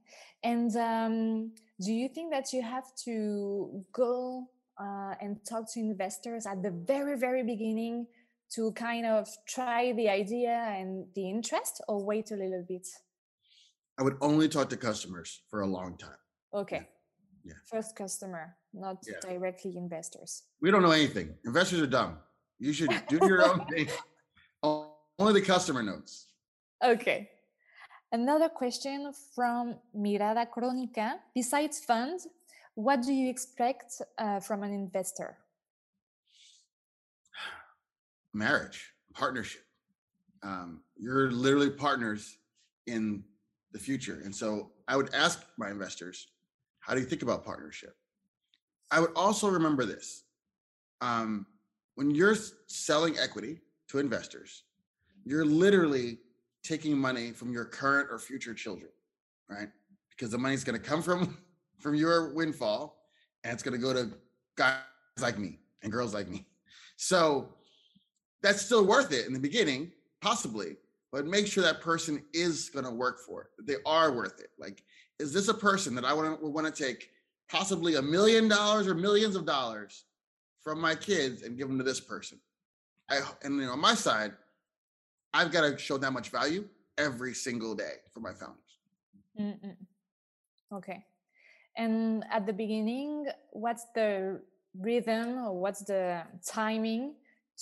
And 0.43 0.75
um, 0.75 1.51
do 1.79 1.93
you 1.93 2.09
think 2.09 2.31
that 2.31 2.51
you 2.51 2.61
have 2.61 2.93
to 3.05 3.85
go 3.91 4.47
uh, 4.79 5.13
and 5.21 5.37
talk 5.47 5.71
to 5.73 5.79
investors 5.79 6.45
at 6.45 6.63
the 6.63 6.71
very, 6.71 7.17
very 7.17 7.43
beginning 7.43 8.07
to 8.55 8.71
kind 8.73 9.05
of 9.05 9.27
try 9.47 9.93
the 9.93 10.09
idea 10.09 10.51
and 10.77 11.05
the 11.15 11.29
interest, 11.29 11.81
or 11.87 12.03
wait 12.03 12.31
a 12.31 12.35
little 12.35 12.65
bit? 12.67 12.87
I 13.99 14.03
would 14.03 14.17
only 14.21 14.49
talk 14.49 14.69
to 14.69 14.77
customers 14.77 15.41
for 15.49 15.61
a 15.61 15.67
long 15.67 15.97
time. 15.97 16.17
Okay. 16.53 16.87
Yeah. 17.45 17.53
First 17.69 17.95
customer, 17.95 18.55
not 18.73 18.97
Yeah. 19.07 19.19
directly 19.21 19.77
investors. 19.77 20.43
We 20.61 20.71
don't 20.71 20.81
know 20.81 20.91
anything. 20.91 21.35
Investors 21.45 21.81
are 21.81 21.87
dumb. 21.87 22.17
You 22.59 22.73
should 22.73 22.91
do 23.09 23.19
your 23.27 23.43
own 23.49 23.65
thing. 23.67 23.87
Only 24.63 25.33
the 25.39 25.45
customer 25.45 25.83
knows. 25.83 26.27
Okay. 26.83 27.29
Another 28.13 28.47
question 28.47 29.11
from 29.33 29.75
Mirada 29.97 30.45
Crónica. 30.47 31.13
Besides 31.33 31.83
funds, 31.83 32.27
what 32.75 33.01
do 33.01 33.11
you 33.11 33.27
expect 33.27 34.03
uh, 34.19 34.39
from 34.39 34.61
an 34.61 34.71
investor? 34.71 35.39
marriage, 38.33 38.93
partnership. 39.15 39.65
Um, 40.43 40.81
you're 40.95 41.31
literally 41.31 41.71
partners 41.71 42.37
in 42.85 43.23
the 43.71 43.79
future. 43.79 44.21
And 44.23 44.35
so 44.35 44.69
I 44.87 44.95
would 44.95 45.11
ask 45.15 45.43
my 45.57 45.71
investors, 45.71 46.27
how 46.81 46.93
do 46.93 46.99
you 46.99 47.07
think 47.07 47.23
about 47.23 47.43
partnership? 47.43 47.95
I 48.91 48.99
would 48.99 49.13
also 49.15 49.49
remember 49.49 49.85
this. 49.85 50.25
Um, 51.01 51.47
when 51.95 52.11
you're 52.11 52.35
selling 52.67 53.17
equity 53.17 53.61
to 53.87 53.97
investors, 53.97 54.65
you're 55.25 55.45
literally 55.45 56.19
taking 56.63 56.97
money 56.97 57.31
from 57.31 57.51
your 57.51 57.65
current 57.65 58.09
or 58.09 58.17
future 58.17 58.53
children, 58.53 58.89
right? 59.49 59.69
Because 60.09 60.31
the 60.31 60.37
money's 60.37 60.63
going 60.63 60.79
to 60.79 60.85
come 60.85 61.01
from 61.01 61.37
from 61.79 61.95
your 61.95 62.33
windfall 62.33 62.97
and 63.43 63.53
it's 63.53 63.61
going 63.61 63.73
to 63.73 63.81
go 63.85 63.93
to 63.93 64.09
guys 64.55 64.77
like 65.19 65.37
me 65.37 65.59
and 65.81 65.91
girls 65.91 66.13
like 66.13 66.27
me. 66.27 66.45
So 66.95 67.49
that's 68.43 68.61
still 68.61 68.85
worth 68.85 69.11
it 69.11 69.25
in 69.25 69.33
the 69.33 69.39
beginning, 69.39 69.91
possibly, 70.21 70.77
but 71.11 71.25
make 71.25 71.47
sure 71.47 71.63
that 71.63 71.81
person 71.81 72.23
is 72.33 72.69
going 72.69 72.85
to 72.85 72.91
work 72.91 73.19
for 73.19 73.41
it. 73.41 73.65
They 73.65 73.77
are 73.85 74.11
worth 74.11 74.39
it. 74.39 74.51
Like, 74.59 74.83
is 75.19 75.33
this 75.33 75.47
a 75.47 75.53
person 75.53 75.95
that 75.95 76.05
I 76.05 76.13
want 76.13 76.39
to 76.39 76.47
want 76.47 76.73
to 76.73 76.83
take 76.83 77.09
possibly 77.49 77.95
a 77.95 78.01
million 78.01 78.47
dollars 78.47 78.87
or 78.87 78.93
millions 78.93 79.35
of 79.35 79.45
dollars 79.45 80.05
from 80.61 80.79
my 80.79 80.93
kids 80.93 81.41
and 81.41 81.57
give 81.57 81.67
them 81.67 81.79
to 81.79 81.83
this 81.83 81.99
person? 81.99 82.39
I 83.09 83.21
and 83.43 83.55
you 83.55 83.65
know, 83.65 83.73
on 83.73 83.79
my 83.79 83.95
side, 83.95 84.33
I've 85.33 85.51
got 85.51 85.61
to 85.61 85.77
show 85.77 85.97
that 85.97 86.11
much 86.11 86.29
value 86.29 86.65
every 86.97 87.33
single 87.33 87.75
day 87.75 87.95
for 88.13 88.19
my 88.19 88.33
founders. 88.33 88.57
Mm-mm. 89.39 89.75
Okay. 90.71 91.05
And 91.75 92.23
at 92.31 92.45
the 92.45 92.53
beginning, 92.53 93.27
what's 93.51 93.85
the 93.95 94.41
rhythm 94.79 95.37
or 95.45 95.59
what's 95.59 95.83
the 95.83 96.23
timing 96.45 97.15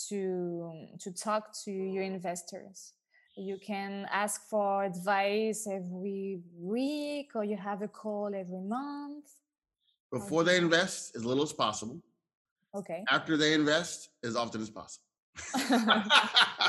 to 0.08 0.88
to 1.00 1.12
talk 1.12 1.54
to 1.66 1.72
your 1.72 2.04
investors 2.04 2.94
you 3.36 3.58
can 3.58 4.08
ask 4.12 4.48
for 4.50 4.84
advice 4.84 5.68
every 5.68 6.40
week 6.58 7.32
or 7.36 7.44
you 7.44 7.58
have 7.58 7.82
a 7.82 7.88
call 7.88 8.28
every 8.34 8.62
month 8.62 9.26
before 10.12 10.44
they 10.44 10.58
invest 10.58 11.16
as 11.16 11.26
little 11.26 11.44
as 11.44 11.52
possible 11.52 12.00
okay 12.76 13.04
after 13.10 13.36
they 13.36 13.54
invest 13.54 14.10
as 14.24 14.36
often 14.36 14.62
as 14.62 14.70
possible 14.70 15.04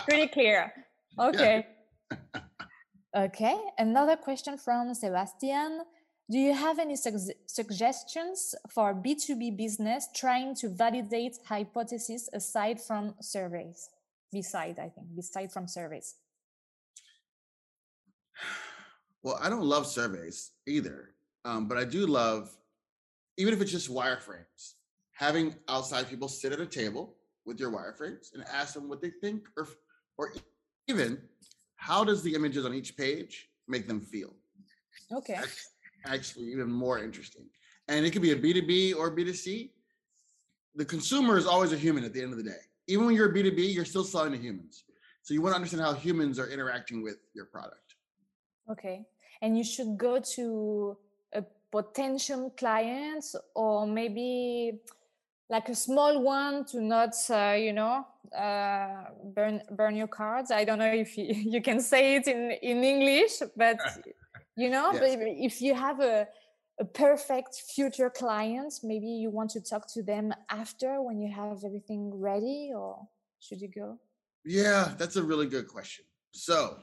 pretty 0.08 0.26
clear 0.28 0.72
okay. 1.18 1.66
Okay 3.14 3.58
another 3.76 4.16
question 4.16 4.56
from 4.56 4.94
sebastian. 4.94 5.82
Do 6.30 6.38
you 6.38 6.54
have 6.54 6.78
any 6.78 6.96
su 6.96 7.10
suggestions 7.44 8.54
for 8.70 8.94
b2b 8.94 9.54
business 9.54 10.08
trying 10.14 10.54
to 10.56 10.70
validate 10.70 11.36
hypotheses 11.44 12.30
aside 12.32 12.80
from 12.80 13.14
surveys? 13.20 13.90
Beside 14.32 14.78
i 14.78 14.88
think 14.88 15.14
beside 15.14 15.52
from 15.52 15.68
surveys. 15.68 16.14
Well 19.22 19.38
i 19.42 19.50
don't 19.50 19.68
love 19.68 19.86
surveys 19.86 20.52
either 20.66 21.10
um, 21.44 21.68
but 21.68 21.76
i 21.76 21.84
do 21.84 22.06
love 22.06 22.56
even 23.36 23.52
if 23.52 23.60
it's 23.60 23.72
just 23.72 23.90
wireframes 23.92 24.80
having 25.12 25.54
outside 25.68 26.08
people 26.08 26.28
sit 26.28 26.52
at 26.52 26.60
a 26.60 26.66
table 26.66 27.14
with 27.44 27.60
your 27.60 27.70
wireframes 27.70 28.32
and 28.32 28.42
ask 28.50 28.72
them 28.72 28.88
what 28.88 29.02
they 29.02 29.12
think 29.20 29.48
or 29.58 29.68
or 30.16 30.32
even 30.88 31.18
how 31.76 32.04
does 32.04 32.22
the 32.22 32.34
images 32.34 32.64
on 32.64 32.74
each 32.74 32.96
page 32.96 33.48
make 33.68 33.86
them 33.86 34.00
feel? 34.00 34.34
Okay. 35.12 35.34
That's 35.34 35.70
actually 36.06 36.46
even 36.46 36.70
more 36.70 36.98
interesting. 36.98 37.44
And 37.88 38.06
it 38.06 38.10
could 38.12 38.22
be 38.22 38.32
a 38.32 38.36
b2b 38.36 38.96
or 38.96 39.14
b2c 39.14 39.70
the 40.74 40.84
consumer 40.84 41.36
is 41.36 41.46
always 41.46 41.72
a 41.72 41.76
human 41.76 42.02
at 42.02 42.14
the 42.14 42.22
end 42.22 42.32
of 42.32 42.38
the 42.38 42.44
day. 42.44 42.62
Even 42.88 43.04
when 43.06 43.14
you're 43.14 43.30
a 43.30 43.34
b2b 43.34 43.74
you're 43.74 43.84
still 43.84 44.04
selling 44.04 44.32
to 44.32 44.38
humans. 44.38 44.84
So 45.22 45.34
you 45.34 45.42
want 45.42 45.52
to 45.52 45.56
understand 45.56 45.82
how 45.82 45.92
humans 45.92 46.38
are 46.38 46.48
interacting 46.48 47.02
with 47.02 47.18
your 47.34 47.44
product. 47.46 47.94
Okay. 48.70 49.04
And 49.42 49.56
you 49.56 49.64
should 49.64 49.98
go 49.98 50.20
to 50.36 50.96
a 51.34 51.44
potential 51.70 52.50
client 52.56 53.24
or 53.54 53.86
maybe 53.86 54.80
like 55.54 55.68
a 55.68 55.74
small 55.74 56.14
one 56.22 56.64
to 56.70 56.76
not 56.94 57.14
uh, 57.30 57.56
you 57.66 57.72
know 57.80 57.94
uh, 58.46 59.04
burn 59.36 59.54
burn 59.78 59.94
your 60.02 60.12
cards 60.20 60.50
i 60.50 60.62
don't 60.66 60.80
know 60.82 60.94
if 61.06 61.10
you, 61.18 61.26
you 61.54 61.60
can 61.68 61.80
say 61.92 62.02
it 62.16 62.26
in 62.34 62.42
in 62.70 62.78
english 62.94 63.34
but 63.56 63.78
you 64.62 64.70
know 64.74 64.88
Yes. 64.92 65.00
but 65.00 65.10
if 65.48 65.54
you 65.64 65.74
have 65.86 66.00
a 66.00 66.26
a 66.80 66.84
perfect 66.84 67.54
future 67.74 68.10
client 68.22 68.72
maybe 68.82 69.10
you 69.22 69.28
want 69.38 69.50
to 69.56 69.60
talk 69.60 69.84
to 69.94 70.00
them 70.12 70.26
after 70.62 70.90
when 71.06 71.16
you 71.20 71.30
have 71.40 71.58
everything 71.68 72.02
ready 72.30 72.72
or 72.74 72.90
should 73.44 73.60
you 73.60 73.68
go 73.82 73.88
Yeah, 74.44 74.94
that's 74.98 75.16
a 75.16 75.22
really 75.22 75.46
good 75.46 75.68
question. 75.68 76.04
So, 76.32 76.78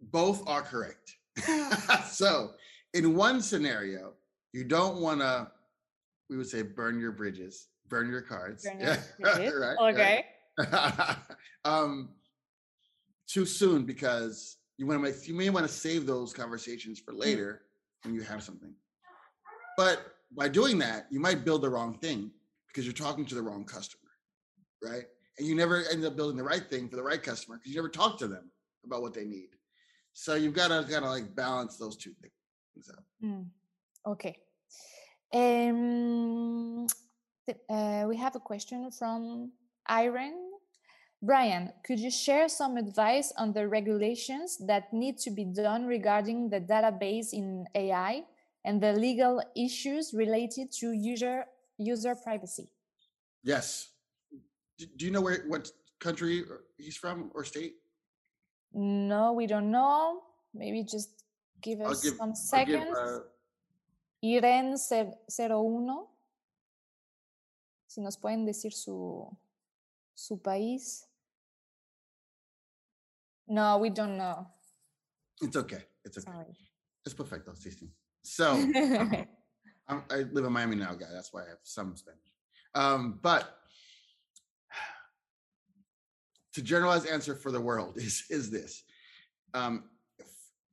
both 0.00 0.42
are 0.46 0.62
correct. 0.62 1.16
so, 2.10 2.54
in 2.92 3.14
one 3.14 3.40
scenario, 3.40 4.14
you 4.52 4.64
don't 4.64 4.96
want 5.00 5.20
to, 5.20 5.50
we 6.34 6.38
would 6.38 6.48
say, 6.48 6.62
burn 6.62 6.98
your 6.98 7.12
bridges, 7.12 7.68
burn 7.88 8.08
your 8.08 8.20
cards. 8.20 8.64
Burn 8.64 8.80
your 8.80 8.88
Yeah, 8.88 9.00
bridges, 9.20 9.54
right, 9.54 9.92
okay 9.92 10.24
right. 10.58 11.16
um, 11.64 12.08
too 13.28 13.46
soon 13.46 13.84
because 13.84 14.56
you 14.76 14.84
want 14.84 14.98
to 14.98 15.02
make, 15.02 15.28
you 15.28 15.34
may 15.34 15.48
want 15.48 15.64
to 15.64 15.72
save 15.72 16.06
those 16.06 16.32
conversations 16.32 16.98
for 16.98 17.12
later 17.14 17.62
when 18.02 18.14
you 18.14 18.22
have 18.22 18.42
something. 18.42 18.74
But 19.76 20.00
by 20.36 20.48
doing 20.48 20.76
that, 20.78 21.06
you 21.08 21.20
might 21.20 21.44
build 21.44 21.62
the 21.62 21.68
wrong 21.68 21.98
thing 21.98 22.32
because 22.66 22.84
you're 22.84 22.92
talking 22.92 23.24
to 23.26 23.36
the 23.36 23.42
wrong 23.42 23.64
customer, 23.64 24.10
right? 24.82 25.04
and 25.38 25.48
you 25.48 25.54
never 25.54 25.82
end 25.90 26.04
up 26.04 26.16
building 26.16 26.36
the 26.36 26.44
right 26.44 26.68
thing 26.68 26.88
for 26.88 26.96
the 26.96 27.02
right 27.02 27.20
customer 27.22 27.56
because 27.56 27.70
you 27.70 27.76
never 27.76 27.88
talk 27.88 28.18
to 28.18 28.28
them 28.28 28.50
about 28.84 29.02
what 29.02 29.14
they 29.14 29.24
need. 29.24 29.48
So 30.12 30.34
you've 30.34 30.54
got 30.54 30.68
to 30.68 30.88
kind 30.90 31.04
of 31.04 31.10
like 31.10 31.34
balance 31.34 31.76
those 31.76 31.96
two 31.96 32.12
things 32.20 32.90
out. 32.90 33.04
Mm, 33.22 33.46
Okay. 34.06 34.43
Um, 35.34 36.86
uh, 37.68 38.04
we 38.08 38.16
have 38.16 38.36
a 38.36 38.40
question 38.40 38.90
from 38.92 39.50
Irene. 39.90 40.38
Brian, 41.20 41.72
could 41.84 41.98
you 41.98 42.10
share 42.10 42.48
some 42.48 42.76
advice 42.76 43.32
on 43.36 43.52
the 43.52 43.66
regulations 43.66 44.58
that 44.66 44.92
need 44.92 45.18
to 45.18 45.30
be 45.30 45.44
done 45.44 45.86
regarding 45.86 46.50
the 46.50 46.60
database 46.60 47.32
in 47.32 47.66
AI 47.74 48.22
and 48.64 48.80
the 48.80 48.92
legal 48.92 49.42
issues 49.56 50.14
related 50.14 50.70
to 50.80 50.92
user 50.92 51.44
user 51.78 52.14
privacy? 52.14 52.68
Yes. 53.42 53.90
Do 54.78 55.04
you 55.04 55.10
know 55.10 55.20
where 55.20 55.44
what 55.48 55.72
country 55.98 56.44
he's 56.78 56.96
from 56.96 57.30
or 57.34 57.44
state? 57.44 57.74
No, 58.72 59.32
we 59.32 59.46
don't 59.46 59.70
know. 59.70 60.22
Maybe 60.52 60.84
just 60.84 61.24
give 61.60 61.80
us 61.80 62.02
give- 62.02 62.16
some 62.16 62.30
I'll 62.52 62.64
give, 62.66 62.80
seconds. 62.80 62.96
uh, 62.98 63.18
Irene 64.24 64.78
cer- 64.78 65.18
01. 65.28 66.08
Si 67.86 68.00
nos 68.00 68.16
pueden 68.16 68.46
decir 68.46 68.72
su, 68.72 69.28
su 70.14 70.38
país. 70.40 71.06
No, 73.46 73.76
we 73.78 73.90
don't 73.90 74.16
know. 74.16 74.46
it's 75.42 75.56
okay. 75.56 75.84
It's 76.04 76.16
okay. 76.16 76.32
Sorry. 76.32 76.56
It's 77.04 77.14
perfecto. 77.14 77.52
sí, 77.52 77.70
sí. 77.70 77.90
So 78.22 78.52
I'm, 79.88 80.02
I 80.10 80.24
live 80.32 80.46
in 80.46 80.52
Miami 80.52 80.76
now, 80.76 80.94
guy. 80.94 81.08
That's 81.12 81.30
why 81.32 81.42
I 81.42 81.48
have 81.50 81.58
some 81.62 81.94
Spanish. 81.94 82.20
Um, 82.74 83.18
but 83.20 83.58
to 86.54 86.62
generalize 86.62 87.04
answer 87.04 87.34
for 87.34 87.52
the 87.52 87.60
world 87.60 87.96
is 87.98 88.24
is 88.30 88.50
this: 88.50 88.82
um, 89.52 89.84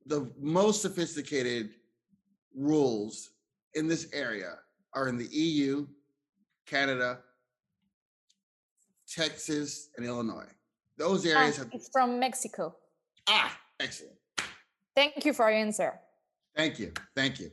the 0.05 0.31
most 0.39 0.81
sophisticated 0.81 1.71
rules 2.55 3.31
in 3.75 3.87
this 3.87 4.07
area 4.13 4.55
are 4.93 5.07
in 5.07 5.17
the 5.17 5.27
EU, 5.27 5.87
Canada, 6.65 7.19
Texas, 9.07 9.89
and 9.97 10.05
Illinois. 10.05 10.47
Those 10.97 11.25
Ah, 11.25 11.29
areas 11.39 11.57
have 11.57 11.69
it's 11.73 11.89
from 11.91 12.19
Mexico. 12.19 12.75
ah 13.27 13.57
excellent. 13.79 14.15
Thank 14.95 15.25
you 15.25 15.33
for 15.33 15.49
your 15.49 15.57
answer. 15.59 15.99
Thank 16.55 16.79
you. 16.79 16.91
Thank 17.15 17.39
you. 17.39 17.51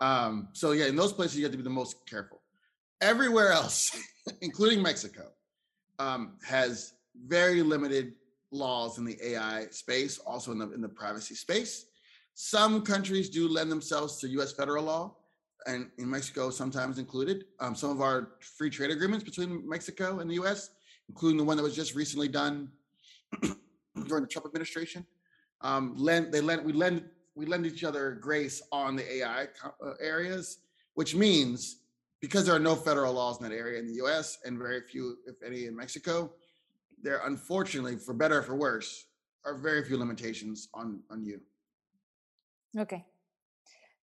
Um, 0.00 0.48
so 0.52 0.72
yeah, 0.72 0.86
in 0.86 0.96
those 0.96 1.12
places 1.12 1.36
you 1.36 1.44
have 1.44 1.52
to 1.52 1.58
be 1.58 1.64
the 1.64 1.70
most 1.70 2.06
careful. 2.06 2.40
Everywhere 3.00 3.50
else, 3.52 3.96
including 4.40 4.80
Mexico, 4.82 5.32
um, 5.98 6.38
has 6.44 6.94
very 7.26 7.62
limited 7.62 8.14
laws 8.52 8.98
in 8.98 9.04
the 9.04 9.18
AI 9.22 9.66
space, 9.70 10.18
also 10.18 10.52
in 10.52 10.58
the 10.58 10.70
in 10.72 10.80
the 10.80 10.88
privacy 10.88 11.34
space. 11.34 11.86
Some 12.34 12.82
countries 12.82 13.28
do 13.28 13.48
lend 13.48 13.70
themselves 13.70 14.18
to 14.20 14.28
U.S. 14.28 14.52
federal 14.52 14.84
law, 14.84 15.16
and 15.66 15.90
in 15.98 16.10
Mexico 16.10 16.50
sometimes 16.50 16.98
included. 16.98 17.44
Um, 17.60 17.74
some 17.74 17.90
of 17.90 18.00
our 18.00 18.32
free 18.40 18.70
trade 18.70 18.90
agreements 18.90 19.24
between 19.24 19.68
Mexico 19.68 20.20
and 20.20 20.30
the 20.30 20.34
U.S., 20.34 20.70
including 21.08 21.38
the 21.38 21.44
one 21.44 21.56
that 21.56 21.62
was 21.62 21.74
just 21.74 21.94
recently 21.94 22.28
done 22.28 22.68
during 23.42 24.22
the 24.22 24.28
Trump 24.28 24.46
administration, 24.46 25.04
um, 25.60 25.94
lend 25.96 26.32
they 26.32 26.40
lend 26.40 26.64
we 26.64 26.72
lend 26.72 27.04
we 27.34 27.46
lend 27.46 27.66
each 27.66 27.84
other 27.84 28.12
grace 28.12 28.62
on 28.72 28.96
the 28.96 29.16
AI 29.18 29.46
uh, 29.64 29.92
areas, 30.00 30.58
which 30.94 31.14
means 31.14 31.82
because 32.20 32.46
there 32.46 32.54
are 32.54 32.60
no 32.60 32.74
federal 32.74 33.12
laws 33.12 33.38
in 33.38 33.48
that 33.48 33.54
area 33.54 33.78
in 33.78 33.86
the 33.86 33.94
US 34.04 34.38
and 34.44 34.58
very 34.58 34.80
few, 34.80 35.18
if 35.26 35.36
any, 35.44 35.66
in 35.66 35.76
Mexico, 35.76 36.32
there 37.02 37.20
unfortunately, 37.26 37.96
for 37.96 38.14
better 38.14 38.38
or 38.38 38.42
for 38.42 38.56
worse, 38.56 39.06
are 39.44 39.54
very 39.54 39.84
few 39.84 39.96
limitations 39.96 40.68
on, 40.74 41.00
on 41.10 41.24
you. 41.24 41.40
Okay. 42.78 43.04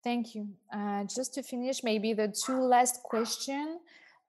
Thank 0.04 0.36
you. 0.36 0.50
Uh, 0.72 1.06
just 1.06 1.34
to 1.36 1.44
finish, 1.44 1.84
maybe 1.84 2.14
the 2.14 2.28
two 2.28 2.60
last 2.60 3.02
question. 3.04 3.80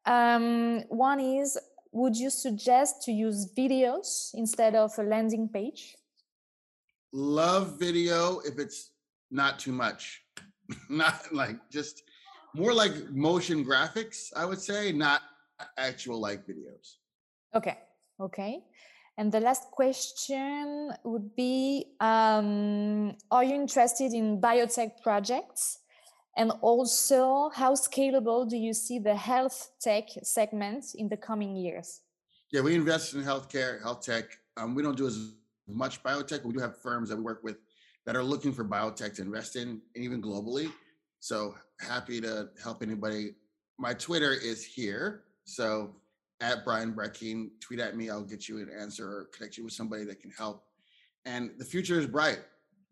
Um, 0.07 0.83
one 0.89 1.18
is, 1.18 1.59
would 1.91 2.16
you 2.16 2.31
suggest 2.31 3.03
to 3.03 3.12
use 3.12 3.53
videos 3.57 4.31
instead 4.35 4.77
of 4.77 4.93
a 4.99 5.03
landing 5.03 5.49
page? 5.49 5.97
Love 7.12 7.79
video 7.79 8.41
if 8.41 8.59
it's 8.59 8.91
not 9.31 9.59
too 9.59 9.72
much, 9.72 10.22
not 10.89 11.33
like 11.33 11.57
just 11.70 12.03
more 12.55 12.72
like 12.72 13.11
motion 13.11 13.64
graphics, 13.64 14.33
I 14.37 14.45
would 14.45 14.61
say, 14.61 14.93
not 14.93 15.22
actual 15.77 16.20
like 16.20 16.47
videos. 16.47 16.97
Okay. 17.55 17.79
Okay. 18.20 18.61
And 19.16 19.30
the 19.30 19.40
last 19.40 19.70
question 19.70 20.90
would 21.04 21.36
be 21.36 21.86
um, 22.00 23.16
Are 23.30 23.44
you 23.44 23.54
interested 23.54 24.12
in 24.12 24.40
biotech 24.40 25.02
projects? 25.02 25.78
And 26.36 26.50
also, 26.62 27.50
how 27.54 27.74
scalable 27.74 28.48
do 28.48 28.56
you 28.56 28.74
see 28.74 28.98
the 28.98 29.14
health 29.14 29.70
tech 29.80 30.08
segment 30.22 30.84
in 30.96 31.08
the 31.08 31.16
coming 31.16 31.54
years? 31.54 32.00
Yeah, 32.50 32.62
we 32.62 32.74
invest 32.74 33.14
in 33.14 33.22
healthcare, 33.22 33.80
health 33.82 34.04
tech. 34.04 34.24
Um, 34.56 34.74
we 34.74 34.82
don't 34.82 34.96
do 34.96 35.06
as 35.06 35.34
much 35.68 36.02
biotech, 36.02 36.44
we 36.44 36.52
do 36.52 36.58
have 36.58 36.76
firms 36.76 37.08
that 37.08 37.16
we 37.16 37.22
work 37.22 37.42
with 37.42 37.56
that 38.04 38.16
are 38.16 38.22
looking 38.22 38.52
for 38.52 38.64
biotech 38.64 39.14
to 39.16 39.22
invest 39.22 39.56
in, 39.56 39.80
and 39.94 40.04
even 40.04 40.20
globally. 40.20 40.70
So 41.20 41.54
happy 41.80 42.20
to 42.20 42.50
help 42.62 42.82
anybody. 42.82 43.34
My 43.78 43.94
Twitter 43.94 44.32
is 44.32 44.64
here. 44.64 45.22
So 45.44 45.94
at 46.41 46.64
Brian 46.64 46.93
Brackeen. 46.93 47.51
Tweet 47.61 47.80
at 47.80 47.97
me. 47.97 48.11
I'll 48.11 48.22
get 48.22 48.49
you 48.49 48.59
an 48.59 48.70
answer 48.78 49.07
or 49.07 49.24
connect 49.32 49.57
you 49.57 49.64
with 49.64 49.72
somebody 49.72 50.05
that 50.05 50.20
can 50.20 50.30
help. 50.30 50.64
And 51.24 51.53
the 51.59 51.64
future 51.64 51.99
is 51.99 52.07
bright. 52.07 52.41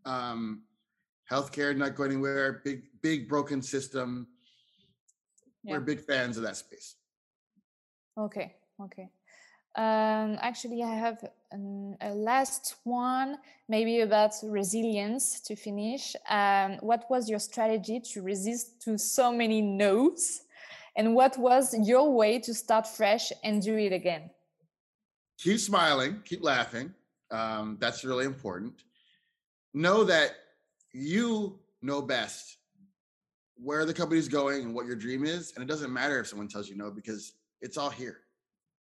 Um, 0.04 0.62
healthcare 1.30 1.76
not 1.76 1.94
going 1.94 2.12
anywhere. 2.12 2.62
Big, 2.64 2.84
big 3.02 3.28
broken 3.28 3.62
system. 3.62 4.26
Yeah. 5.62 5.74
We're 5.74 5.80
big 5.80 6.00
fans 6.00 6.36
of 6.36 6.42
that 6.44 6.56
space. 6.56 6.96
Okay, 8.18 8.56
okay. 8.80 9.08
Um, 9.74 10.36
actually, 10.42 10.82
I 10.82 10.94
have 10.94 11.24
an, 11.50 11.96
a 12.00 12.12
last 12.12 12.76
one, 12.84 13.38
maybe 13.68 14.00
about 14.00 14.34
resilience 14.42 15.40
to 15.40 15.56
finish. 15.56 16.14
Um, 16.28 16.78
what 16.80 17.04
was 17.08 17.28
your 17.28 17.38
strategy 17.38 18.00
to 18.12 18.22
resist 18.22 18.82
to 18.82 18.98
so 18.98 19.32
many 19.32 19.62
no's? 19.62 20.42
And 20.96 21.14
what 21.14 21.38
was 21.38 21.74
your 21.86 22.12
way 22.12 22.38
to 22.40 22.52
start 22.52 22.86
fresh 22.86 23.32
and 23.44 23.62
do 23.62 23.76
it 23.76 23.92
again? 23.92 24.30
Keep 25.38 25.58
smiling, 25.58 26.20
keep 26.24 26.42
laughing. 26.42 26.92
Um, 27.30 27.78
that's 27.80 28.04
really 28.04 28.26
important. 28.26 28.84
Know 29.72 30.04
that 30.04 30.32
you 30.92 31.58
know 31.80 32.02
best 32.02 32.58
where 33.56 33.84
the 33.84 33.94
company's 33.94 34.28
going 34.28 34.64
and 34.64 34.74
what 34.74 34.86
your 34.86 34.96
dream 34.96 35.24
is. 35.24 35.52
And 35.54 35.62
it 35.62 35.68
doesn't 35.68 35.92
matter 35.92 36.20
if 36.20 36.26
someone 36.26 36.48
tells 36.48 36.68
you 36.68 36.76
no 36.76 36.90
because 36.90 37.34
it's 37.60 37.76
all 37.76 37.90
here, 37.90 38.18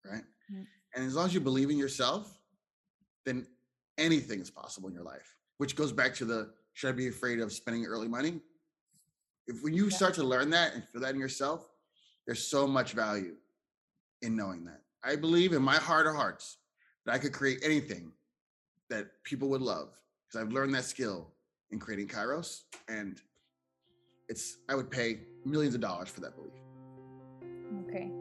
right? 0.03 0.24
Mm. 0.51 0.66
And 0.95 1.05
as 1.05 1.16
long 1.16 1.28
as 1.28 1.34
you 1.34 1.39
believe 1.39 1.70
in 1.70 1.78
yourself, 1.78 2.39
then 3.26 3.45
anything 3.97 4.39
is 4.39 4.49
possible 4.49 4.89
in 4.89 4.95
your 4.95 5.03
life, 5.03 5.38
which 5.57 5.76
goes 5.76 5.91
back 5.91 6.14
to 6.16 6.26
the 6.26 6.51
should 6.74 6.89
I 6.89 6.93
be 6.93 7.07
afraid 7.07 7.39
of 7.39 7.51
spending 7.53 7.86
early 7.86 8.07
money? 8.07 8.41
If 9.47 9.62
when 9.64 9.74
you 9.74 9.86
Yeah. 9.86 9.95
start 9.95 10.14
to 10.16 10.24
learn 10.24 10.49
that 10.51 10.74
and 10.74 10.84
feel 10.88 11.01
that 11.01 11.14
in 11.14 11.20
yourself, 11.20 11.70
there's 12.26 12.47
so 12.47 12.67
much 12.67 12.93
value 12.93 13.36
in 14.22 14.36
knowing 14.36 14.65
that. 14.65 14.82
I 15.03 15.15
believe 15.15 15.53
in 15.53 15.61
my 15.61 15.78
heart 15.78 16.07
of 16.07 16.15
hearts 16.15 16.57
that 17.05 17.13
I 17.13 17.17
could 17.17 17.34
create 17.34 17.59
anything 17.63 18.11
that 18.89 19.07
people 19.24 19.49
would 19.49 19.61
love 19.61 19.89
because 20.28 20.45
I've 20.45 20.53
learned 20.53 20.74
that 20.76 20.86
skill 20.86 21.32
in 21.72 21.80
creating 21.80 22.07
Kairos 22.07 22.61
and 22.88 23.19
it's 24.30 24.57
I 24.69 24.76
would 24.76 24.89
pay 24.89 25.19
millions 25.45 25.76
of 25.76 25.82
dollars 25.82 26.09
for 26.09 26.22
that 26.22 26.36
belief. 26.36 26.53
Okay. 27.88 28.11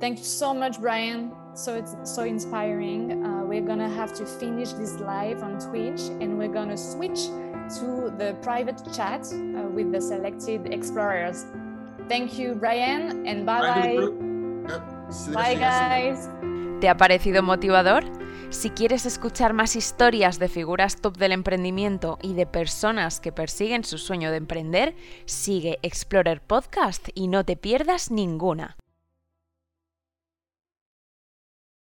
Thank 0.00 0.18
you 0.18 0.24
so 0.24 0.52
much, 0.52 0.80
Brian. 0.80 1.32
So 1.54 1.74
it's 1.76 1.94
so 2.04 2.24
inspiring. 2.24 3.24
Uh, 3.24 3.44
we're 3.44 3.62
gonna 3.64 3.88
have 3.88 4.12
to 4.14 4.26
finish 4.26 4.72
this 4.72 4.94
live 4.98 5.42
on 5.42 5.60
Twitch, 5.60 6.00
and 6.20 6.36
we're 6.36 6.52
gonna 6.52 6.76
switch 6.76 7.26
to 7.78 8.12
the 8.18 8.36
private 8.42 8.82
chat 8.92 9.24
uh, 9.32 9.62
with 9.68 9.92
the 9.92 10.00
selected 10.00 10.72
explorers. 10.72 11.46
Thank 12.08 12.38
you, 12.38 12.54
Brian, 12.54 13.26
and 13.26 13.44
bye 13.44 13.60
bye. 13.60 14.24
Bye, 15.32 15.56
guys. 15.56 16.28
¿Te 16.80 16.88
ha 16.88 16.96
parecido 16.96 17.42
motivador? 17.42 18.04
Si 18.50 18.70
quieres 18.70 19.06
escuchar 19.06 19.52
más 19.52 19.74
historias 19.74 20.38
de 20.38 20.48
figuras 20.48 21.00
top 21.00 21.16
del 21.16 21.32
emprendimiento 21.32 22.18
y 22.22 22.34
de 22.34 22.46
personas 22.46 23.20
que 23.20 23.32
persiguen 23.32 23.84
su 23.84 23.98
sueño 23.98 24.30
de 24.30 24.36
emprender, 24.36 24.94
sigue 25.24 25.78
Explorer 25.82 26.40
Podcast 26.40 27.08
y 27.14 27.28
no 27.28 27.44
te 27.44 27.56
pierdas 27.56 28.10
ninguna. 28.10 28.76